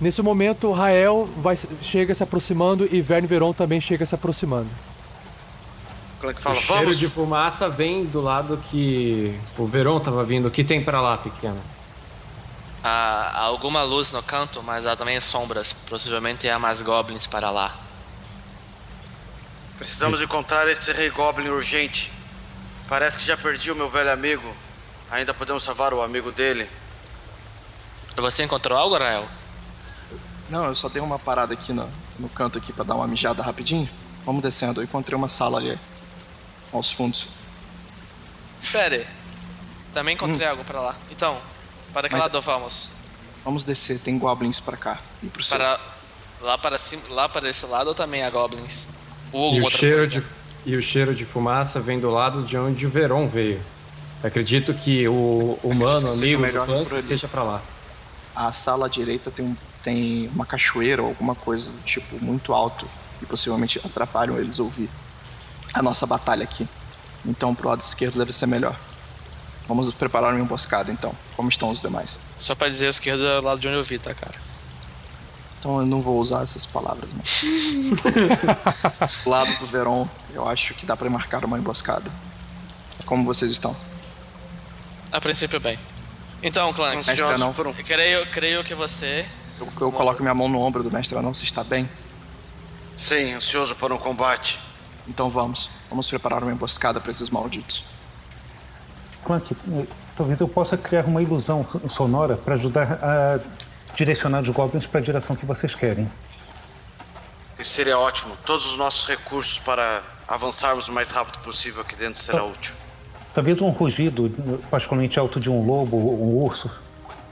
[0.00, 4.70] nesse momento Rael vai, chega se aproximando e Verne Veron também chega se aproximando.
[6.18, 6.98] Clank fala, o cheiro Vamos.
[6.98, 10.48] de fumaça vem do lado que o Veron estava vindo.
[10.48, 11.60] O que tem para lá, pequeno?
[12.82, 15.74] Há alguma luz no canto, mas há também sombras.
[15.74, 17.76] Possivelmente há mais goblins para lá.
[19.76, 20.24] Precisamos Isso.
[20.24, 22.10] encontrar esse rei Goblin urgente.
[22.88, 24.56] Parece que já perdi o meu velho amigo.
[25.10, 26.68] Ainda podemos salvar o amigo dele.
[28.16, 29.26] Você encontrou algo, Rael?
[30.48, 31.88] Não, eu só dei uma parada aqui no,
[32.18, 33.88] no canto aqui para dar uma mijada rapidinho.
[34.24, 34.80] Vamos descendo.
[34.80, 35.78] Eu encontrei uma sala ali
[36.72, 37.28] aos fundos.
[38.60, 39.06] Espere.
[39.92, 40.50] Também encontrei hum.
[40.50, 40.94] algo para lá.
[41.10, 41.38] Então,
[41.92, 42.90] para que Mas, lado vamos?
[43.44, 43.98] Vamos descer.
[43.98, 45.80] Tem goblins para cá e pro para
[46.40, 48.86] lá para cima, lá para esse lado também há goblins.
[49.32, 50.20] Ou e o cheiro coisa.
[50.20, 50.26] de
[50.66, 53.62] e o cheiro de fumaça vem do lado de onde o Veron veio.
[54.22, 56.42] Acredito que o humano, amigo
[56.88, 57.62] do esteja para lá.
[58.34, 62.86] A sala à direita tem, um, tem uma cachoeira ou alguma coisa, tipo, muito alto.
[63.22, 64.90] E possivelmente atrapalham eles ouvir
[65.72, 66.68] a nossa batalha aqui.
[67.24, 68.76] Então pro lado esquerdo deve ser melhor.
[69.66, 71.12] Vamos preparar uma emboscada então.
[71.34, 72.18] Como estão os demais?
[72.38, 74.34] Só para dizer, a esquerda é o lado de onde eu vi, tá, cara?
[75.58, 77.22] Então eu não vou usar essas palavras, né?
[79.26, 82.10] lado do Veron, eu acho que dá para marcar uma emboscada.
[83.04, 83.74] Como vocês estão?
[85.12, 85.78] A princípio, bem.
[86.42, 89.26] Então, Clank, mestre Anão, eu creio, creio que você.
[89.58, 91.88] Eu, eu coloco minha mão no ombro do mestre Anão, você está bem?
[92.96, 94.58] Sim, ansioso para um combate.
[95.08, 95.70] Então vamos.
[95.88, 97.84] Vamos preparar uma emboscada para esses malditos.
[99.24, 99.56] Clank,
[100.16, 103.40] talvez eu possa criar uma ilusão sonora para ajudar a
[103.94, 106.10] direcionar os goblins para a direção que vocês querem.
[107.58, 108.36] Isso seria ótimo.
[108.44, 112.74] Todos os nossos recursos para avançarmos o mais rápido possível aqui dentro será então, útil.
[113.36, 114.30] Talvez um rugido
[114.70, 116.70] particularmente alto de um lobo ou um urso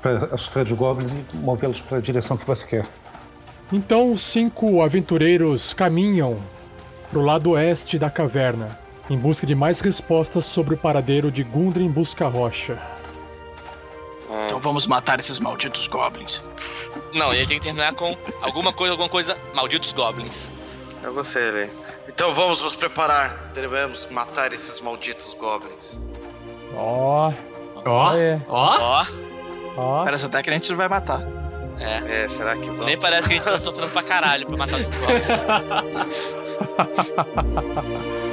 [0.03, 2.87] para assustar os goblins e movê-los para a direção que você quer.
[3.73, 6.37] Então os cinco aventureiros caminham
[7.09, 8.79] para o lado oeste da caverna,
[9.09, 12.79] em busca de mais respostas sobre o paradeiro de Gundren Busca Rocha.
[14.45, 16.43] Então vamos matar esses malditos goblins.
[17.15, 20.51] Não, ele tem que terminar com alguma coisa, alguma coisa, malditos goblins.
[21.03, 21.84] Eu gostei, Lê.
[22.09, 23.51] Então vamos nos preparar.
[23.55, 25.99] Devemos matar esses malditos goblins.
[26.77, 27.33] Ó.
[27.87, 28.13] Ó.
[28.49, 29.05] Ó.
[29.77, 30.05] Ó.
[30.05, 31.23] Parece até que a gente não vai matar.
[31.79, 32.25] É.
[32.25, 32.87] É, será que vamos?
[32.87, 35.45] Nem parece que a gente tá sofrendo pra caralho pra matar esses goblins.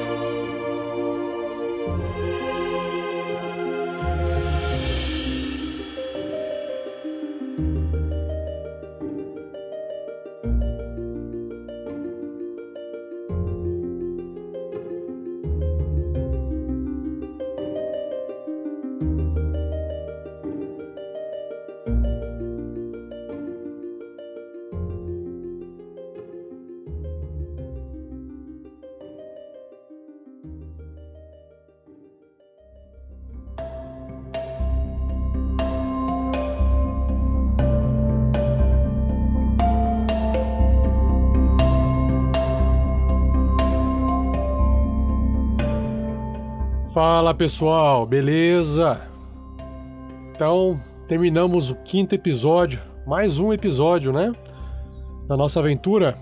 [47.03, 49.02] Fala pessoal, beleza?
[50.30, 54.32] Então, terminamos o quinto episódio, mais um episódio, né?
[55.28, 56.15] Da nossa aventura.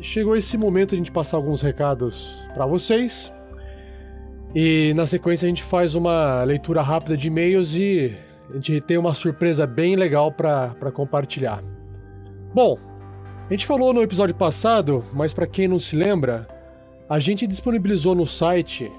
[0.00, 3.30] Chegou esse momento de a gente passar alguns recados para vocês.
[4.54, 8.16] E na sequência a gente faz uma leitura rápida de e-mails e
[8.48, 11.62] a gente tem uma surpresa bem legal para compartilhar.
[12.54, 12.78] Bom,
[13.46, 16.48] a gente falou no episódio passado, mas para quem não se lembra,
[17.10, 18.90] a gente disponibilizou no site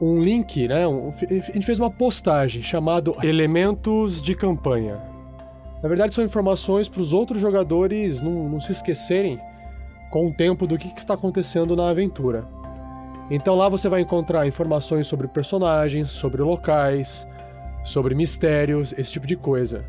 [0.00, 0.86] um link, né?
[0.86, 5.00] Um, a gente fez uma postagem chamado Elementos de Campanha.
[5.82, 9.38] Na verdade, são informações para os outros jogadores não, não, se esquecerem
[10.10, 12.46] com o tempo do que, que está acontecendo na aventura.
[13.30, 17.26] Então lá você vai encontrar informações sobre personagens, sobre locais,
[17.84, 19.84] sobre mistérios, esse tipo de coisa.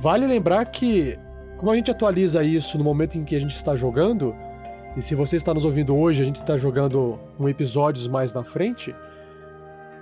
[0.00, 1.18] Vale lembrar que,
[1.56, 4.34] como a gente atualiza isso no momento em que a gente está jogando,
[4.96, 8.44] e se você está nos ouvindo hoje, a gente está jogando um episódios mais na
[8.44, 8.94] frente,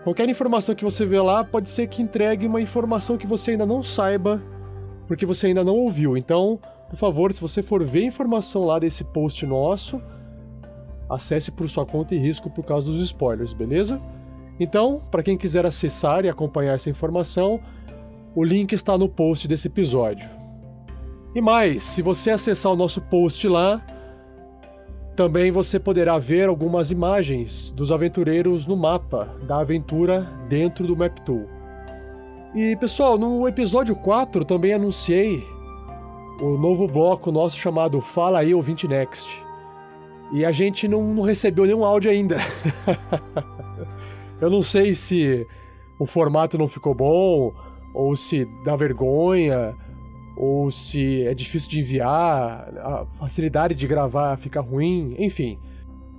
[0.04, 3.66] qualquer informação que você vê lá pode ser que entregue uma informação que você ainda
[3.66, 4.42] não saiba,
[5.06, 6.16] porque você ainda não ouviu.
[6.16, 6.58] Então,
[6.88, 10.00] por favor, se você for ver informação lá desse post nosso,
[11.08, 14.00] acesse por sua conta e risco por causa dos spoilers, beleza?
[14.58, 17.60] Então, para quem quiser acessar e acompanhar essa informação,
[18.34, 20.28] o link está no post desse episódio.
[21.34, 23.84] E mais, se você acessar o nosso post lá,
[25.20, 31.14] também você poderá ver algumas imagens dos aventureiros no mapa da aventura dentro do Map
[31.26, 31.46] Tool.
[32.54, 35.46] E pessoal, no episódio 4 também anunciei
[36.40, 39.28] o novo bloco nosso chamado Fala aí Ouvinte Next.
[40.32, 42.38] E a gente não, não recebeu nenhum áudio ainda.
[44.40, 45.46] Eu não sei se
[45.98, 47.52] o formato não ficou bom,
[47.92, 49.76] ou se dá vergonha,
[50.42, 55.58] ou se é difícil de enviar, a facilidade de gravar fica ruim, enfim.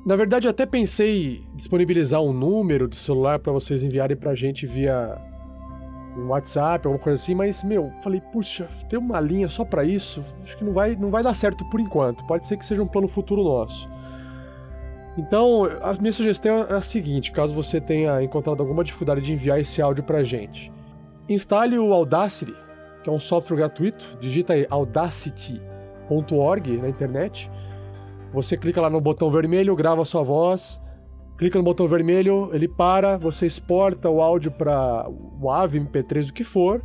[0.05, 4.67] Na verdade, eu até pensei disponibilizar um número de celular para vocês enviarem pra gente
[4.67, 5.17] via
[6.15, 10.23] um WhatsApp, alguma coisa assim, mas, meu, falei, puxa, ter uma linha só para isso,
[10.43, 12.23] acho que não vai, não vai dar certo por enquanto.
[12.27, 13.89] Pode ser que seja um plano futuro nosso.
[15.17, 19.59] Então, a minha sugestão é a seguinte: caso você tenha encontrado alguma dificuldade de enviar
[19.59, 20.71] esse áudio pra gente,
[21.27, 22.53] instale o Audacity,
[23.03, 24.17] que é um software gratuito.
[24.19, 27.49] Digita aí audacity.org na internet.
[28.33, 30.81] Você clica lá no botão vermelho, grava a sua voz.
[31.37, 36.33] Clica no botão vermelho, ele para, você exporta o áudio para o AV, MP3, o
[36.33, 36.83] que for,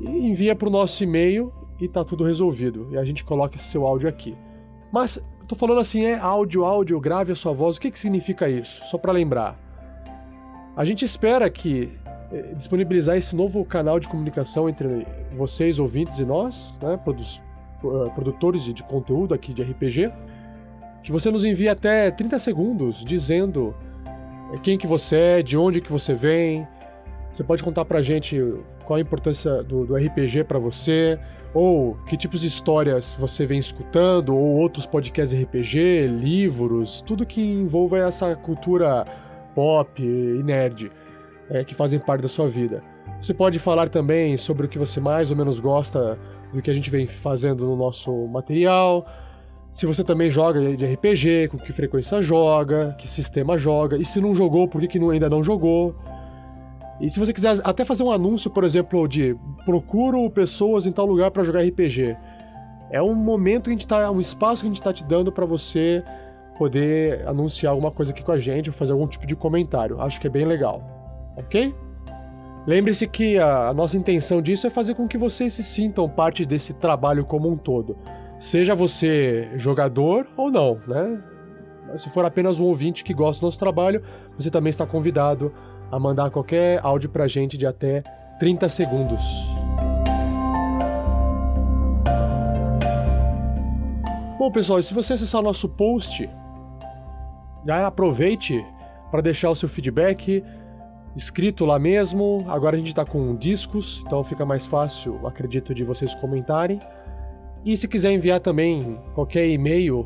[0.00, 2.88] e envia para o nosso e-mail e tá tudo resolvido.
[2.90, 4.36] E a gente coloca esse seu áudio aqui.
[4.92, 7.78] Mas Tô falando assim, é áudio, áudio, grave a sua voz.
[7.78, 8.84] O que, que significa isso?
[8.84, 9.58] Só para lembrar.
[10.76, 11.90] A gente espera que
[12.56, 15.06] disponibilizar esse novo canal de comunicação entre
[15.36, 20.12] vocês, ouvintes, e nós, né, uh, produtores de, de conteúdo aqui de RPG,
[21.02, 23.74] que você nos envie até 30 segundos dizendo
[24.52, 26.66] eh, quem que você é, de onde que você vem.
[27.32, 28.36] Você pode contar pra gente
[28.84, 31.18] qual a importância do, do RPG para você,
[31.54, 37.40] ou que tipos de histórias você vem escutando, ou outros podcasts RPG, livros, tudo que
[37.40, 39.06] envolva essa cultura
[39.54, 40.90] pop e nerd
[41.50, 42.82] é, que fazem parte da sua vida.
[43.20, 46.18] Você pode falar também sobre o que você mais ou menos gosta
[46.52, 49.06] do que a gente vem fazendo no nosso material.
[49.72, 54.20] Se você também joga de RPG, com que frequência joga, que sistema joga, e se
[54.20, 55.94] não jogou, por que, que ainda não jogou.
[57.00, 61.06] E se você quiser até fazer um anúncio, por exemplo, de procuro pessoas em tal
[61.06, 62.16] lugar para jogar RPG,
[62.90, 65.30] é um momento que a gente tá, um espaço que a gente está te dando
[65.30, 66.02] para você
[66.58, 70.00] poder anunciar alguma coisa aqui com a gente ou fazer algum tipo de comentário.
[70.00, 70.82] Acho que é bem legal,
[71.38, 71.74] ok?
[72.66, 76.44] Lembre-se que a, a nossa intenção disso é fazer com que vocês se sintam parte
[76.44, 77.96] desse trabalho como um todo.
[78.38, 81.22] Seja você jogador ou não, né?
[81.96, 84.02] Se for apenas um ouvinte que gosta do nosso trabalho,
[84.36, 85.52] você também está convidado
[85.90, 88.02] a mandar qualquer áudio pra gente de até
[88.38, 89.22] 30 segundos.
[94.38, 96.28] Bom, pessoal, se você acessar o nosso post,
[97.66, 98.62] já aproveite
[99.10, 100.44] para deixar o seu feedback
[101.18, 102.44] escrito lá mesmo.
[102.48, 106.78] Agora a gente está com discos, então fica mais fácil, acredito, de vocês comentarem.
[107.64, 110.04] E se quiser enviar também qualquer e-mail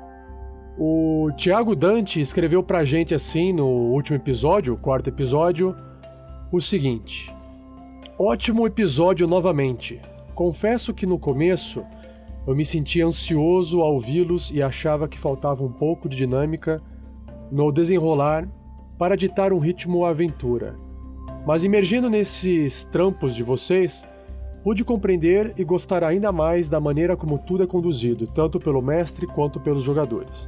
[0.76, 5.76] O Thiago Dante escreveu para a gente assim no último episódio, o quarto episódio,
[6.50, 7.32] o seguinte:
[8.22, 9.98] Ótimo episódio novamente.
[10.34, 11.82] Confesso que no começo
[12.46, 16.76] eu me sentia ansioso ao ouvi-los e achava que faltava um pouco de dinâmica
[17.50, 18.46] no desenrolar
[18.98, 20.76] para ditar um ritmo à aventura.
[21.46, 24.02] Mas imergindo nesses trampos de vocês,
[24.62, 29.26] pude compreender e gostar ainda mais da maneira como tudo é conduzido, tanto pelo mestre
[29.26, 30.46] quanto pelos jogadores.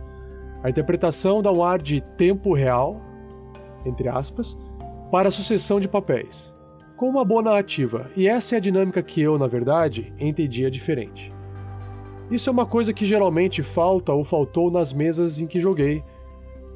[0.62, 3.01] A interpretação dá um ar de tempo real,
[3.86, 4.59] entre aspas,
[5.11, 6.52] para a sucessão de papéis,
[7.03, 11.31] com uma boa narrativa, e essa é a dinâmica que eu, na verdade, entendia diferente.
[12.31, 16.01] Isso é uma coisa que geralmente falta ou faltou nas mesas em que joguei,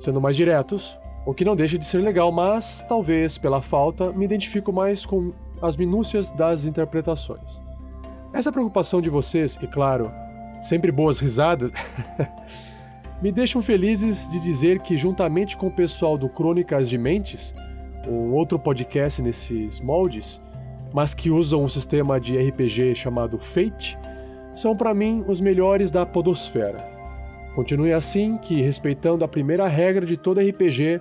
[0.00, 4.24] sendo mais diretos, o que não deixa de ser legal, mas talvez pela falta me
[4.24, 5.32] identifico mais com
[5.62, 7.62] as minúcias das interpretações.
[8.32, 10.10] Essa preocupação de vocês, e claro,
[10.64, 11.70] sempre boas risadas,
[13.22, 17.54] me deixam felizes de dizer que, juntamente com o pessoal do Crônicas de Mentes,
[18.08, 20.40] um outro podcast nesses moldes,
[20.94, 23.98] mas que usam um sistema de RPG chamado Fate,
[24.52, 26.96] são para mim os melhores da Podosfera.
[27.54, 31.00] Continue assim, que respeitando a primeira regra de todo RPG,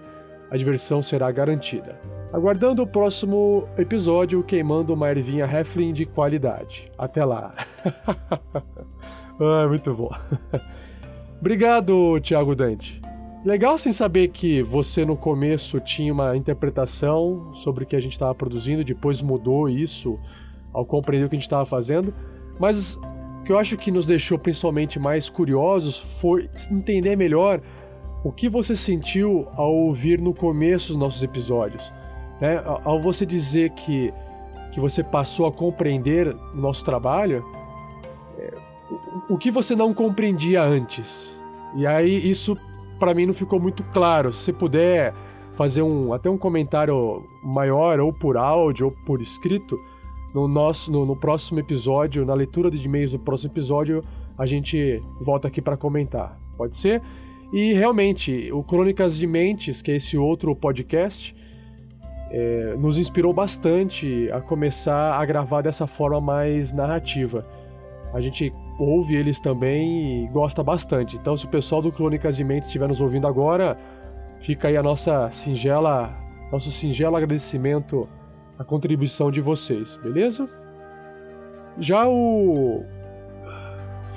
[0.50, 2.00] a diversão será garantida.
[2.32, 6.92] Aguardando o próximo episódio queimando uma ervinha Heflin de qualidade.
[6.98, 7.52] Até lá.
[9.40, 10.12] ah, muito bom.
[11.40, 13.02] Obrigado, Thiago Dante.
[13.46, 18.14] Legal sem saber que você no começo tinha uma interpretação sobre o que a gente
[18.14, 20.20] estava produzindo, depois mudou isso
[20.74, 22.12] ao compreender o que a gente estava fazendo.
[22.60, 27.62] Mas o que eu acho que nos deixou principalmente mais curiosos foi entender melhor
[28.24, 31.84] o que você sentiu ao ouvir no começo dos nossos episódios?
[32.42, 32.60] Né?
[32.84, 34.12] Ao você dizer que,
[34.72, 37.46] que você passou a compreender o nosso trabalho,
[38.40, 38.52] é,
[39.30, 41.30] o que você não compreendia antes?
[41.76, 42.58] E aí isso
[43.00, 44.34] para mim não ficou muito claro.
[44.34, 45.14] Se puder
[45.56, 49.78] fazer um até um comentário maior ou por áudio ou por escrito
[50.34, 54.02] no nosso no, no próximo episódio, na leitura de e-mails do próximo episódio,
[54.38, 56.38] a gente volta aqui para comentar.
[56.58, 57.02] Pode ser?
[57.54, 61.34] E realmente, o Crônicas de Mentes, que é esse outro podcast,
[62.30, 67.46] é, nos inspirou bastante a começar a gravar dessa forma mais narrativa.
[68.14, 71.16] A gente ouve eles também e gosta bastante.
[71.16, 73.76] Então, se o pessoal do Crônicas de Mentes estiver nos ouvindo agora,
[74.40, 76.14] fica aí a nossa singela,
[76.52, 78.08] nosso singelo agradecimento
[78.58, 80.50] à contribuição de vocês, beleza?
[81.80, 82.84] Já o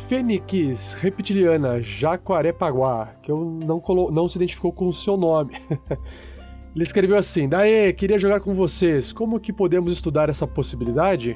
[0.09, 4.11] Fênix Reptiliana Jaguarepaguá, que eu não, colo...
[4.11, 5.61] não se identificou com o seu nome.
[6.75, 9.13] Ele escreveu assim: Daê, queria jogar com vocês.
[9.13, 11.35] Como que podemos estudar essa possibilidade?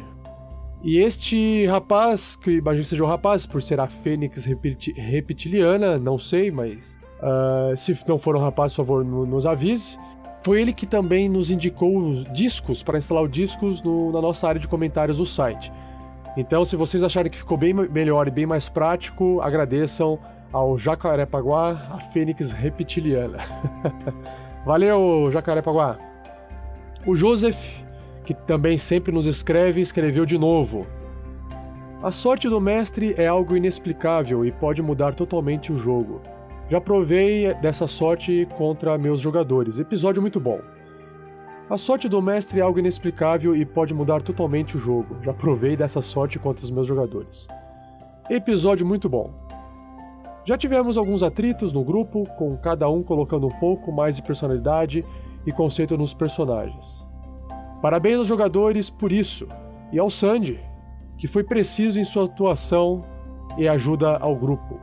[0.82, 6.18] E este rapaz, que imagino que seja um rapaz, por ser a Fênix Reptiliana, não
[6.18, 6.76] sei, mas
[7.20, 9.96] uh, se não for um rapaz, por favor, nos avise.
[10.42, 14.48] Foi ele que também nos indicou os discos para instalar os discos no, na nossa
[14.48, 15.72] área de comentários do site.
[16.36, 20.18] Então, se vocês acharem que ficou bem melhor e bem mais prático, agradeçam
[20.52, 23.38] ao Jacarepaguá, a Fênix Reptiliana.
[24.66, 25.96] Valeu, Jacarepaguá!
[27.06, 27.81] O Joseph,
[28.24, 30.86] que também sempre nos escreve, escreveu de novo.
[32.02, 36.20] A sorte do mestre é algo inexplicável e pode mudar totalmente o jogo.
[36.68, 39.78] Já provei dessa sorte contra meus jogadores.
[39.78, 40.60] Episódio muito bom.
[41.70, 45.16] A sorte do mestre é algo inexplicável e pode mudar totalmente o jogo.
[45.22, 47.46] Já provei dessa sorte contra os meus jogadores.
[48.28, 49.30] Episódio muito bom.
[50.44, 55.04] Já tivemos alguns atritos no grupo, com cada um colocando um pouco mais de personalidade
[55.46, 57.01] e conceito nos personagens.
[57.82, 59.48] Parabéns aos jogadores por isso,
[59.92, 60.60] e ao Sandy,
[61.18, 63.04] que foi preciso em sua atuação
[63.58, 64.80] e ajuda ao grupo.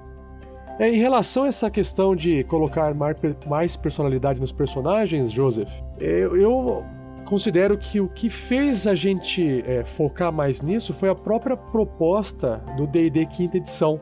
[0.78, 6.86] É, em relação a essa questão de colocar mais personalidade nos personagens, Joseph, eu,
[7.26, 12.58] considero que o que fez a gente é, focar mais nisso foi a própria proposta
[12.76, 14.00] do D&D quinta edição,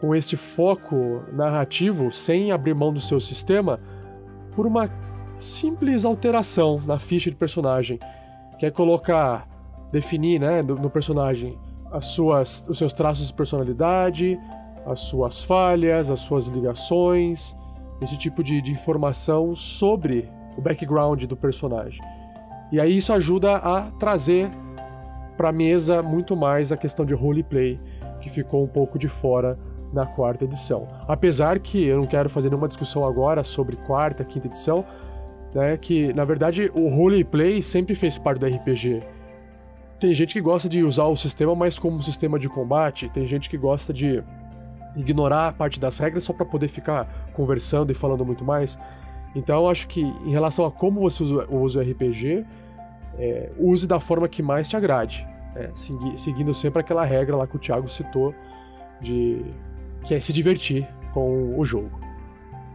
[0.00, 3.78] com este foco narrativo, sem abrir mão do seu sistema,
[4.54, 4.90] por uma
[5.36, 7.98] simples alteração na ficha de personagem,
[8.64, 9.46] que é colocar,
[9.92, 11.52] definir, né, no, no personagem
[11.92, 14.38] as suas, os seus traços de personalidade,
[14.86, 17.54] as suas falhas, as suas ligações,
[18.00, 22.00] esse tipo de, de informação sobre o background do personagem.
[22.72, 24.48] E aí isso ajuda a trazer
[25.36, 27.78] para mesa muito mais a questão de roleplay,
[28.20, 29.58] que ficou um pouco de fora
[29.92, 30.88] na quarta edição.
[31.06, 34.84] Apesar que eu não quero fazer nenhuma discussão agora sobre quarta, quinta edição,
[35.54, 39.00] né, que na verdade o roleplay sempre fez parte do RPG.
[40.00, 43.26] Tem gente que gosta de usar o sistema mais como um sistema de combate, tem
[43.26, 44.22] gente que gosta de
[44.96, 48.78] ignorar a parte das regras só para poder ficar conversando e falando muito mais.
[49.34, 52.44] Então eu acho que em relação a como você usa, usa o RPG,
[53.18, 55.26] é, use da forma que mais te agrade.
[55.54, 58.34] É, segui, seguindo sempre aquela regra lá que o Thiago citou
[59.00, 59.44] de
[60.04, 61.98] que é se divertir com o jogo.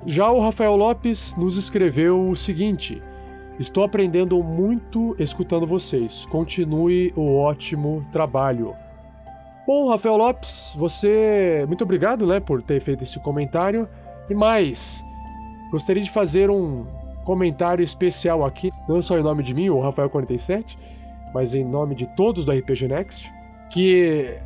[0.05, 3.01] Já o Rafael Lopes nos escreveu o seguinte:
[3.59, 6.25] Estou aprendendo muito escutando vocês.
[6.27, 8.73] Continue o ótimo trabalho.
[9.67, 11.65] Bom, Rafael Lopes, você.
[11.67, 13.87] Muito obrigado né, por ter feito esse comentário.
[14.29, 15.03] E mais,
[15.71, 16.85] gostaria de fazer um
[17.25, 20.65] comentário especial aqui, não só em nome de mim, o Rafael47,
[21.33, 23.31] mas em nome de todos do RPG Next,
[23.69, 24.39] que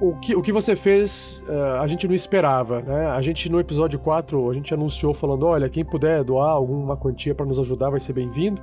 [0.00, 3.06] o que, o que você fez uh, a gente não esperava, né?
[3.08, 7.34] A gente no episódio 4, a gente anunciou falando, olha, quem puder doar alguma quantia
[7.34, 8.60] para nos ajudar vai ser bem-vindo.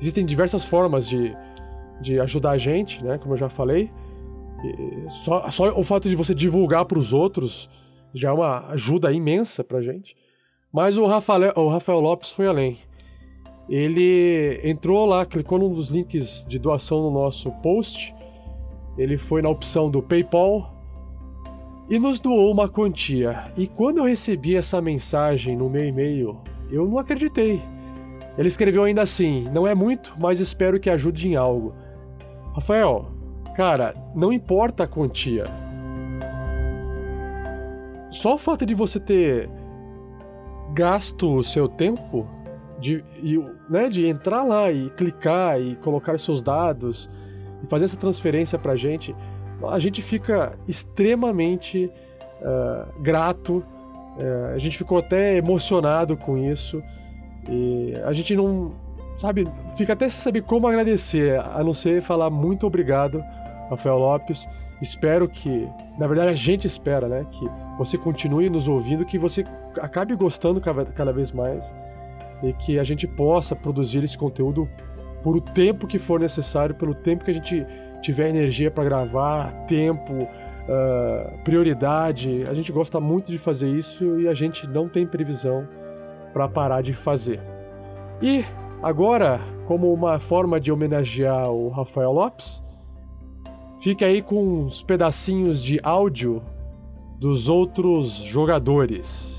[0.00, 1.36] Existem diversas formas de,
[2.00, 3.18] de ajudar a gente, né?
[3.18, 3.90] Como eu já falei.
[4.64, 7.68] E só, só o fato de você divulgar para os outros
[8.14, 10.16] já é uma ajuda imensa pra gente.
[10.72, 12.78] Mas o Rafael, o Rafael Lopes foi além.
[13.68, 18.14] Ele entrou lá, clicou num dos links de doação no nosso post
[19.00, 20.74] ele foi na opção do PayPal
[21.88, 23.44] e nos doou uma quantia.
[23.56, 26.36] E quando eu recebi essa mensagem no meu e-mail,
[26.70, 27.62] eu não acreditei.
[28.36, 31.74] Ele escreveu ainda assim: Não é muito, mas espero que ajude em algo.
[32.54, 33.06] Rafael,
[33.56, 35.46] cara, não importa a quantia.
[38.10, 39.48] Só o fato de você ter
[40.74, 42.28] gasto o seu tempo
[42.78, 43.02] de,
[43.70, 47.08] né, de entrar lá e clicar e colocar seus dados
[47.62, 49.14] e fazer essa transferência para a gente,
[49.68, 51.90] a gente fica extremamente
[52.40, 56.82] uh, grato, uh, a gente ficou até emocionado com isso
[57.48, 58.72] e a gente não,
[59.18, 59.46] sabe,
[59.76, 63.22] fica até sem saber como agradecer, a não ser falar muito obrigado,
[63.68, 64.48] Rafael Lopes.
[64.80, 65.68] Espero que,
[65.98, 67.46] na verdade, a gente espera, né, que
[67.76, 69.44] você continue nos ouvindo, que você
[69.78, 71.62] acabe gostando cada, cada vez mais
[72.42, 74.66] e que a gente possa produzir esse conteúdo
[75.22, 77.66] por o tempo que for necessário, pelo tempo que a gente
[78.02, 82.44] tiver energia para gravar, tempo, uh, prioridade.
[82.48, 85.66] A gente gosta muito de fazer isso e a gente não tem previsão
[86.32, 87.40] para parar de fazer.
[88.22, 88.44] E
[88.82, 92.62] agora, como uma forma de homenagear o Rafael Lopes,
[93.82, 96.42] fique aí com uns pedacinhos de áudio
[97.18, 99.29] dos outros jogadores.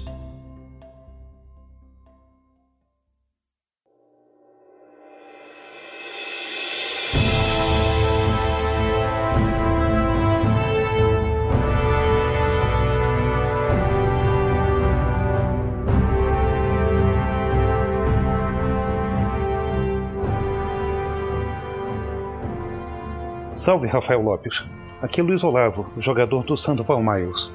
[23.61, 24.63] Salve, Rafael Lopes.
[25.03, 27.51] Aqui é Luiz Olavo, jogador do Sandoval Miles.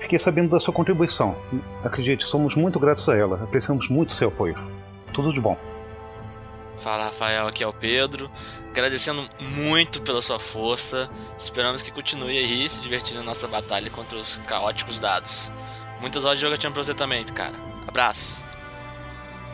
[0.00, 1.36] Fiquei sabendo da sua contribuição.
[1.84, 3.44] Acredite, somos muito gratos a ela.
[3.44, 4.56] Apreciamos muito seu apoio.
[5.12, 5.54] Tudo de bom.
[6.78, 8.30] Fala Rafael, aqui é o Pedro.
[8.70, 11.10] Agradecendo muito pela sua força.
[11.36, 15.52] Esperamos que continue aí se divertindo na nossa batalha contra os caóticos dados.
[16.00, 17.52] Muitas horas de jogatina pra você também, cara.
[17.86, 18.42] Abraços.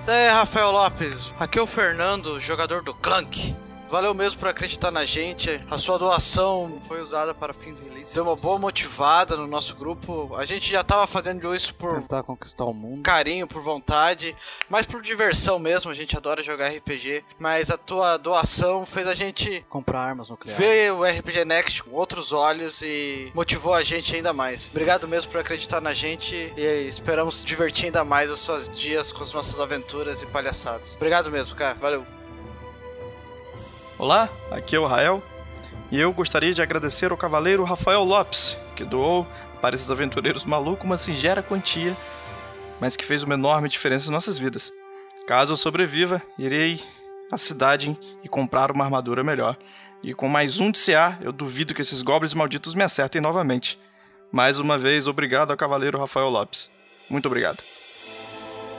[0.06, 1.34] É, Rafael Lopes.
[1.40, 3.56] Aqui é o Fernando, jogador do Clank.
[3.92, 5.60] Valeu mesmo por acreditar na gente.
[5.70, 8.14] A sua doação foi usada para fins ilícitos.
[8.14, 10.34] Deu uma boa motivada no nosso grupo.
[10.34, 13.02] A gente já estava fazendo isso por tentar conquistar o mundo.
[13.02, 14.34] Carinho, por vontade,
[14.70, 15.90] mas por diversão mesmo.
[15.90, 20.64] A gente adora jogar RPG, mas a tua doação fez a gente comprar armas nucleares.
[20.64, 24.70] Ver o RPG Next com outros olhos e motivou a gente ainda mais.
[24.70, 29.22] Obrigado mesmo por acreditar na gente e esperamos divertir ainda mais os seus dias com
[29.22, 30.96] as nossas aventuras e palhaçadas.
[30.96, 31.74] Obrigado mesmo, cara.
[31.74, 32.21] Valeu.
[33.98, 35.22] Olá, aqui é o Rael
[35.90, 39.26] e eu gostaria de agradecer ao cavaleiro Rafael Lopes, que doou
[39.60, 41.96] para esses aventureiros malucos uma singela quantia,
[42.80, 44.72] mas que fez uma enorme diferença em nossas vidas.
[45.26, 46.82] Caso eu sobreviva, irei
[47.30, 49.56] à cidade e comprar uma armadura melhor.
[50.02, 53.78] E com mais um de CA, eu duvido que esses goblins malditos me acertem novamente.
[54.32, 56.70] Mais uma vez, obrigado ao cavaleiro Rafael Lopes.
[57.08, 57.62] Muito obrigado.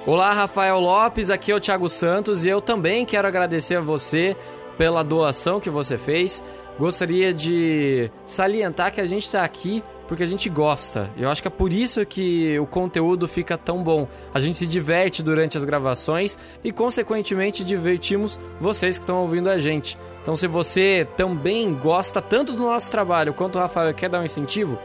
[0.05, 4.35] Olá, Rafael Lopes, aqui é o Thiago Santos e eu também quero agradecer a você
[4.77, 6.43] pela doação que você fez.
[6.79, 11.09] Gostaria de salientar que a gente está aqui porque a gente gosta.
[11.17, 14.07] Eu acho que é por isso que o conteúdo fica tão bom.
[14.33, 19.57] A gente se diverte durante as gravações e, consequentemente, divertimos vocês que estão ouvindo a
[19.57, 19.97] gente.
[20.21, 24.25] Então, se você também gosta tanto do nosso trabalho quanto o Rafael quer dar um
[24.25, 24.77] incentivo,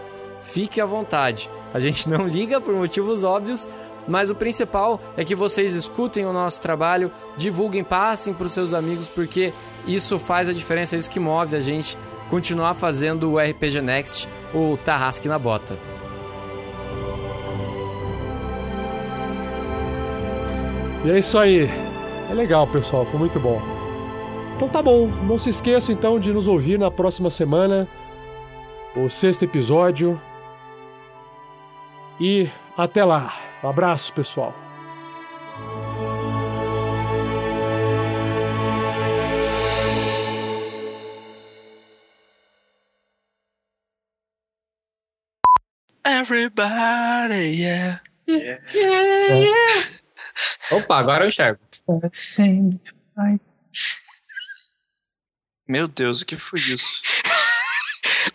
[0.43, 1.51] fique à vontade.
[1.73, 3.69] A gente não liga por motivos óbvios,
[4.09, 8.73] mas o principal é que vocês escutem o nosso trabalho, divulguem, passem para os seus
[8.73, 9.53] amigos, porque
[9.87, 11.97] isso faz a diferença, é isso que move a gente
[12.29, 15.77] continuar fazendo o RPG Next, o Tarrasque na Bota.
[21.05, 21.69] E é isso aí.
[22.31, 23.61] É legal, pessoal, foi muito bom.
[24.57, 27.87] Então tá bom, não se esqueça então de nos ouvir na próxima semana,
[28.97, 30.21] o sexto episódio.
[32.21, 33.48] E até lá!
[33.63, 34.55] Um abraço, pessoal.
[46.07, 48.01] Everybody, yeah.
[50.73, 51.61] Opa, agora eu enxergo.
[55.67, 57.18] Meu Deus, o que foi isso?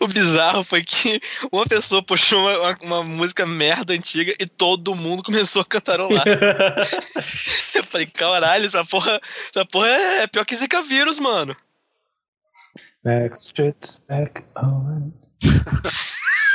[0.00, 1.20] O bizarro foi que
[1.52, 6.24] uma pessoa puxou uma, uma- uma música merda antiga e todo mundo começou a cantarolar.
[7.74, 9.20] eu falei, caralho, essa porra,
[9.54, 11.56] essa porra é pior que Zika vírus, mano.
[13.04, 15.12] Backstreet's back on.